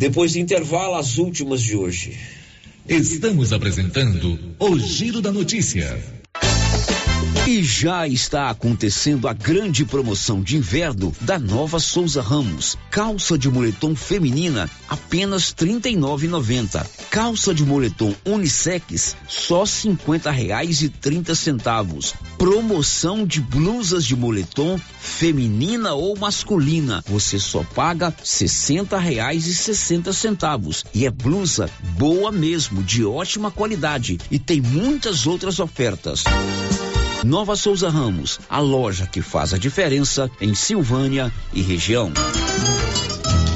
Depois 0.00 0.32
do 0.32 0.38
intervalo, 0.38 0.94
as 0.94 1.18
últimas 1.18 1.60
de 1.60 1.76
hoje. 1.76 2.18
Estamos 2.88 3.52
apresentando 3.52 4.56
o 4.58 4.78
Giro 4.78 5.20
da 5.20 5.30
Notícia. 5.30 6.02
E 7.46 7.64
já 7.64 8.06
está 8.06 8.50
acontecendo 8.50 9.26
a 9.26 9.32
grande 9.32 9.84
promoção 9.84 10.42
de 10.42 10.58
inverno 10.58 11.12
da 11.22 11.38
Nova 11.38 11.80
Souza 11.80 12.20
Ramos. 12.20 12.76
Calça 12.90 13.36
de 13.38 13.48
moletom 13.48 13.96
feminina 13.96 14.70
apenas 14.88 15.54
R$ 15.58 15.66
39,90. 15.66 16.86
Calça 17.10 17.54
de 17.54 17.64
moletom 17.64 18.14
unissex 18.26 19.16
só 19.26 19.64
50 19.64 20.30
reais 20.30 20.82
e 20.82 20.90
30 20.90 21.34
centavos. 21.34 22.14
Promoção 22.36 23.26
de 23.26 23.40
blusas 23.40 24.04
de 24.04 24.14
moletom 24.14 24.78
feminina 25.00 25.94
ou 25.94 26.16
masculina. 26.16 27.02
Você 27.08 27.38
só 27.40 27.64
paga 27.74 28.14
60 28.22 28.98
reais 28.98 29.46
e 29.46 29.54
60 29.54 30.12
centavos. 30.12 30.84
E 30.94 31.06
é 31.06 31.10
blusa 31.10 31.70
boa 31.96 32.30
mesmo, 32.30 32.82
de 32.82 33.04
ótima 33.04 33.50
qualidade. 33.50 34.18
E 34.30 34.38
tem 34.38 34.60
muitas 34.60 35.26
outras 35.26 35.58
ofertas. 35.58 36.24
Nova 37.24 37.54
Souza 37.54 37.90
Ramos, 37.90 38.40
a 38.48 38.60
loja 38.60 39.06
que 39.06 39.20
faz 39.20 39.52
a 39.52 39.58
diferença 39.58 40.30
em 40.40 40.54
Silvânia 40.54 41.30
e 41.52 41.60
região. 41.60 42.10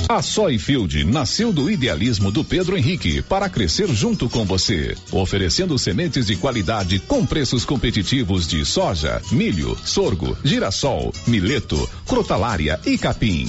A 0.07 0.21
Soyfield 0.21 1.03
nasceu 1.05 1.51
do 1.51 1.71
idealismo 1.71 2.31
do 2.31 2.45
Pedro 2.45 2.77
Henrique 2.77 3.23
para 3.23 3.49
crescer 3.49 3.89
junto 3.89 4.29
com 4.29 4.45
você, 4.45 4.95
oferecendo 5.11 5.79
sementes 5.79 6.27
de 6.27 6.37
qualidade 6.37 6.99
com 6.99 7.25
preços 7.25 7.65
competitivos 7.65 8.47
de 8.47 8.67
soja, 8.67 9.23
milho, 9.33 9.77
sorgo, 9.83 10.37
girassol, 10.45 11.13
mileto, 11.27 11.89
crotalária 12.07 12.79
e 12.85 12.99
capim. 12.99 13.49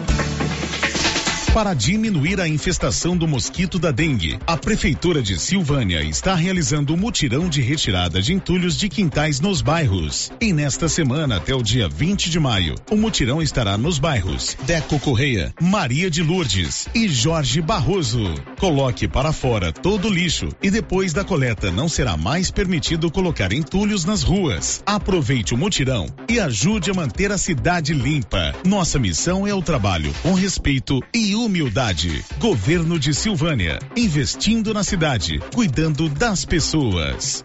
Para 1.53 1.73
diminuir 1.73 2.39
a 2.39 2.47
infestação 2.47 3.17
do 3.17 3.27
mosquito 3.27 3.77
da 3.77 3.91
dengue, 3.91 4.39
a 4.47 4.55
Prefeitura 4.55 5.21
de 5.21 5.37
Silvânia 5.37 6.01
está 6.01 6.33
realizando 6.33 6.93
um 6.93 6.97
mutirão 6.97 7.49
de 7.49 7.61
retirada 7.61 8.21
de 8.21 8.33
entulhos 8.33 8.77
de 8.77 8.87
quintais 8.87 9.41
nos 9.41 9.61
bairros. 9.61 10.31
E 10.39 10.53
nesta 10.53 10.87
semana, 10.87 11.35
até 11.35 11.53
o 11.53 11.61
dia 11.61 11.89
20 11.89 12.29
de 12.29 12.39
maio, 12.39 12.75
o 12.89 12.95
mutirão 12.95 13.41
estará 13.41 13.77
nos 13.77 13.99
bairros 13.99 14.55
Deco 14.65 14.97
Correia, 14.97 15.53
Maria 15.59 16.09
de 16.09 16.23
Lourdes 16.23 16.87
e 16.95 17.09
Jorge 17.09 17.61
Barroso. 17.61 18.33
Coloque 18.57 19.05
para 19.05 19.33
fora 19.33 19.73
todo 19.73 20.07
o 20.07 20.13
lixo 20.13 20.47
e 20.63 20.71
depois 20.71 21.11
da 21.11 21.25
coleta 21.25 21.69
não 21.69 21.89
será 21.89 22.15
mais 22.15 22.49
permitido 22.49 23.11
colocar 23.11 23.51
entulhos 23.51 24.05
nas 24.05 24.23
ruas. 24.23 24.81
Aproveite 24.85 25.53
o 25.53 25.57
mutirão 25.57 26.07
e 26.29 26.39
ajude 26.39 26.89
a 26.89 26.93
manter 26.93 27.29
a 27.29 27.37
cidade 27.37 27.93
limpa. 27.93 28.55
Nossa 28.65 28.97
missão 28.97 29.45
é 29.45 29.53
o 29.53 29.61
trabalho 29.61 30.13
com 30.23 30.33
respeito 30.33 31.01
e 31.13 31.40
humildade. 31.45 32.23
Governo 32.39 32.99
de 32.99 33.13
Silvânia, 33.13 33.79
investindo 33.95 34.73
na 34.73 34.83
cidade, 34.83 35.39
cuidando 35.53 36.07
das 36.09 36.45
pessoas. 36.45 37.43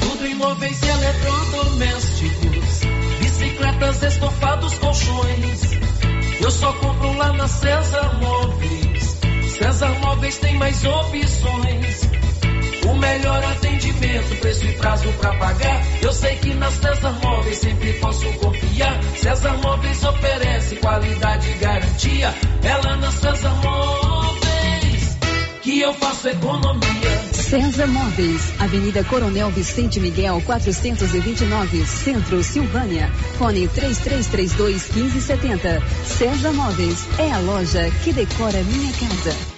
Tudo 0.00 0.26
em 0.26 0.34
móveis 0.34 0.80
e 0.82 0.86
eletrodomésticos, 0.86 2.80
bicicletas, 3.20 4.02
estofados, 4.02 4.74
colchões. 4.78 5.60
Eu 6.40 6.50
só 6.50 6.72
compro 6.74 7.16
lá 7.16 7.32
na 7.32 7.48
César 7.48 8.18
Móveis. 8.20 9.18
César 9.58 9.98
Móveis 10.00 10.38
tem 10.38 10.56
mais 10.56 10.84
opções. 10.84 12.08
O 12.88 12.94
melhor 12.94 13.44
atendimento, 13.44 13.77
preço 13.98 14.64
e 14.64 14.72
prazo 14.74 15.08
pra 15.20 15.34
pagar. 15.36 15.82
Eu 16.00 16.12
sei 16.12 16.36
que 16.36 16.54
na 16.54 16.70
César 16.70 17.18
Móveis 17.22 17.58
sempre 17.58 17.92
posso 17.94 18.24
confiar. 18.34 19.00
César 19.16 19.56
Móveis 19.58 20.04
oferece 20.04 20.76
qualidade 20.76 21.50
e 21.50 21.54
garantia. 21.54 22.34
É 22.62 22.76
lá 22.86 22.96
na 22.96 23.10
César 23.10 23.54
Móveis 23.62 24.38
que 25.68 25.80
eu 25.80 25.92
faço 25.92 26.28
economia. 26.28 26.88
César 27.32 27.86
Móveis, 27.86 28.52
Avenida 28.58 29.04
Coronel 29.04 29.50
Vicente 29.50 30.00
Miguel, 30.00 30.40
429, 30.46 31.86
Centro, 31.86 32.42
Silvânia. 32.42 33.10
Fone 33.36 33.68
3332 33.68 34.90
1570. 34.94 35.82
César 36.06 36.52
Móveis 36.52 37.06
é 37.18 37.30
a 37.30 37.38
loja 37.38 37.90
que 38.02 38.14
decora 38.14 38.62
minha 38.62 38.92
casa. 38.94 39.57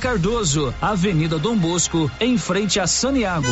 Cardoso, 0.00 0.74
Avenida 0.80 1.38
Dom 1.38 1.56
Bosco, 1.56 2.10
em 2.18 2.38
frente 2.38 2.80
a 2.80 2.86
Saniago. 2.86 3.46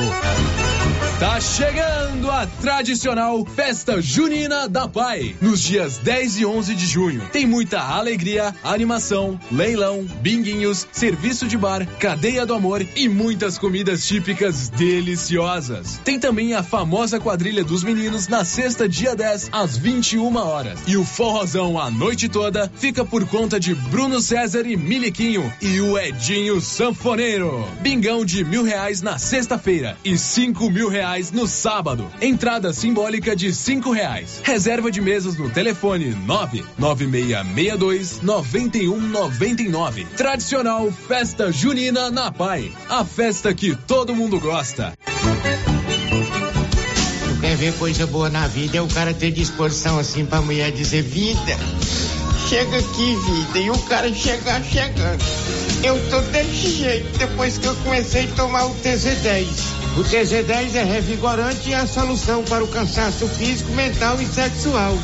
Tá 1.21 1.39
chegando 1.39 2.31
a 2.31 2.47
tradicional 2.47 3.45
Festa 3.45 4.01
Junina 4.01 4.67
da 4.67 4.89
Pai, 4.89 5.37
nos 5.39 5.61
dias 5.61 5.99
10 5.99 6.39
e 6.39 6.47
11 6.47 6.75
de 6.75 6.87
junho. 6.87 7.21
Tem 7.31 7.45
muita 7.45 7.79
alegria, 7.79 8.55
animação, 8.65 9.39
leilão, 9.53 10.09
binguinhos, 10.23 10.89
serviço 10.91 11.47
de 11.47 11.59
bar, 11.59 11.87
cadeia 11.99 12.47
do 12.47 12.55
amor 12.55 12.87
e 12.97 13.07
muitas 13.07 13.59
comidas 13.59 14.07
típicas 14.07 14.71
deliciosas. 14.71 16.01
Tem 16.03 16.19
também 16.19 16.55
a 16.55 16.63
famosa 16.63 17.21
quadrilha 17.21 17.63
dos 17.63 17.85
meninos 17.85 18.27
na 18.27 18.43
sexta, 18.43 18.89
dia 18.89 19.15
10, 19.15 19.51
às 19.53 19.77
21 19.77 20.35
horas. 20.37 20.81
E 20.87 20.97
o 20.97 21.05
forrozão 21.05 21.79
a 21.79 21.91
noite 21.91 22.31
toda 22.31 22.73
fica 22.77 23.05
por 23.05 23.27
conta 23.27 23.61
de 23.61 23.75
Bruno 23.75 24.23
César 24.23 24.67
e 24.67 24.75
Miliquinho 24.75 25.53
e 25.61 25.80
o 25.81 25.99
Edinho 25.99 26.61
Sanfoneiro. 26.61 27.67
Bingão 27.81 28.25
de 28.25 28.45
mil 28.45 28.63
reais 28.63 29.03
na 29.03 29.19
sexta-feira 29.19 29.97
e 30.05 30.17
cinco 30.19 30.71
mil 30.71 30.89
reais 30.89 31.31
no 31.31 31.47
sábado. 31.47 32.11
Entrada 32.21 32.73
simbólica 32.73 33.35
de 33.35 33.53
cinco 33.53 33.91
reais. 33.91 34.41
Reserva 34.43 34.91
de 34.91 35.01
mesas 35.01 35.37
no 35.37 35.51
telefone 35.51 36.15
nove 36.27 36.65
nove 36.79 37.07
meia 37.07 37.43
meia 37.45 37.77
dois 37.77 38.21
noventa 38.23 38.79
e 38.79 38.89
um 38.89 39.01
noventa 39.01 39.63
e 39.63 39.69
nove. 39.69 40.05
Tradicional 40.17 40.91
Festa 40.91 41.53
Junina 41.53 42.11
na 42.11 42.31
Pai. 42.31 42.73
A 42.89 43.05
festa 43.05 43.55
que 43.55 43.75
todo 43.75 44.15
mundo 44.15 44.39
gosta. 44.39 44.93
Quer 47.41 47.57
ver 47.57 47.73
coisa 47.75 48.07
boa 48.07 48.29
na 48.29 48.47
vida 48.47 48.77
é 48.77 48.83
o 48.83 48.89
cara 48.89 49.15
ter 49.15 49.31
disposição 49.31 49.99
assim 49.99 50.27
pra 50.27 50.43
mulher 50.43 50.71
dizer 50.71 51.03
vida. 51.03 51.57
Chega 52.49 52.79
aqui, 52.79 53.17
vida, 53.17 53.59
e 53.61 53.71
o 53.71 53.79
cara 53.79 54.13
chegar 54.13 54.63
chegando. 54.65 55.23
Eu 55.83 55.99
tô 56.11 56.21
desse 56.21 56.77
jeito 56.77 57.19
depois 57.19 57.57
que 57.57 57.67
eu 57.67 57.75
comecei 57.77 58.25
a 58.25 58.37
tomar 58.37 58.67
o 58.67 58.75
TZ10. 58.77 59.47
O 59.97 60.05
TZ10 60.05 60.75
é 60.75 60.85
revigorante 60.85 61.71
e 61.71 61.75
a 61.75 61.87
solução 61.87 62.45
para 62.45 62.63
o 62.63 62.69
cansaço 62.69 63.27
físico, 63.27 63.73
mental 63.73 64.21
e 64.21 64.27
sexual. 64.27 64.95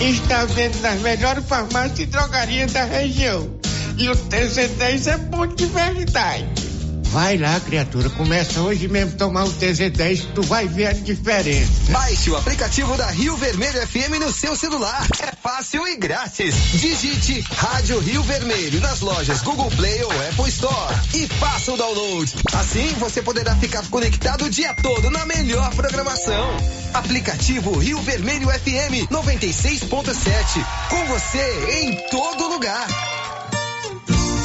Está 0.00 0.44
vendo 0.44 0.80
nas 0.80 1.00
melhores 1.00 1.44
farmácias 1.46 2.00
e 2.00 2.06
drogarias 2.06 2.72
da 2.72 2.84
região. 2.84 3.48
E 3.96 4.08
o 4.08 4.12
TZ10 4.12 5.06
é 5.06 5.16
bom 5.18 5.46
de 5.46 5.66
verdade. 5.66 6.67
Vai 7.10 7.38
lá, 7.38 7.58
criatura, 7.60 8.10
começa 8.10 8.60
hoje 8.60 8.86
mesmo 8.86 9.16
tomar 9.16 9.44
o 9.44 9.52
TZ10 9.54 10.34
tu 10.34 10.42
vai 10.42 10.68
ver 10.68 10.88
a 10.88 10.92
diferença. 10.92 11.72
Baixe 11.90 12.30
o 12.30 12.36
aplicativo 12.36 12.96
da 12.98 13.06
Rio 13.06 13.34
Vermelho 13.36 13.86
FM 13.86 14.20
no 14.20 14.30
seu 14.30 14.54
celular. 14.54 15.06
É 15.20 15.32
fácil 15.42 15.88
e 15.88 15.96
grátis. 15.96 16.54
Digite 16.72 17.40
Rádio 17.56 17.98
Rio 18.00 18.22
Vermelho 18.22 18.80
nas 18.80 19.00
lojas 19.00 19.40
Google 19.40 19.70
Play 19.70 20.02
ou 20.04 20.12
Apple 20.12 20.48
Store 20.48 20.94
e 21.14 21.26
faça 21.26 21.72
o 21.72 21.76
download. 21.78 22.30
Assim 22.52 22.88
você 22.98 23.22
poderá 23.22 23.56
ficar 23.56 23.82
conectado 23.88 24.44
o 24.44 24.50
dia 24.50 24.74
todo 24.74 25.10
na 25.10 25.24
melhor 25.24 25.74
programação. 25.74 26.56
Aplicativo 26.92 27.78
Rio 27.78 28.00
Vermelho 28.02 28.48
FM 28.50 29.10
96.7. 29.10 30.66
Com 30.90 31.04
você 31.06 31.82
em 31.82 31.96
todo 32.10 32.48
lugar. 32.48 33.17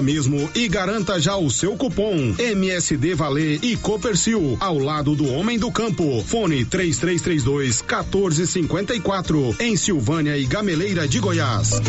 mesmo 0.00 0.48
e 0.54 0.68
garanta 0.68 1.20
já 1.20 1.36
o 1.36 1.50
seu 1.50 1.76
cupom 1.76 2.34
MSD 2.38 3.14
Valer 3.14 3.58
e 3.62 3.76
Copercil 3.76 4.56
ao 4.60 4.78
lado 4.78 5.14
do 5.14 5.28
Homem 5.30 5.58
do 5.58 5.70
Campo. 5.70 6.22
Fone 6.24 6.64
3332 6.64 7.82
1454 7.82 9.56
em 9.60 9.76
Silvânia 9.76 10.38
e 10.38 10.46
Gameleira 10.46 11.08
de 11.08 11.18
Goiás. 11.18 11.80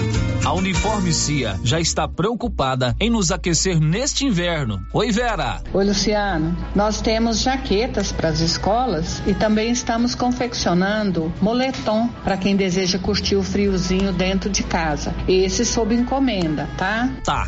A 0.43 0.53
Uniforme 0.53 1.13
Cia 1.13 1.59
já 1.63 1.79
está 1.79 2.07
preocupada 2.07 2.95
em 2.99 3.09
nos 3.09 3.31
aquecer 3.31 3.79
neste 3.79 4.25
inverno. 4.25 4.85
Oi, 4.91 5.11
Vera. 5.11 5.61
Oi, 5.73 5.85
Luciano. 5.85 6.57
Nós 6.75 6.99
temos 6.99 7.39
jaquetas 7.39 8.11
para 8.11 8.29
as 8.29 8.39
escolas 8.39 9.21
e 9.25 9.33
também 9.33 9.71
estamos 9.71 10.15
confeccionando 10.15 11.31
moletom 11.41 12.09
para 12.23 12.37
quem 12.37 12.55
deseja 12.55 12.99
curtir 12.99 13.35
o 13.35 13.43
friozinho 13.43 14.11
dentro 14.11 14.49
de 14.49 14.63
casa. 14.63 15.13
Esse 15.27 15.65
sob 15.65 15.93
encomenda, 15.93 16.67
tá? 16.77 17.09
Tá, 17.23 17.47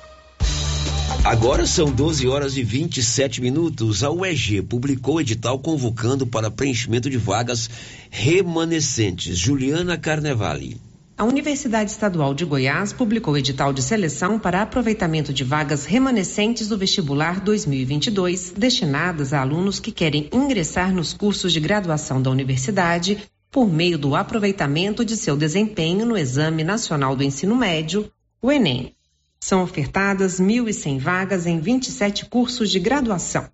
Agora 1.23 1.67
são 1.67 1.91
12 1.91 2.27
horas 2.27 2.57
e 2.57 2.63
27 2.63 3.41
minutos. 3.41 4.03
A 4.03 4.09
UEG 4.09 4.63
publicou 4.63 5.21
edital 5.21 5.59
convocando 5.59 6.25
para 6.25 6.49
preenchimento 6.49 7.11
de 7.11 7.17
vagas 7.19 7.69
remanescentes. 8.09 9.37
Juliana 9.37 9.99
Carnevale. 9.99 10.81
A 11.15 11.23
Universidade 11.23 11.91
Estadual 11.91 12.33
de 12.33 12.43
Goiás 12.43 12.91
publicou 12.91 13.37
edital 13.37 13.71
de 13.71 13.83
seleção 13.83 14.39
para 14.39 14.63
aproveitamento 14.63 15.31
de 15.31 15.43
vagas 15.43 15.85
remanescentes 15.85 16.67
do 16.67 16.75
vestibular 16.75 17.39
2022, 17.39 18.53
destinadas 18.57 19.31
a 19.31 19.41
alunos 19.41 19.79
que 19.79 19.91
querem 19.91 20.27
ingressar 20.33 20.91
nos 20.91 21.13
cursos 21.13 21.53
de 21.53 21.59
graduação 21.59 22.19
da 22.19 22.31
universidade 22.31 23.19
por 23.51 23.71
meio 23.71 23.99
do 23.99 24.15
aproveitamento 24.15 25.05
de 25.05 25.15
seu 25.15 25.37
desempenho 25.37 26.03
no 26.03 26.17
Exame 26.17 26.63
Nacional 26.63 27.15
do 27.15 27.23
Ensino 27.23 27.55
Médio, 27.55 28.11
o 28.41 28.51
Enem. 28.51 28.95
São 29.43 29.63
ofertadas 29.63 30.39
1.100 30.39 30.99
vagas 30.99 31.47
em 31.47 31.59
27 31.59 32.27
cursos 32.27 32.69
de 32.69 32.79
graduação. 32.79 33.49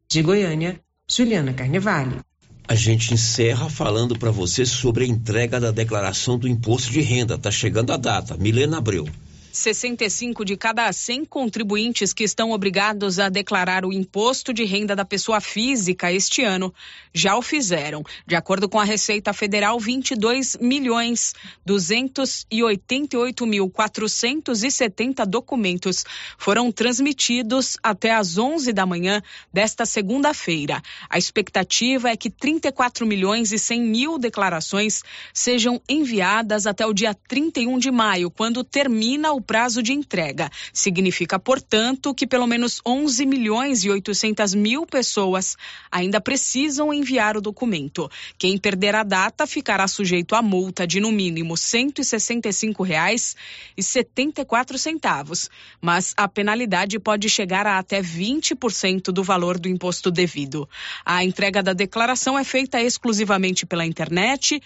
De 0.08 0.20
Goiânia, 0.20 0.80
Juliana 1.08 1.52
Carnevale. 1.52 2.20
A 2.66 2.74
gente 2.74 3.14
encerra 3.14 3.68
falando 3.68 4.18
para 4.18 4.30
você 4.30 4.66
sobre 4.66 5.04
a 5.04 5.06
entrega 5.06 5.60
da 5.60 5.70
declaração 5.70 6.36
do 6.36 6.48
imposto 6.48 6.90
de 6.90 7.00
renda. 7.00 7.38
Tá 7.38 7.50
chegando 7.50 7.92
a 7.92 7.96
data. 7.96 8.36
Milena 8.36 8.78
Abreu. 8.78 9.06
65 9.54 10.44
de 10.44 10.56
cada 10.56 10.92
100 10.92 11.24
contribuintes 11.26 12.12
que 12.12 12.24
estão 12.24 12.50
obrigados 12.50 13.20
a 13.20 13.28
declarar 13.28 13.84
o 13.84 13.92
imposto 13.92 14.52
de 14.52 14.64
renda 14.64 14.96
da 14.96 15.04
pessoa 15.04 15.40
física 15.40 16.12
este 16.12 16.42
ano 16.42 16.74
já 17.12 17.36
o 17.36 17.42
fizeram. 17.42 18.02
De 18.26 18.34
acordo 18.34 18.68
com 18.68 18.80
a 18.80 18.84
Receita 18.84 19.32
Federal, 19.32 19.78
22 19.78 20.56
milhões 20.60 21.34
288 21.64 23.46
mil 23.46 23.70
470 23.70 25.24
documentos 25.24 26.04
foram 26.36 26.72
transmitidos 26.72 27.76
até 27.82 28.12
às 28.12 28.36
11 28.36 28.72
da 28.72 28.84
manhã 28.84 29.22
desta 29.52 29.86
segunda-feira. 29.86 30.82
A 31.08 31.16
expectativa 31.16 32.10
é 32.10 32.16
que 32.16 32.28
34 32.28 33.06
milhões 33.06 33.52
e 33.52 33.58
100 33.58 33.82
mil 33.82 34.18
declarações 34.18 35.02
sejam 35.32 35.80
enviadas 35.88 36.66
até 36.66 36.84
o 36.84 36.92
dia 36.92 37.14
31 37.14 37.78
de 37.78 37.90
maio, 37.92 38.30
quando 38.30 38.64
termina 38.64 39.32
o 39.32 39.43
prazo 39.44 39.82
de 39.82 39.92
entrega. 39.92 40.50
Significa, 40.72 41.38
portanto, 41.38 42.14
que 42.14 42.26
pelo 42.26 42.46
menos 42.46 42.80
11 42.84 43.24
milhões 43.26 43.84
e 43.84 43.90
800 43.90 44.54
mil 44.54 44.86
pessoas 44.86 45.56
ainda 45.92 46.20
precisam 46.20 46.92
enviar 46.92 47.36
o 47.36 47.40
documento. 47.40 48.10
Quem 48.36 48.58
perder 48.58 48.94
a 48.94 49.02
data 49.02 49.46
ficará 49.46 49.86
sujeito 49.86 50.34
a 50.34 50.42
multa 50.42 50.86
de 50.86 50.98
no 50.98 51.12
mínimo 51.12 51.56
165 51.56 52.82
reais 52.82 53.36
e 53.76 53.82
74 53.82 54.78
centavos, 54.78 55.50
mas 55.80 56.14
a 56.16 56.26
penalidade 56.26 56.98
pode 56.98 57.28
chegar 57.28 57.66
a 57.66 57.78
até 57.78 58.00
20% 58.00 59.12
do 59.12 59.22
valor 59.22 59.58
do 59.58 59.68
imposto 59.68 60.10
devido. 60.10 60.68
A 61.04 61.22
entrega 61.22 61.62
da 61.62 61.72
declaração 61.72 62.38
é 62.38 62.44
feita 62.44 62.80
exclusivamente 62.80 63.66
pela 63.66 63.84
internet, 63.84 64.60